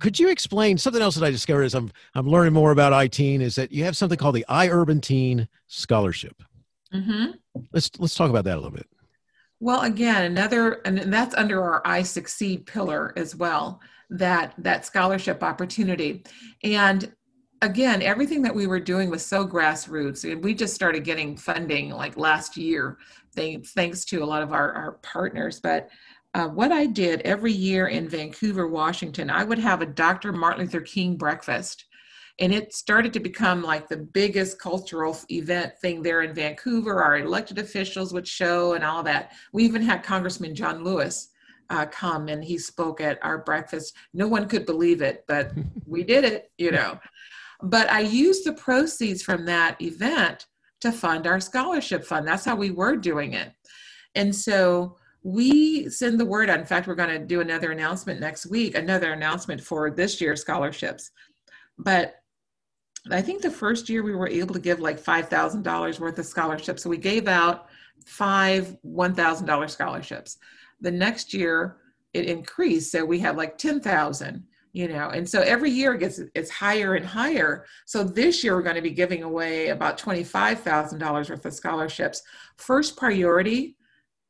could 0.00 0.18
you 0.18 0.28
explain 0.28 0.76
something 0.76 1.00
else 1.00 1.14
that 1.14 1.24
i 1.24 1.30
discovered 1.30 1.62
as 1.62 1.74
i'm 1.74 1.90
i'm 2.14 2.28
learning 2.28 2.52
more 2.52 2.72
about 2.72 2.92
i-teen 2.92 3.40
is 3.40 3.54
that 3.54 3.72
you 3.72 3.84
have 3.84 3.96
something 3.96 4.18
called 4.18 4.34
the 4.34 4.44
i-urban 4.48 5.00
teen 5.00 5.48
scholarship. 5.66 6.42
Mm-hmm. 6.92 7.30
let's 7.72 7.90
let's 7.98 8.14
talk 8.14 8.28
about 8.28 8.44
that 8.44 8.54
a 8.54 8.60
little 8.60 8.72
bit. 8.72 8.86
Well, 9.60 9.82
again, 9.82 10.24
another, 10.24 10.80
and 10.86 11.12
that's 11.12 11.34
under 11.34 11.62
our 11.62 11.82
I 11.84 12.02
Succeed 12.02 12.64
pillar 12.64 13.12
as 13.16 13.36
well, 13.36 13.80
that, 14.10 14.54
that 14.58 14.84
scholarship 14.84 15.42
opportunity. 15.42 16.24
And 16.62 17.12
again, 17.62 18.02
everything 18.02 18.42
that 18.42 18.54
we 18.54 18.66
were 18.66 18.80
doing 18.80 19.10
was 19.10 19.24
so 19.24 19.46
grassroots. 19.46 20.30
And 20.30 20.42
we 20.42 20.54
just 20.54 20.74
started 20.74 21.04
getting 21.04 21.36
funding 21.36 21.90
like 21.90 22.16
last 22.16 22.56
year, 22.56 22.98
thanks 23.34 24.04
to 24.06 24.22
a 24.22 24.26
lot 24.26 24.42
of 24.42 24.52
our, 24.52 24.72
our 24.72 24.92
partners. 25.02 25.60
But 25.60 25.88
uh, 26.34 26.48
what 26.48 26.72
I 26.72 26.86
did 26.86 27.22
every 27.22 27.52
year 27.52 27.88
in 27.88 28.08
Vancouver, 28.08 28.68
Washington, 28.68 29.30
I 29.30 29.44
would 29.44 29.58
have 29.58 29.82
a 29.82 29.86
Dr. 29.86 30.32
Martin 30.32 30.64
Luther 30.64 30.80
King 30.80 31.16
breakfast 31.16 31.86
and 32.40 32.54
it 32.54 32.72
started 32.72 33.12
to 33.12 33.20
become 33.20 33.62
like 33.62 33.86
the 33.86 33.98
biggest 33.98 34.58
cultural 34.58 35.16
event 35.30 35.74
thing 35.80 36.02
there 36.02 36.22
in 36.22 36.34
Vancouver. 36.34 37.02
Our 37.02 37.18
elected 37.18 37.58
officials 37.58 38.14
would 38.14 38.26
show 38.26 38.72
and 38.72 38.82
all 38.82 39.02
that. 39.02 39.32
We 39.52 39.64
even 39.64 39.82
had 39.82 40.02
Congressman 40.02 40.54
John 40.54 40.82
Lewis 40.82 41.28
uh, 41.70 41.86
come 41.86 42.28
and 42.28 42.44
he 42.44 42.58
spoke 42.58 43.00
at 43.00 43.18
our 43.22 43.38
breakfast. 43.38 43.96
No 44.12 44.28
one 44.28 44.48
could 44.48 44.66
believe 44.66 45.00
it, 45.00 45.24
but 45.26 45.52
we 45.86 46.02
did 46.02 46.24
it, 46.24 46.50
you 46.58 46.70
know. 46.70 46.98
But 47.62 47.90
I 47.90 48.00
used 48.00 48.44
the 48.44 48.52
proceeds 48.52 49.22
from 49.22 49.44
that 49.46 49.80
event 49.80 50.46
to 50.80 50.92
fund 50.92 51.26
our 51.26 51.40
scholarship 51.40 52.04
fund. 52.04 52.26
That's 52.26 52.44
how 52.44 52.56
we 52.56 52.70
were 52.70 52.96
doing 52.96 53.34
it. 53.34 53.52
And 54.14 54.34
so 54.34 54.96
we 55.22 55.88
send 55.90 56.18
the 56.18 56.24
word 56.24 56.48
out. 56.48 56.58
In 56.58 56.64
fact, 56.64 56.86
we're 56.86 56.94
going 56.94 57.10
to 57.10 57.24
do 57.24 57.40
another 57.40 57.70
announcement 57.70 58.20
next 58.20 58.46
week, 58.46 58.74
another 58.74 59.12
announcement 59.12 59.60
for 59.60 59.90
this 59.90 60.20
year's 60.20 60.40
scholarships. 60.40 61.10
But 61.78 62.14
I 63.10 63.22
think 63.22 63.42
the 63.42 63.50
first 63.50 63.88
year 63.88 64.02
we 64.02 64.14
were 64.14 64.28
able 64.28 64.54
to 64.54 64.60
give 64.60 64.80
like 64.80 65.02
$5,000 65.02 66.00
worth 66.00 66.18
of 66.18 66.26
scholarships. 66.26 66.82
So 66.82 66.90
we 66.90 66.98
gave 66.98 67.28
out 67.28 67.68
five 68.06 68.76
$1,000 68.84 69.70
scholarships. 69.70 70.38
The 70.80 70.90
next 70.90 71.34
year 71.34 71.76
it 72.12 72.26
increased. 72.26 72.92
So 72.92 73.04
we 73.04 73.18
had 73.18 73.36
like 73.36 73.56
10,000, 73.58 74.44
you 74.72 74.88
know, 74.88 75.10
and 75.10 75.28
so 75.28 75.40
every 75.42 75.70
year 75.70 75.94
it 75.94 75.98
gets, 75.98 76.20
it's 76.34 76.50
higher 76.50 76.94
and 76.94 77.06
higher. 77.06 77.66
So 77.86 78.02
this 78.02 78.42
year 78.42 78.56
we're 78.56 78.62
going 78.62 78.76
to 78.76 78.82
be 78.82 78.90
giving 78.90 79.22
away 79.22 79.68
about 79.68 79.98
$25,000 79.98 81.30
worth 81.30 81.44
of 81.44 81.54
scholarships. 81.54 82.22
First 82.56 82.96
priority 82.96 83.76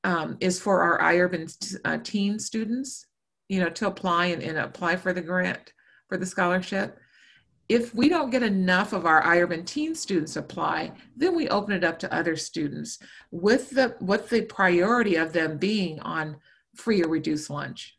um, 0.05 0.37
is 0.41 0.61
for 0.61 0.83
our 0.83 0.99
iUrban 1.13 1.77
uh, 1.85 1.99
teen 2.03 2.39
students, 2.39 3.07
you 3.49 3.61
know, 3.61 3.71
to 3.71 3.87
apply 3.87 4.27
and, 4.27 4.43
and 4.43 4.59
apply 4.59 4.97
for 4.97 5.13
the 5.13 5.21
grant 5.21 5.73
for 6.09 6.17
the 6.17 6.27
scholarship 6.27 6.99
if 7.71 7.95
we 7.95 8.09
don't 8.09 8.31
get 8.31 8.43
enough 8.43 8.93
of 8.93 9.07
our 9.07 9.23
iUrban 9.23 9.65
teen 9.65 9.95
students 9.95 10.35
apply, 10.35 10.91
then 11.17 11.37
we 11.37 11.49
open 11.51 11.73
it 11.73 11.85
up 11.85 12.01
to 12.01 12.13
other 12.13 12.35
students 12.35 12.99
with 13.31 13.71
the 13.71 13.95
with 14.01 14.29
the 14.29 14.43
priority 14.43 15.15
of 15.15 15.33
them 15.33 15.57
being 15.57 16.01
on 16.01 16.37
free 16.75 17.01
or 17.01 17.09
reduced 17.09 17.49
lunch. 17.49 17.97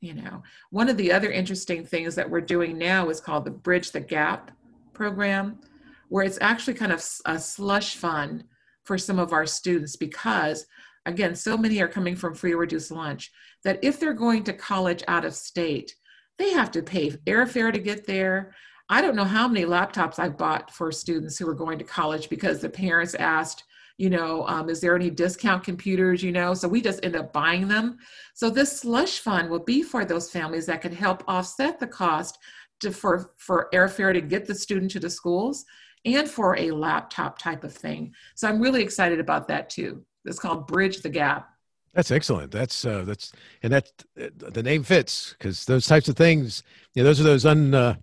You 0.00 0.14
know, 0.14 0.42
one 0.70 0.88
of 0.88 0.96
the 0.96 1.12
other 1.12 1.30
interesting 1.30 1.86
things 1.86 2.16
that 2.16 2.28
we're 2.28 2.40
doing 2.40 2.76
now 2.76 3.10
is 3.10 3.20
called 3.20 3.44
the 3.44 3.52
Bridge 3.52 3.92
the 3.92 4.00
Gap 4.00 4.50
program, 4.92 5.60
where 6.08 6.24
it's 6.24 6.38
actually 6.40 6.74
kind 6.74 6.90
of 6.90 7.04
a 7.24 7.38
slush 7.38 7.94
fund 7.94 8.42
for 8.82 8.98
some 8.98 9.20
of 9.20 9.32
our 9.32 9.46
students 9.46 9.94
because 9.94 10.66
again, 11.06 11.36
so 11.36 11.56
many 11.56 11.80
are 11.80 11.86
coming 11.86 12.16
from 12.16 12.34
free 12.34 12.54
or 12.54 12.58
reduced 12.58 12.90
lunch 12.90 13.30
that 13.62 13.78
if 13.82 14.00
they're 14.00 14.14
going 14.14 14.42
to 14.42 14.52
college 14.52 15.04
out 15.06 15.24
of 15.24 15.32
state, 15.32 15.94
they 16.38 16.50
have 16.50 16.72
to 16.72 16.82
pay 16.82 17.10
airfare 17.10 17.72
to 17.72 17.78
get 17.78 18.04
there 18.04 18.52
I 18.88 19.00
don't 19.00 19.16
know 19.16 19.24
how 19.24 19.48
many 19.48 19.64
laptops 19.64 20.18
I've 20.18 20.36
bought 20.36 20.70
for 20.70 20.92
students 20.92 21.38
who 21.38 21.46
were 21.46 21.54
going 21.54 21.78
to 21.78 21.84
college 21.84 22.28
because 22.28 22.60
the 22.60 22.68
parents 22.68 23.14
asked, 23.14 23.64
you 23.96 24.10
know, 24.10 24.46
um, 24.48 24.68
is 24.68 24.80
there 24.80 24.96
any 24.96 25.10
discount 25.10 25.64
computers, 25.64 26.22
you 26.22 26.32
know? 26.32 26.54
So 26.54 26.68
we 26.68 26.80
just 26.80 27.04
end 27.04 27.16
up 27.16 27.32
buying 27.32 27.68
them. 27.68 27.98
So 28.34 28.50
this 28.50 28.80
slush 28.80 29.20
fund 29.20 29.48
will 29.48 29.64
be 29.64 29.82
for 29.82 30.04
those 30.04 30.30
families 30.30 30.66
that 30.66 30.82
could 30.82 30.94
help 30.94 31.24
offset 31.28 31.78
the 31.78 31.86
cost 31.86 32.38
to, 32.80 32.90
for, 32.90 33.32
for 33.36 33.68
airfare 33.72 34.12
to 34.12 34.20
get 34.20 34.46
the 34.46 34.54
student 34.54 34.90
to 34.92 35.00
the 35.00 35.10
schools 35.10 35.64
and 36.04 36.28
for 36.28 36.56
a 36.58 36.70
laptop 36.70 37.38
type 37.38 37.64
of 37.64 37.72
thing. 37.72 38.12
So 38.34 38.48
I'm 38.48 38.60
really 38.60 38.82
excited 38.82 39.20
about 39.20 39.48
that 39.48 39.70
too. 39.70 40.04
It's 40.24 40.38
called 40.38 40.66
Bridge 40.66 41.00
the 41.02 41.08
Gap. 41.08 41.48
That's 41.94 42.10
excellent. 42.10 42.50
That's 42.50 42.86
uh, 42.86 43.04
that's 43.04 43.32
and 43.62 43.72
that 43.72 43.92
uh, 44.20 44.28
the 44.34 44.62
name 44.62 44.82
fits 44.82 45.34
because 45.38 45.66
those 45.66 45.86
types 45.86 46.08
of 46.08 46.16
things, 46.16 46.62
you 46.94 47.02
know, 47.02 47.08
those 47.08 47.20
are 47.20 47.24
those 47.24 47.44
un 47.44 47.74
uh, 47.74 47.96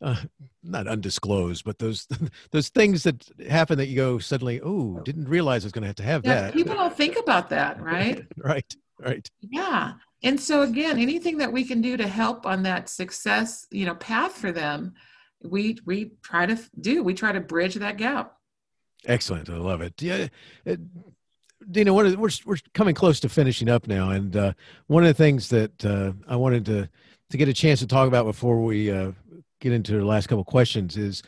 uh, 0.00 0.16
not 0.62 0.86
undisclosed, 0.86 1.64
but 1.64 1.78
those 1.78 2.06
those 2.50 2.68
things 2.68 3.02
that 3.02 3.28
happen 3.48 3.78
that 3.78 3.86
you 3.86 3.96
go 3.96 4.18
suddenly, 4.18 4.60
oh, 4.62 5.00
didn't 5.04 5.28
realize 5.28 5.64
I 5.64 5.66
was 5.66 5.72
going 5.72 5.82
to 5.82 5.88
have 5.88 5.96
to 5.96 6.02
have 6.02 6.24
yeah, 6.24 6.42
that. 6.42 6.52
People 6.52 6.74
don't 6.74 6.96
think 6.96 7.18
about 7.18 7.50
that, 7.50 7.80
right? 7.82 8.24
right, 8.38 8.76
right. 8.98 9.28
Yeah, 9.40 9.94
and 10.22 10.40
so 10.40 10.62
again, 10.62 10.98
anything 10.98 11.38
that 11.38 11.52
we 11.52 11.64
can 11.64 11.80
do 11.80 11.96
to 11.96 12.06
help 12.06 12.46
on 12.46 12.62
that 12.64 12.88
success, 12.88 13.66
you 13.70 13.86
know, 13.86 13.94
path 13.96 14.32
for 14.32 14.52
them, 14.52 14.94
we 15.42 15.78
we 15.84 16.12
try 16.22 16.46
to 16.46 16.58
do. 16.80 17.02
We 17.02 17.14
try 17.14 17.32
to 17.32 17.40
bridge 17.40 17.74
that 17.74 17.96
gap. 17.96 18.34
Excellent, 19.06 19.48
I 19.48 19.56
love 19.56 19.80
it. 19.80 20.00
Yeah. 20.00 20.28
It, 20.64 20.80
Dina, 21.70 21.92
we're 21.92 22.16
we're 22.16 22.56
coming 22.72 22.94
close 22.94 23.20
to 23.20 23.28
finishing 23.28 23.68
up 23.68 23.86
now, 23.86 24.10
and 24.10 24.34
uh, 24.36 24.52
one 24.86 25.02
of 25.02 25.08
the 25.08 25.14
things 25.14 25.48
that 25.50 25.84
uh, 25.84 26.12
I 26.26 26.36
wanted 26.36 26.64
to 26.66 26.88
to 27.30 27.36
get 27.36 27.48
a 27.48 27.52
chance 27.52 27.80
to 27.80 27.86
talk 27.86 28.08
about 28.08 28.24
before 28.24 28.62
we 28.62 28.90
uh, 28.90 29.12
get 29.60 29.72
into 29.72 29.92
the 29.92 30.04
last 30.04 30.28
couple 30.28 30.44
questions 30.44 30.96
is 30.96 31.22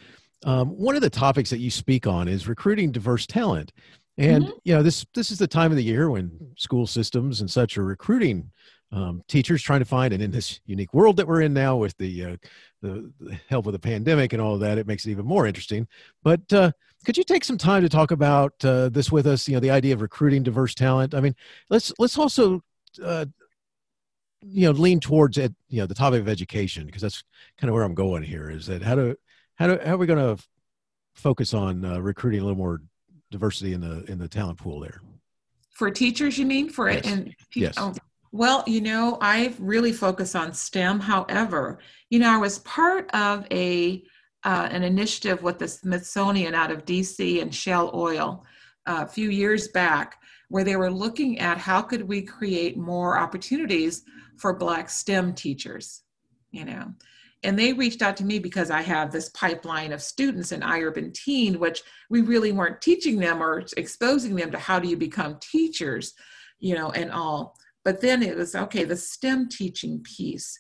um, 0.45 0.69
one 0.71 0.97
of 0.97 1.03
the 1.03 1.11
topics 1.11 1.51
that 1.51 1.59
you 1.59 1.71
speak 1.71 2.07
on 2.07 2.29
is 2.29 2.49
recruiting 2.49 2.93
diverse 2.93 3.27
talent. 3.27 3.73
And 4.19 4.45
mm-hmm. 4.45 4.53
you 4.65 4.75
know 4.75 4.83
this 4.83 5.07
this 5.15 5.31
is 5.31 5.39
the 5.39 5.47
time 5.47 5.71
of 5.71 5.77
the 5.77 5.85
year 5.85 6.11
when 6.11 6.31
school 6.57 6.87
systems 6.87 7.41
and 7.41 7.51
such 7.51 7.79
are 7.79 7.85
recruiting 7.85 8.51
um, 8.93 9.23
teachers 9.29 9.63
trying 9.63 9.79
to 9.79 9.85
find 9.85 10.13
and 10.13 10.23
in 10.23 10.31
this 10.31 10.61
unique 10.67 10.93
world 10.93 11.17
that 11.17 11.27
we're 11.27 11.43
in 11.43 11.55
now 11.55 11.77
with 11.77 11.97
the, 11.99 12.25
uh, 12.25 12.37
the, 12.83 13.13
the 13.21 13.39
help 13.49 13.67
of 13.67 13.73
the 13.73 13.79
pandemic 13.79 14.33
and 14.33 14.43
all 14.43 14.55
of 14.55 14.61
that 14.61 14.79
it 14.79 14.87
makes 14.87 15.07
it 15.07 15.13
even 15.13 15.25
more 15.25 15.47
interesting. 15.47 15.87
But 16.25 16.53
uh, 16.53 16.73
could 17.05 17.17
you 17.17 17.23
take 17.23 17.45
some 17.45 17.57
time 17.57 17.83
to 17.83 17.89
talk 17.89 18.11
about 18.11 18.53
uh, 18.65 18.89
this 18.89 19.13
with 19.13 19.27
us 19.27 19.49
you 19.49 19.55
know 19.55 19.61
the 19.61 19.71
idea 19.71 19.95
of 19.95 20.03
recruiting 20.03 20.43
diverse 20.43 20.75
talent? 20.75 21.15
I 21.15 21.21
mean 21.21 21.35
let's 21.71 21.93
let's 21.99 22.19
also 22.19 22.63
uh, 23.03 23.27
you 24.43 24.67
know 24.67 24.73
lean 24.73 25.01
towards 25.01 25.39
it 25.39 25.55
you 25.69 25.81
know 25.81 25.87
the 25.87 25.95
topic 25.95 26.21
of 26.21 26.29
education 26.29 26.87
because 26.87 27.03
that's 27.03 27.23
kind 27.59 27.69
of 27.69 27.75
where 27.75 27.83
i'm 27.83 27.95
going 27.95 28.23
here 28.23 28.51
is 28.51 28.67
that 28.67 28.83
how 28.83 28.95
do 28.95 29.15
how 29.57 29.67
do 29.67 29.79
how 29.85 29.95
are 29.95 29.99
we 29.99 30.07
going 30.07 30.37
to 30.37 30.43
focus 31.15 31.53
on 31.53 31.85
uh, 31.85 31.99
recruiting 31.99 32.41
a 32.41 32.43
little 32.43 32.57
more 32.57 32.81
diversity 33.31 33.73
in 33.73 33.81
the 33.81 34.05
in 34.11 34.19
the 34.19 34.29
talent 34.29 34.59
pool 34.59 34.81
there 34.81 35.03
for 35.71 35.91
teachers 35.91 36.39
you 36.39 36.47
mean 36.47 36.69
for 36.69 36.91
yes. 36.91 36.99
it 36.99 37.07
and 37.07 37.35
yes. 37.55 37.75
Oh, 37.77 37.95
well 38.33 38.65
you 38.67 38.81
know 38.81 39.19
i 39.21 39.55
really 39.59 39.93
focus 39.93 40.35
on 40.35 40.53
stem 40.53 41.01
however 41.01 41.79
you 42.09 42.19
know 42.19 42.31
i 42.31 42.39
was 42.39 42.61
part 42.61 43.11
of 43.15 43.47
a 43.51 44.03
uh, 44.43 44.69
an 44.71 44.83
initiative 44.83 45.43
with 45.43 45.59
the 45.59 45.69
smithsonian 45.69 46.55
out 46.55 46.71
of 46.71 46.87
dc 46.87 47.43
and 47.43 47.55
shell 47.55 47.91
oil 47.95 48.45
uh, 48.87 49.05
a 49.07 49.07
few 49.07 49.29
years 49.29 49.69
back 49.69 50.17
where 50.49 50.65
they 50.65 50.77
were 50.77 50.91
looking 50.91 51.39
at 51.39 51.59
how 51.59 51.83
could 51.83 52.07
we 52.09 52.23
create 52.23 52.77
more 52.77 53.19
opportunities 53.19 54.03
for 54.41 54.55
black 54.55 54.89
stem 54.89 55.35
teachers 55.35 56.03
you 56.51 56.65
know. 56.65 56.93
And 57.43 57.59
they 57.59 57.73
reached 57.73 58.03
out 58.03 58.17
to 58.19 58.25
me 58.25 58.39
because 58.39 58.71
i 58.71 58.83
have 58.83 59.11
this 59.11 59.31
pipeline 59.31 59.93
of 59.93 60.03
students 60.03 60.53
in 60.53 60.61
iurban 60.61 61.15
teen 61.15 61.59
which 61.59 61.83
we 62.11 62.21
really 62.21 62.53
weren't 62.53 62.83
teaching 62.83 63.19
them 63.19 63.43
or 63.43 63.65
exposing 63.77 64.35
them 64.35 64.51
to 64.51 64.59
how 64.59 64.79
do 64.79 64.89
you 64.89 64.97
become 64.97 65.39
teachers 65.41 66.15
you 66.61 66.75
know 66.75 66.91
and 66.91 67.11
all. 67.11 67.57
But 67.85 68.01
then 68.03 68.23
it 68.23 68.37
was 68.37 68.55
okay 68.55 68.85
the 68.85 68.97
stem 68.97 69.49
teaching 69.49 70.03
piece. 70.03 70.59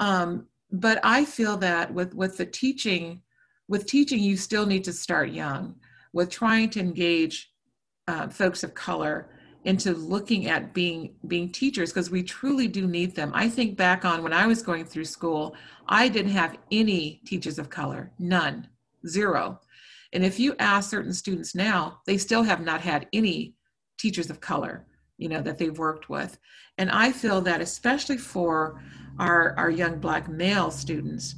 Um, 0.00 0.46
but 0.72 1.00
i 1.02 1.24
feel 1.24 1.56
that 1.58 1.92
with 1.92 2.14
with 2.14 2.36
the 2.36 2.46
teaching 2.46 3.22
with 3.68 3.86
teaching 3.86 4.20
you 4.20 4.36
still 4.36 4.66
need 4.66 4.84
to 4.84 4.92
start 4.92 5.30
young. 5.30 5.76
With 6.12 6.28
trying 6.28 6.70
to 6.70 6.80
engage 6.80 7.52
uh, 8.08 8.28
folks 8.28 8.64
of 8.64 8.74
color 8.74 9.30
into 9.64 9.92
looking 9.92 10.46
at 10.46 10.72
being 10.72 11.14
being 11.26 11.50
teachers 11.50 11.92
because 11.92 12.10
we 12.10 12.22
truly 12.22 12.66
do 12.66 12.86
need 12.86 13.14
them. 13.14 13.30
I 13.34 13.48
think 13.48 13.76
back 13.76 14.04
on 14.04 14.22
when 14.22 14.32
I 14.32 14.46
was 14.46 14.62
going 14.62 14.84
through 14.84 15.04
school, 15.04 15.54
I 15.86 16.08
didn't 16.08 16.32
have 16.32 16.56
any 16.70 17.20
teachers 17.26 17.58
of 17.58 17.68
color, 17.68 18.10
none, 18.18 18.68
zero. 19.06 19.60
And 20.12 20.24
if 20.24 20.40
you 20.40 20.56
ask 20.58 20.90
certain 20.90 21.12
students 21.12 21.54
now, 21.54 22.00
they 22.06 22.16
still 22.16 22.42
have 22.42 22.60
not 22.60 22.80
had 22.80 23.06
any 23.12 23.54
teachers 23.98 24.30
of 24.30 24.40
color, 24.40 24.86
you 25.18 25.28
know, 25.28 25.42
that 25.42 25.58
they've 25.58 25.78
worked 25.78 26.08
with. 26.08 26.38
And 26.78 26.90
I 26.90 27.12
feel 27.12 27.40
that 27.42 27.60
especially 27.60 28.16
for 28.16 28.82
our, 29.18 29.54
our 29.56 29.70
young 29.70 30.00
black 30.00 30.28
male 30.28 30.70
students, 30.70 31.36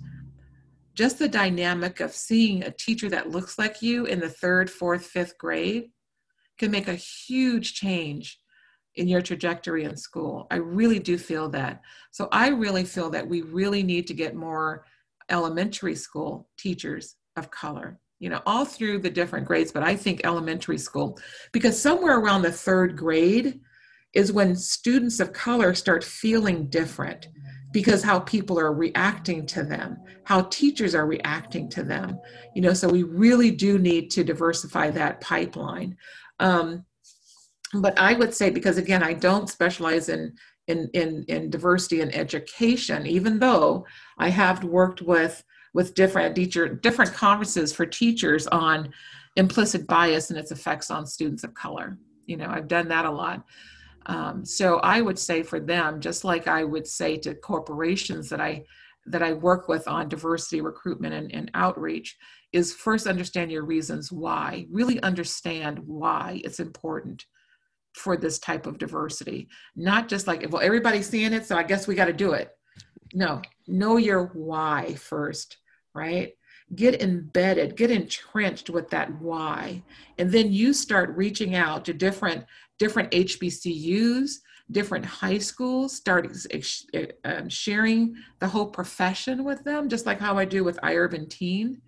just 0.94 1.18
the 1.18 1.28
dynamic 1.28 2.00
of 2.00 2.12
seeing 2.12 2.62
a 2.62 2.70
teacher 2.70 3.08
that 3.10 3.30
looks 3.30 3.58
like 3.58 3.82
you 3.82 4.06
in 4.06 4.20
the 4.20 4.28
third, 4.28 4.70
fourth, 4.70 5.06
fifth 5.06 5.36
grade 5.38 5.90
can 6.58 6.70
make 6.70 6.88
a 6.88 6.94
huge 6.94 7.74
change 7.74 8.38
in 8.96 9.08
your 9.08 9.22
trajectory 9.22 9.84
in 9.84 9.96
school. 9.96 10.46
I 10.50 10.56
really 10.56 10.98
do 10.98 11.16
feel 11.16 11.48
that. 11.50 11.80
So 12.10 12.28
I 12.30 12.48
really 12.48 12.84
feel 12.84 13.10
that 13.10 13.26
we 13.26 13.42
really 13.42 13.82
need 13.82 14.06
to 14.08 14.14
get 14.14 14.34
more 14.34 14.84
elementary 15.30 15.94
school 15.94 16.48
teachers 16.58 17.16
of 17.36 17.50
color, 17.50 17.98
you 18.18 18.28
know, 18.28 18.42
all 18.44 18.64
through 18.64 18.98
the 18.98 19.10
different 19.10 19.46
grades, 19.46 19.72
but 19.72 19.82
I 19.82 19.96
think 19.96 20.20
elementary 20.24 20.78
school, 20.78 21.18
because 21.52 21.80
somewhere 21.80 22.18
around 22.18 22.42
the 22.42 22.52
third 22.52 22.96
grade 22.96 23.60
is 24.12 24.30
when 24.30 24.54
students 24.54 25.20
of 25.20 25.32
color 25.32 25.74
start 25.74 26.04
feeling 26.04 26.66
different 26.66 27.28
because 27.72 28.02
how 28.02 28.20
people 28.20 28.60
are 28.60 28.74
reacting 28.74 29.46
to 29.46 29.62
them, 29.62 29.96
how 30.24 30.42
teachers 30.42 30.94
are 30.94 31.06
reacting 31.06 31.70
to 31.70 31.82
them. 31.82 32.20
You 32.54 32.60
know, 32.60 32.74
so 32.74 32.88
we 32.88 33.02
really 33.02 33.50
do 33.50 33.78
need 33.78 34.10
to 34.10 34.22
diversify 34.22 34.90
that 34.90 35.22
pipeline. 35.22 35.96
Um, 36.42 36.84
but 37.74 37.98
I 37.98 38.14
would 38.14 38.34
say, 38.34 38.50
because 38.50 38.76
again, 38.76 39.02
I 39.02 39.14
don't 39.14 39.48
specialize 39.48 40.08
in, 40.08 40.34
in, 40.66 40.90
in, 40.92 41.24
in 41.28 41.48
diversity 41.48 42.02
and 42.02 42.14
education, 42.14 43.06
even 43.06 43.38
though 43.38 43.86
I 44.18 44.28
have 44.28 44.64
worked 44.64 45.00
with, 45.00 45.42
with 45.72 45.94
different 45.94 46.34
teacher, 46.36 46.68
different 46.68 47.14
conferences 47.14 47.72
for 47.72 47.86
teachers 47.86 48.46
on 48.48 48.92
implicit 49.36 49.86
bias 49.86 50.28
and 50.28 50.38
its 50.38 50.50
effects 50.50 50.90
on 50.90 51.06
students 51.06 51.44
of 51.44 51.54
color. 51.54 51.96
You 52.26 52.36
know, 52.36 52.48
I've 52.48 52.68
done 52.68 52.88
that 52.88 53.06
a 53.06 53.10
lot. 53.10 53.46
Um, 54.06 54.44
so 54.44 54.78
I 54.78 55.00
would 55.00 55.18
say 55.18 55.42
for 55.42 55.60
them, 55.60 56.00
just 56.00 56.24
like 56.24 56.48
I 56.48 56.64
would 56.64 56.86
say 56.86 57.16
to 57.18 57.34
corporations 57.34 58.28
that 58.28 58.40
I 58.40 58.64
that 59.06 59.22
I 59.22 59.32
work 59.32 59.68
with 59.68 59.88
on 59.88 60.08
diversity 60.08 60.60
recruitment 60.60 61.14
and, 61.14 61.32
and 61.32 61.50
outreach, 61.54 62.16
is 62.52 62.74
first 62.74 63.06
understand 63.06 63.50
your 63.50 63.64
reasons 63.64 64.12
why. 64.12 64.66
Really 64.70 65.02
understand 65.02 65.78
why 65.80 66.40
it's 66.44 66.60
important 66.60 67.24
for 67.94 68.16
this 68.16 68.38
type 68.38 68.66
of 68.66 68.78
diversity. 68.78 69.48
Not 69.76 70.08
just 70.08 70.26
like, 70.26 70.46
well, 70.50 70.62
everybody's 70.62 71.08
seeing 71.08 71.32
it, 71.32 71.46
so 71.46 71.56
I 71.56 71.62
guess 71.62 71.86
we 71.86 71.94
got 71.94 72.06
to 72.06 72.12
do 72.12 72.32
it. 72.32 72.50
No, 73.14 73.42
know 73.66 73.96
your 73.96 74.26
why 74.34 74.94
first, 74.94 75.58
right? 75.94 76.32
Get 76.74 77.02
embedded, 77.02 77.76
get 77.76 77.90
entrenched 77.90 78.70
with 78.70 78.88
that 78.90 79.20
why. 79.20 79.82
And 80.16 80.30
then 80.30 80.52
you 80.52 80.72
start 80.72 81.16
reaching 81.16 81.54
out 81.54 81.84
to 81.84 81.92
different 81.92 82.44
different 82.78 83.10
HBCUs, 83.12 84.38
different 84.72 85.04
high 85.04 85.38
schools, 85.38 85.94
start 85.94 86.34
um, 87.24 87.48
sharing 87.48 88.16
the 88.40 88.48
whole 88.48 88.66
profession 88.66 89.44
with 89.44 89.62
them, 89.64 89.88
just 89.88 90.06
like 90.06 90.18
how 90.18 90.38
I 90.38 90.44
do 90.44 90.64
with 90.64 90.80
iUrban 90.82 91.28
Teen 91.28 91.82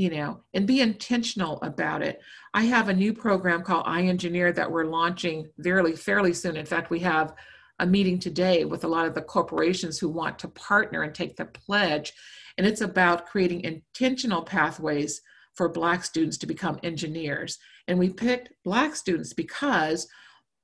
you 0.00 0.08
know, 0.08 0.40
and 0.54 0.66
be 0.66 0.80
intentional 0.80 1.60
about 1.60 2.00
it. 2.00 2.22
I 2.54 2.62
have 2.62 2.88
a 2.88 2.94
new 2.94 3.12
program 3.12 3.62
called 3.62 3.84
iEngineer 3.84 4.54
that 4.54 4.70
we're 4.70 4.86
launching 4.86 5.50
fairly, 5.62 5.94
fairly 5.94 6.32
soon. 6.32 6.56
In 6.56 6.64
fact, 6.64 6.88
we 6.88 7.00
have 7.00 7.34
a 7.80 7.86
meeting 7.86 8.18
today 8.18 8.64
with 8.64 8.84
a 8.84 8.88
lot 8.88 9.04
of 9.04 9.14
the 9.14 9.20
corporations 9.20 9.98
who 9.98 10.08
want 10.08 10.38
to 10.38 10.48
partner 10.48 11.02
and 11.02 11.14
take 11.14 11.36
the 11.36 11.44
pledge. 11.44 12.14
And 12.56 12.66
it's 12.66 12.80
about 12.80 13.26
creating 13.26 13.64
intentional 13.64 14.40
pathways 14.40 15.20
for 15.52 15.68
Black 15.68 16.02
students 16.02 16.38
to 16.38 16.46
become 16.46 16.80
engineers. 16.82 17.58
And 17.86 17.98
we 17.98 18.08
picked 18.08 18.52
Black 18.64 18.96
students 18.96 19.34
because 19.34 20.08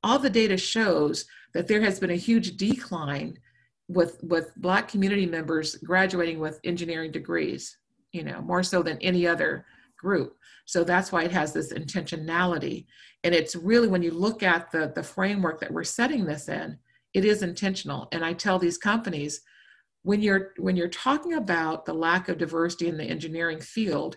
all 0.07 0.19
the 0.19 0.31
data 0.31 0.57
shows 0.57 1.27
that 1.53 1.67
there 1.69 1.81
has 1.81 2.01
been 2.01 2.11
a 2.11 2.17
huge 2.17 2.57
decline 2.57 3.37
with, 3.89 4.23
with 4.23 4.53
Black 4.57 4.89
community 4.89 5.27
members 5.27 5.77
graduating 5.77 6.39
with 6.39 6.61
engineering 6.65 7.13
degrees 7.13 7.77
you 8.17 8.25
know, 8.25 8.41
more 8.41 8.63
so 8.63 8.83
than 8.83 8.99
any 8.99 9.27
other 9.27 9.67
group. 9.99 10.37
So 10.65 10.85
that's 10.85 11.13
why 11.13 11.25
it 11.25 11.33
has 11.33 11.53
this 11.53 11.73
intentionality. 11.73 12.87
And 13.25 13.35
it's 13.35 13.55
really 13.55 13.89
when 13.89 14.03
you 14.03 14.11
look 14.11 14.43
at 14.43 14.71
the, 14.71 14.93
the 14.95 15.03
framework 15.03 15.61
that 15.61 15.71
we're 15.71 15.85
setting 15.85 16.25
this 16.25 16.49
in, 16.49 16.79
it 17.13 17.25
is 17.27 17.43
intentional. 17.43 18.09
And 18.13 18.25
I 18.25 18.33
tell 18.33 18.59
these 18.59 18.79
companies, 18.79 19.43
when 20.03 20.23
you're 20.23 20.53
when 20.59 20.77
you're 20.77 20.89
talking 20.89 21.35
about 21.35 21.85
the 21.85 21.93
lack 21.93 22.29
of 22.29 22.39
diversity 22.39 22.87
in 22.87 22.97
the 22.97 23.05
engineering 23.05 23.61
field 23.61 24.17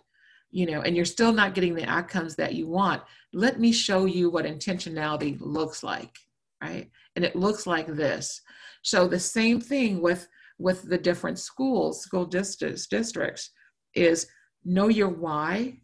you 0.52 0.66
know 0.66 0.82
and 0.82 0.95
you're 0.95 1.06
still 1.06 1.32
not 1.32 1.54
getting 1.54 1.76
the 1.76 1.86
outcomes 1.86 2.36
that 2.36 2.56
you 2.56 2.68
want 2.68 3.02
let 3.34 3.60
me 3.60 3.72
show 3.72 4.06
you 4.06 4.30
what 4.30 4.45
intentionality 4.45 5.38
looks 5.39 5.84
like 5.84 6.18
right 6.62 6.89
and 7.16 7.24
it 7.24 7.36
looks 7.36 7.68
like 7.68 7.88
this 7.88 8.41
so 8.82 9.08
the 9.08 9.20
same 9.20 9.60
thing 9.62 10.02
with 10.02 10.28
with 10.58 10.84
the 10.89 10.97
different 10.97 11.39
schools 11.39 12.02
school 12.02 12.26
districts 12.26 12.88
districts 12.88 13.52
is 13.93 14.28
know 14.66 14.88
your 14.88 15.10
why 15.10 15.78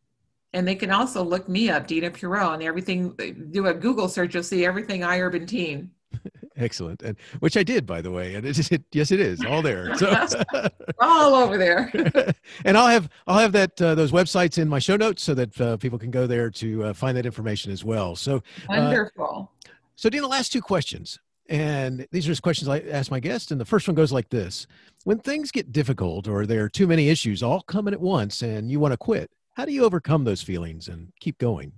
And 0.54 0.68
they 0.68 0.74
can 0.74 0.90
also 0.90 1.24
look 1.24 1.48
me 1.48 1.70
up, 1.70 1.86
Dina 1.86 2.10
Perot, 2.10 2.56
and 2.56 2.64
everything, 2.64 3.14
do 3.52 3.68
a 3.68 3.74
Google 3.76 4.10
search, 4.10 4.34
you'll 4.34 4.42
see 4.42 4.66
everything 4.66 5.04
I 5.04 5.20
iUrban 5.20 5.48
Teen. 5.48 5.92
Excellent, 6.58 7.04
and 7.04 7.16
which 7.40 7.56
I 7.56 7.62
did, 7.62 7.86
by 7.86 8.02
the 8.02 8.10
way, 8.10 8.34
and 8.34 8.44
it, 8.46 8.72
it 8.72 8.84
yes, 8.92 9.12
it 9.12 9.20
is 9.20 9.46
all 9.46 9.62
there. 9.62 9.96
So 9.96 10.26
all 11.00 11.36
over 11.36 11.58
there. 11.58 11.92
and 12.66 12.78
I'll 12.78 12.88
have 12.88 13.10
I'll 13.28 13.38
have 13.38 13.54
that 13.54 13.82
uh, 13.82 13.96
those 13.96 14.12
websites 14.12 14.58
in 14.58 14.68
my 14.68 14.80
show 14.80 14.98
notes 14.98 15.24
so 15.24 15.34
that 15.36 15.62
uh, 15.62 15.78
people 15.78 15.98
can 15.98 16.12
go 16.12 16.28
there 16.28 16.50
to 16.50 16.86
uh, 16.86 16.94
find 16.94 17.16
that 17.16 17.26
information 17.26 17.72
as 17.72 17.86
well. 17.86 18.16
So 18.16 18.38
uh, 18.38 18.42
Wonderful. 18.70 19.52
So 20.00 20.10
Dina, 20.10 20.28
last 20.28 20.54
two 20.54 20.62
questions, 20.62 21.20
and 21.50 22.08
these 22.10 22.26
are 22.26 22.32
just 22.32 22.42
questions 22.42 22.70
I 22.70 22.80
ask 22.80 23.12
my 23.12 23.20
guests. 23.20 23.52
and 23.52 23.60
the 23.60 23.66
first 23.66 23.86
one 23.86 23.96
goes 23.96 24.14
like 24.14 24.30
this: 24.30 24.66
When 25.04 25.20
things 25.20 25.52
get 25.52 25.74
difficult 25.74 26.26
or 26.26 26.46
there 26.46 26.64
are 26.64 26.70
too 26.70 26.88
many 26.88 27.10
issues 27.10 27.44
all 27.44 27.64
coming 27.64 27.94
at 27.94 28.00
once, 28.00 28.42
and 28.42 28.72
you 28.72 28.80
want 28.80 28.94
to 28.94 28.98
quit, 28.98 29.30
how 29.56 29.66
do 29.66 29.74
you 29.74 29.84
overcome 29.84 30.24
those 30.24 30.42
feelings 30.42 30.88
and 30.88 31.12
keep 31.20 31.38
going? 31.38 31.74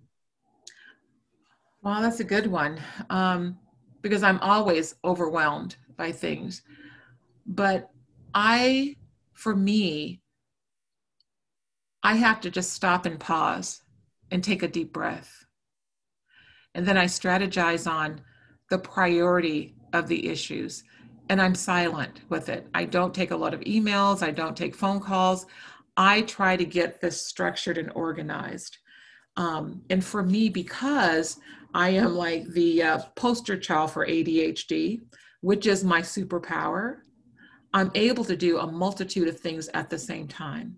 Well, 1.82 2.00
that's 2.00 2.20
a 2.20 2.24
good 2.24 2.46
one. 2.46 2.80
Um, 3.10 3.58
because 4.04 4.22
I'm 4.22 4.40
always 4.42 4.94
overwhelmed 5.04 5.78
by 5.98 6.12
things. 6.12 6.62
But 7.48 7.90
I, 8.36 8.98
for 9.34 9.56
me, 9.56 10.22
I 12.04 12.18
have 12.18 12.40
to 12.42 12.52
just 12.52 12.74
stop 12.74 13.08
and 13.08 13.20
pause 13.20 13.82
and 14.30 14.44
take 14.44 14.62
a 14.62 14.68
deep 14.68 14.94
breath. 14.94 15.41
And 16.76 16.86
then 16.86 16.98
I 16.98 17.06
strategize 17.06 17.90
on 17.90 18.22
the 18.70 18.80
priority 18.80 19.76
of 19.94 20.08
the 20.08 20.30
issues. 20.30 20.84
And 21.30 21.42
I'm 21.42 21.56
silent 21.56 22.22
with 22.30 22.50
it. 22.50 22.68
I 22.74 22.86
don't 22.86 23.14
take 23.14 23.32
a 23.32 23.36
lot 23.36 23.54
of 23.54 23.62
emails, 23.62 24.24
I 24.24 24.32
don't 24.32 24.58
take 24.58 24.76
phone 24.76 25.00
calls. 25.00 25.46
I 25.98 26.22
try 26.22 26.56
to 26.56 26.66
get 26.66 27.02
this 27.02 27.26
structured 27.26 27.78
and 27.78 27.92
organized. 27.96 28.78
Um, 29.38 29.82
and 29.90 30.04
for 30.04 30.24
me, 30.24 30.50
because 30.50 31.38
I 31.74 31.90
am 31.90 32.16
like 32.16 32.48
the 32.48 32.84
uh, 32.84 33.00
poster 33.16 33.58
child 33.58 33.92
for 33.92 34.06
ADHD, 34.06 35.02
which 35.42 35.66
is 35.68 35.84
my 35.84 36.02
superpower. 36.02 36.98
I'm 37.74 37.92
able 37.96 38.26
to 38.26 38.36
do 38.36 38.60
a 38.60 38.72
multitude 38.72 39.28
of 39.28 39.40
things 39.40 39.70
at 39.74 39.90
the 39.90 39.98
same 39.98 40.28
time. 40.28 40.78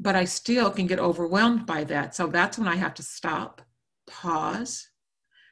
But 0.00 0.16
I 0.16 0.24
still 0.24 0.70
can 0.70 0.86
get 0.86 0.98
overwhelmed 0.98 1.66
by 1.66 1.84
that. 1.84 2.14
So 2.14 2.26
that's 2.26 2.58
when 2.58 2.66
I 2.66 2.76
have 2.76 2.94
to 2.94 3.02
stop, 3.02 3.62
pause, 4.06 4.88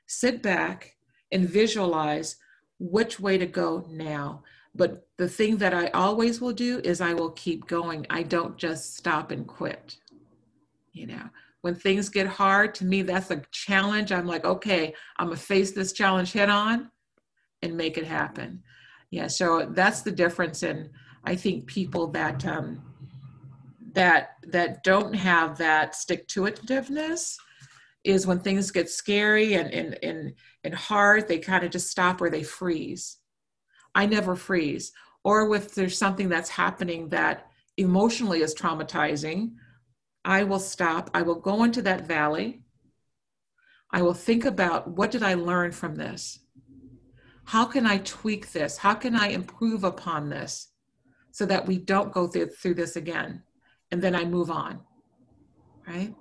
sit 0.06 0.42
back, 0.42 0.96
and 1.30 1.48
visualize 1.48 2.36
which 2.78 3.20
way 3.20 3.38
to 3.38 3.46
go 3.46 3.86
now. 3.90 4.42
But 4.74 5.06
the 5.18 5.28
thing 5.28 5.58
that 5.58 5.74
I 5.74 5.88
always 5.88 6.40
will 6.40 6.52
do 6.52 6.80
is 6.82 7.00
I 7.00 7.14
will 7.14 7.30
keep 7.30 7.66
going. 7.66 8.06
I 8.10 8.22
don't 8.22 8.56
just 8.56 8.96
stop 8.96 9.30
and 9.30 9.46
quit. 9.46 9.96
You 10.92 11.06
know, 11.06 11.28
when 11.62 11.74
things 11.74 12.08
get 12.08 12.26
hard, 12.26 12.74
to 12.76 12.84
me, 12.84 13.02
that's 13.02 13.30
a 13.30 13.42
challenge. 13.50 14.12
I'm 14.12 14.26
like, 14.26 14.44
okay, 14.44 14.94
I'm 15.18 15.28
gonna 15.28 15.36
face 15.36 15.72
this 15.72 15.92
challenge 15.92 16.32
head 16.32 16.50
on 16.50 16.90
and 17.62 17.76
make 17.76 17.96
it 17.96 18.06
happen. 18.06 18.62
Yeah, 19.10 19.26
so 19.26 19.70
that's 19.70 20.02
the 20.02 20.12
difference 20.12 20.62
in 20.62 20.90
I 21.24 21.36
think 21.36 21.66
people 21.66 22.08
that 22.08 22.44
um, 22.46 22.82
that 23.92 24.36
that 24.48 24.82
don't 24.82 25.14
have 25.14 25.58
that 25.58 25.94
stick 25.94 26.26
to 26.28 26.42
itiveness 26.42 27.36
is 28.04 28.26
when 28.26 28.40
things 28.40 28.70
get 28.70 28.90
scary 28.90 29.54
and 29.54 29.72
and 29.72 29.98
and, 30.02 30.34
and 30.64 30.74
hard, 30.74 31.28
they 31.28 31.38
kind 31.38 31.64
of 31.64 31.70
just 31.70 31.90
stop 31.90 32.20
or 32.20 32.30
they 32.30 32.42
freeze. 32.42 33.18
I 33.94 34.06
never 34.06 34.36
freeze. 34.36 34.92
Or 35.24 35.54
if 35.54 35.74
there's 35.74 35.96
something 35.96 36.28
that's 36.28 36.48
happening 36.50 37.08
that 37.10 37.46
emotionally 37.76 38.42
is 38.42 38.54
traumatizing, 38.54 39.52
I 40.24 40.44
will 40.44 40.58
stop. 40.58 41.10
I 41.14 41.22
will 41.22 41.40
go 41.40 41.64
into 41.64 41.82
that 41.82 42.06
valley. 42.06 42.62
I 43.90 44.02
will 44.02 44.14
think 44.14 44.44
about 44.44 44.88
what 44.88 45.10
did 45.10 45.22
I 45.22 45.34
learn 45.34 45.72
from 45.72 45.94
this? 45.94 46.40
How 47.44 47.64
can 47.64 47.86
I 47.86 47.98
tweak 47.98 48.52
this? 48.52 48.78
How 48.78 48.94
can 48.94 49.14
I 49.14 49.28
improve 49.28 49.84
upon 49.84 50.28
this 50.28 50.68
so 51.32 51.44
that 51.46 51.66
we 51.66 51.78
don't 51.78 52.12
go 52.12 52.26
through, 52.26 52.46
through 52.46 52.74
this 52.74 52.96
again? 52.96 53.42
And 53.90 54.00
then 54.00 54.14
I 54.14 54.24
move 54.24 54.50
on, 54.50 54.80
right? 55.86 56.14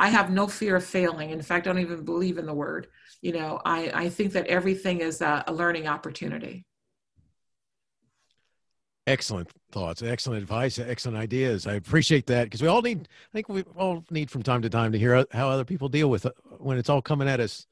I 0.00 0.08
have 0.08 0.30
no 0.30 0.46
fear 0.46 0.76
of 0.76 0.84
failing. 0.84 1.28
In 1.28 1.42
fact, 1.42 1.66
I 1.66 1.72
don't 1.72 1.82
even 1.82 2.06
believe 2.06 2.38
in 2.38 2.46
the 2.46 2.54
word. 2.54 2.86
You 3.20 3.32
know, 3.32 3.60
I, 3.66 3.92
I 3.94 4.08
think 4.08 4.32
that 4.32 4.46
everything 4.46 5.02
is 5.02 5.20
a, 5.20 5.44
a 5.46 5.52
learning 5.52 5.88
opportunity. 5.88 6.64
Excellent 9.06 9.50
thoughts, 9.72 10.02
excellent 10.02 10.40
advice, 10.40 10.78
excellent 10.78 11.18
ideas. 11.18 11.66
I 11.66 11.74
appreciate 11.74 12.26
that 12.28 12.44
because 12.44 12.62
we 12.62 12.68
all 12.68 12.80
need. 12.80 13.08
I 13.10 13.32
think 13.34 13.50
we 13.50 13.62
all 13.76 14.02
need 14.10 14.30
from 14.30 14.42
time 14.42 14.62
to 14.62 14.70
time 14.70 14.92
to 14.92 14.98
hear 14.98 15.26
how 15.32 15.50
other 15.50 15.66
people 15.66 15.90
deal 15.90 16.08
with 16.08 16.24
it 16.24 16.32
when 16.56 16.78
it's 16.78 16.88
all 16.88 17.02
coming 17.02 17.28
at 17.28 17.38
us. 17.38 17.66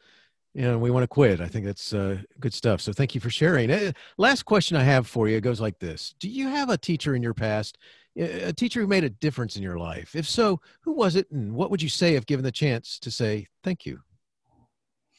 You 0.52 0.62
know, 0.62 0.78
we 0.78 0.90
want 0.90 1.04
to 1.04 1.08
quit. 1.08 1.40
I 1.40 1.46
think 1.46 1.64
that's 1.64 1.94
uh, 1.94 2.18
good 2.40 2.52
stuff. 2.52 2.82
So 2.82 2.92
thank 2.92 3.14
you 3.14 3.22
for 3.22 3.30
sharing. 3.30 3.70
Uh, 3.70 3.92
last 4.18 4.42
question 4.42 4.76
I 4.76 4.82
have 4.82 5.06
for 5.06 5.28
you 5.28 5.40
goes 5.40 5.62
like 5.62 5.78
this: 5.78 6.14
Do 6.20 6.28
you 6.28 6.48
have 6.48 6.68
a 6.68 6.76
teacher 6.76 7.14
in 7.14 7.22
your 7.22 7.34
past, 7.34 7.78
a 8.18 8.52
teacher 8.52 8.80
who 8.80 8.86
made 8.86 9.04
a 9.04 9.10
difference 9.10 9.56
in 9.56 9.62
your 9.62 9.78
life? 9.78 10.16
If 10.16 10.28
so, 10.28 10.60
who 10.82 10.92
was 10.92 11.16
it, 11.16 11.30
and 11.30 11.54
what 11.54 11.70
would 11.70 11.82
you 11.82 11.88
say 11.88 12.14
if 12.14 12.26
given 12.26 12.44
the 12.44 12.52
chance 12.52 12.98
to 13.00 13.10
say 13.10 13.46
thank 13.62 13.86
you? 13.86 14.00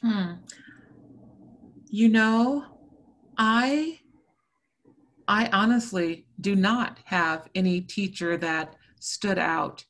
Hmm. 0.01 0.33
You 1.89 2.09
know, 2.09 2.65
I 3.37 3.99
I 5.27 5.47
honestly 5.53 6.25
do 6.41 6.55
not 6.55 6.99
have 7.05 7.47
any 7.53 7.81
teacher 7.81 8.37
that 8.37 8.75
stood 8.99 9.37
out, 9.37 9.85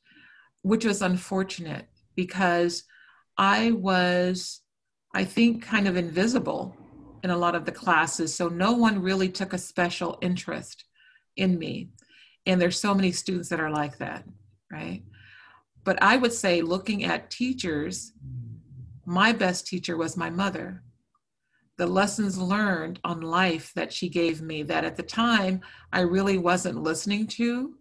which 0.62 0.84
was 0.84 1.02
unfortunate 1.02 1.86
because 2.14 2.84
I 3.38 3.72
was, 3.72 4.60
I 5.14 5.24
think, 5.24 5.62
kind 5.62 5.88
of 5.88 5.96
invisible 5.96 6.76
in 7.22 7.30
a 7.30 7.36
lot 7.36 7.54
of 7.54 7.64
the 7.64 7.72
classes. 7.72 8.34
So 8.34 8.48
no 8.48 8.72
one 8.72 9.00
really 9.00 9.28
took 9.28 9.52
a 9.52 9.58
special 9.58 10.18
interest 10.20 10.84
in 11.36 11.58
me. 11.58 11.90
And 12.46 12.60
there's 12.60 12.80
so 12.80 12.94
many 12.94 13.12
students 13.12 13.48
that 13.50 13.60
are 13.60 13.70
like 13.70 13.98
that, 13.98 14.24
right? 14.70 15.02
But 15.84 16.02
I 16.02 16.16
would 16.16 16.32
say, 16.32 16.62
looking 16.62 17.04
at 17.04 17.30
teachers, 17.30 18.12
my 19.04 19.32
best 19.32 19.66
teacher 19.66 19.96
was 19.96 20.16
my 20.16 20.30
mother 20.30 20.82
the 21.80 21.86
lessons 21.86 22.36
learned 22.36 23.00
on 23.04 23.22
life 23.22 23.72
that 23.74 23.90
she 23.90 24.10
gave 24.10 24.42
me 24.42 24.62
that 24.62 24.84
at 24.84 24.96
the 24.96 25.02
time 25.02 25.62
I 25.90 26.00
really 26.00 26.36
wasn't 26.36 26.82
listening 26.82 27.26
to. 27.28 27.74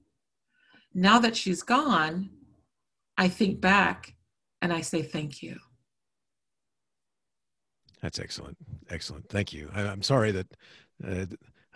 Now 0.93 1.19
that 1.19 1.35
she's 1.35 1.63
gone, 1.63 2.29
I 3.17 3.27
think 3.27 3.59
back 3.59 4.15
and 4.61 4.71
I 4.71 4.79
say 4.79 5.01
thank 5.01 5.43
you. 5.43 5.59
That's 8.01 8.19
excellent. 8.19 8.57
Excellent. 8.89 9.27
Thank 9.27 9.51
you. 9.51 9.69
I, 9.75 9.81
am 9.81 10.01
sorry 10.01 10.31
that 10.31 10.47
uh, 11.05 11.25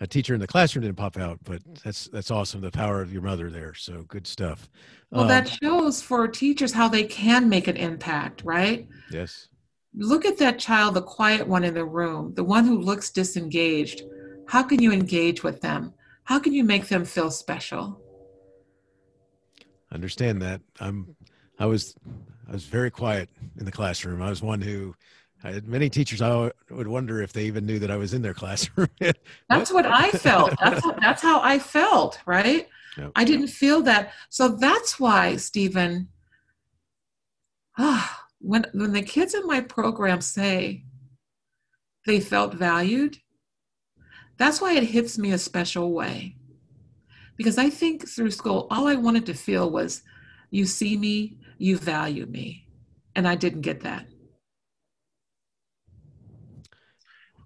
a 0.00 0.06
teacher 0.06 0.34
in 0.34 0.40
the 0.40 0.46
classroom 0.46 0.82
didn't 0.82 0.96
pop 0.96 1.16
out, 1.16 1.38
but 1.44 1.62
that's 1.84 2.08
that's 2.08 2.30
awesome. 2.30 2.60
The 2.60 2.70
power 2.70 3.00
of 3.00 3.12
your 3.12 3.22
mother 3.22 3.50
there. 3.50 3.74
So 3.74 4.02
good 4.08 4.26
stuff. 4.26 4.68
Well, 5.10 5.22
um, 5.22 5.28
that 5.28 5.48
shows 5.48 6.02
for 6.02 6.26
teachers 6.26 6.72
how 6.72 6.88
they 6.88 7.04
can 7.04 7.48
make 7.48 7.68
an 7.68 7.76
impact, 7.76 8.42
right? 8.44 8.88
Yes 9.10 9.48
look 9.96 10.24
at 10.24 10.38
that 10.38 10.58
child, 10.58 10.94
the 10.94 11.02
quiet 11.02 11.46
one 11.46 11.64
in 11.64 11.74
the 11.74 11.84
room, 11.84 12.34
the 12.34 12.44
one 12.44 12.64
who 12.64 12.78
looks 12.78 13.10
disengaged. 13.10 14.02
How 14.46 14.62
can 14.62 14.82
you 14.82 14.92
engage 14.92 15.42
with 15.42 15.60
them? 15.60 15.94
How 16.24 16.38
can 16.38 16.52
you 16.52 16.64
make 16.64 16.88
them 16.88 17.04
feel 17.04 17.30
special? 17.30 18.00
Understand 19.92 20.42
that. 20.42 20.60
I'm 20.80 21.14
I 21.58 21.66
was 21.66 21.94
I 22.48 22.52
was 22.52 22.64
very 22.64 22.90
quiet 22.90 23.28
in 23.58 23.64
the 23.64 23.72
classroom. 23.72 24.20
I 24.20 24.30
was 24.30 24.42
one 24.42 24.60
who 24.60 24.94
I 25.44 25.52
had 25.52 25.68
many 25.68 25.90
teachers 25.90 26.22
I 26.22 26.50
would 26.70 26.88
wonder 26.88 27.20
if 27.20 27.34
they 27.34 27.44
even 27.44 27.66
knew 27.66 27.78
that 27.78 27.90
I 27.90 27.96
was 27.96 28.14
in 28.14 28.22
their 28.22 28.34
classroom. 28.42 28.88
that's 29.48 29.70
what 29.70 29.86
I 29.86 30.10
felt. 30.10 30.54
That's 30.60 30.82
how, 30.82 30.92
that's 30.92 31.22
how 31.22 31.40
I 31.42 31.58
felt, 31.58 32.18
right? 32.24 32.66
Yep. 32.96 33.12
I 33.14 33.24
didn't 33.24 33.48
feel 33.48 33.82
that. 33.82 34.12
So 34.30 34.48
that's 34.48 34.98
why, 34.98 35.36
Stephen, 35.36 36.08
ah, 37.76 38.24
when 38.38 38.66
when 38.72 38.92
the 38.92 39.02
kids 39.02 39.34
in 39.34 39.46
my 39.46 39.60
program 39.60 40.20
say 40.20 40.84
they 42.06 42.20
felt 42.20 42.54
valued, 42.54 43.18
that's 44.38 44.60
why 44.60 44.74
it 44.74 44.84
hits 44.84 45.18
me 45.18 45.32
a 45.32 45.38
special 45.38 45.92
way. 45.92 46.36
Because 47.36 47.58
I 47.58 47.68
think 47.68 48.08
through 48.08 48.30
school, 48.30 48.66
all 48.70 48.86
I 48.86 48.94
wanted 48.94 49.26
to 49.26 49.34
feel 49.34 49.70
was 49.70 50.02
you 50.50 50.66
see 50.66 50.96
me, 50.96 51.38
you 51.58 51.76
value 51.76 52.26
me. 52.26 52.68
And 53.16 53.26
I 53.26 53.34
didn't 53.34 53.62
get 53.62 53.80
that. 53.80 54.06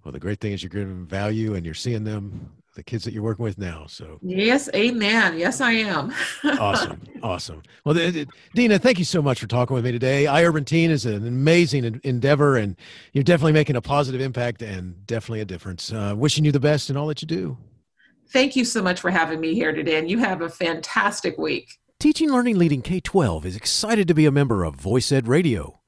Well, 0.09 0.15
the 0.15 0.21
great 0.21 0.41
thing 0.41 0.53
is 0.53 0.63
you're 0.63 0.71
giving 0.71 1.05
value 1.05 1.55
and 1.55 1.67
you're 1.67 1.75
seeing 1.75 2.03
them, 2.03 2.51
the 2.75 2.83
kids 2.83 3.05
that 3.05 3.13
you're 3.13 3.23
working 3.23 3.43
with 3.43 3.59
now. 3.59 3.85
So, 3.89 4.19
yes, 4.23 4.71
amen. 4.75 5.39
Yes, 5.39 5.61
I 5.61 5.73
am. 5.73 6.15
awesome. 6.59 7.03
Awesome. 7.23 7.63
Well, 7.85 7.95
Dina, 8.55 8.79
thank 8.79 8.99
you 8.99 9.05
so 9.05 9.21
much 9.21 9.39
for 9.39 9.47
talking 9.47 9.75
with 9.75 9.85
me 9.85 9.93
today. 9.93 10.25
iUrban 10.25 10.65
Teen 10.65 10.91
is 10.91 11.05
an 11.05 11.27
amazing 11.27 12.01
endeavor, 12.05 12.57
and 12.57 12.75
you're 13.13 13.23
definitely 13.23 13.53
making 13.53 13.77
a 13.77 13.83
positive 13.83 14.23
impact 14.23 14.63
and 14.63 15.07
definitely 15.07 15.43
a 15.43 15.45
difference. 15.45 15.93
Uh, 15.93 16.15
wishing 16.17 16.43
you 16.43 16.53
the 16.53 16.59
best 16.59 16.89
in 16.89 16.97
all 16.97 17.07
that 17.09 17.21
you 17.21 17.29
do. 17.29 17.59
Thank 18.31 18.57
you 18.57 18.65
so 18.65 18.81
much 18.83 19.01
for 19.01 19.11
having 19.11 19.43
me 19.43 19.53
here 19.53 19.75
today, 19.75 19.99
and 19.99 20.11
you 20.11 20.17
have 20.21 20.41
a 20.41 20.49
fantastic 20.49 21.37
week. 21.37 21.69
Teaching 22.01 22.33
Learning 22.33 22.57
Leading 22.57 22.81
K 22.81 23.01
12 23.01 23.45
is 23.45 23.57
excited 23.57 24.09
to 24.09 24.15
be 24.15 24.25
a 24.25 24.33
member 24.33 24.65
of 24.65 24.75
Voice 24.75 25.13
Ed 25.13 25.29
Radio. 25.29 25.81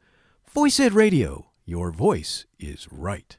Voice 0.52 0.78
Ed 0.78 0.92
Radio, 0.92 1.52
your 1.64 1.90
voice 1.90 2.44
is 2.58 2.86
right 2.92 3.38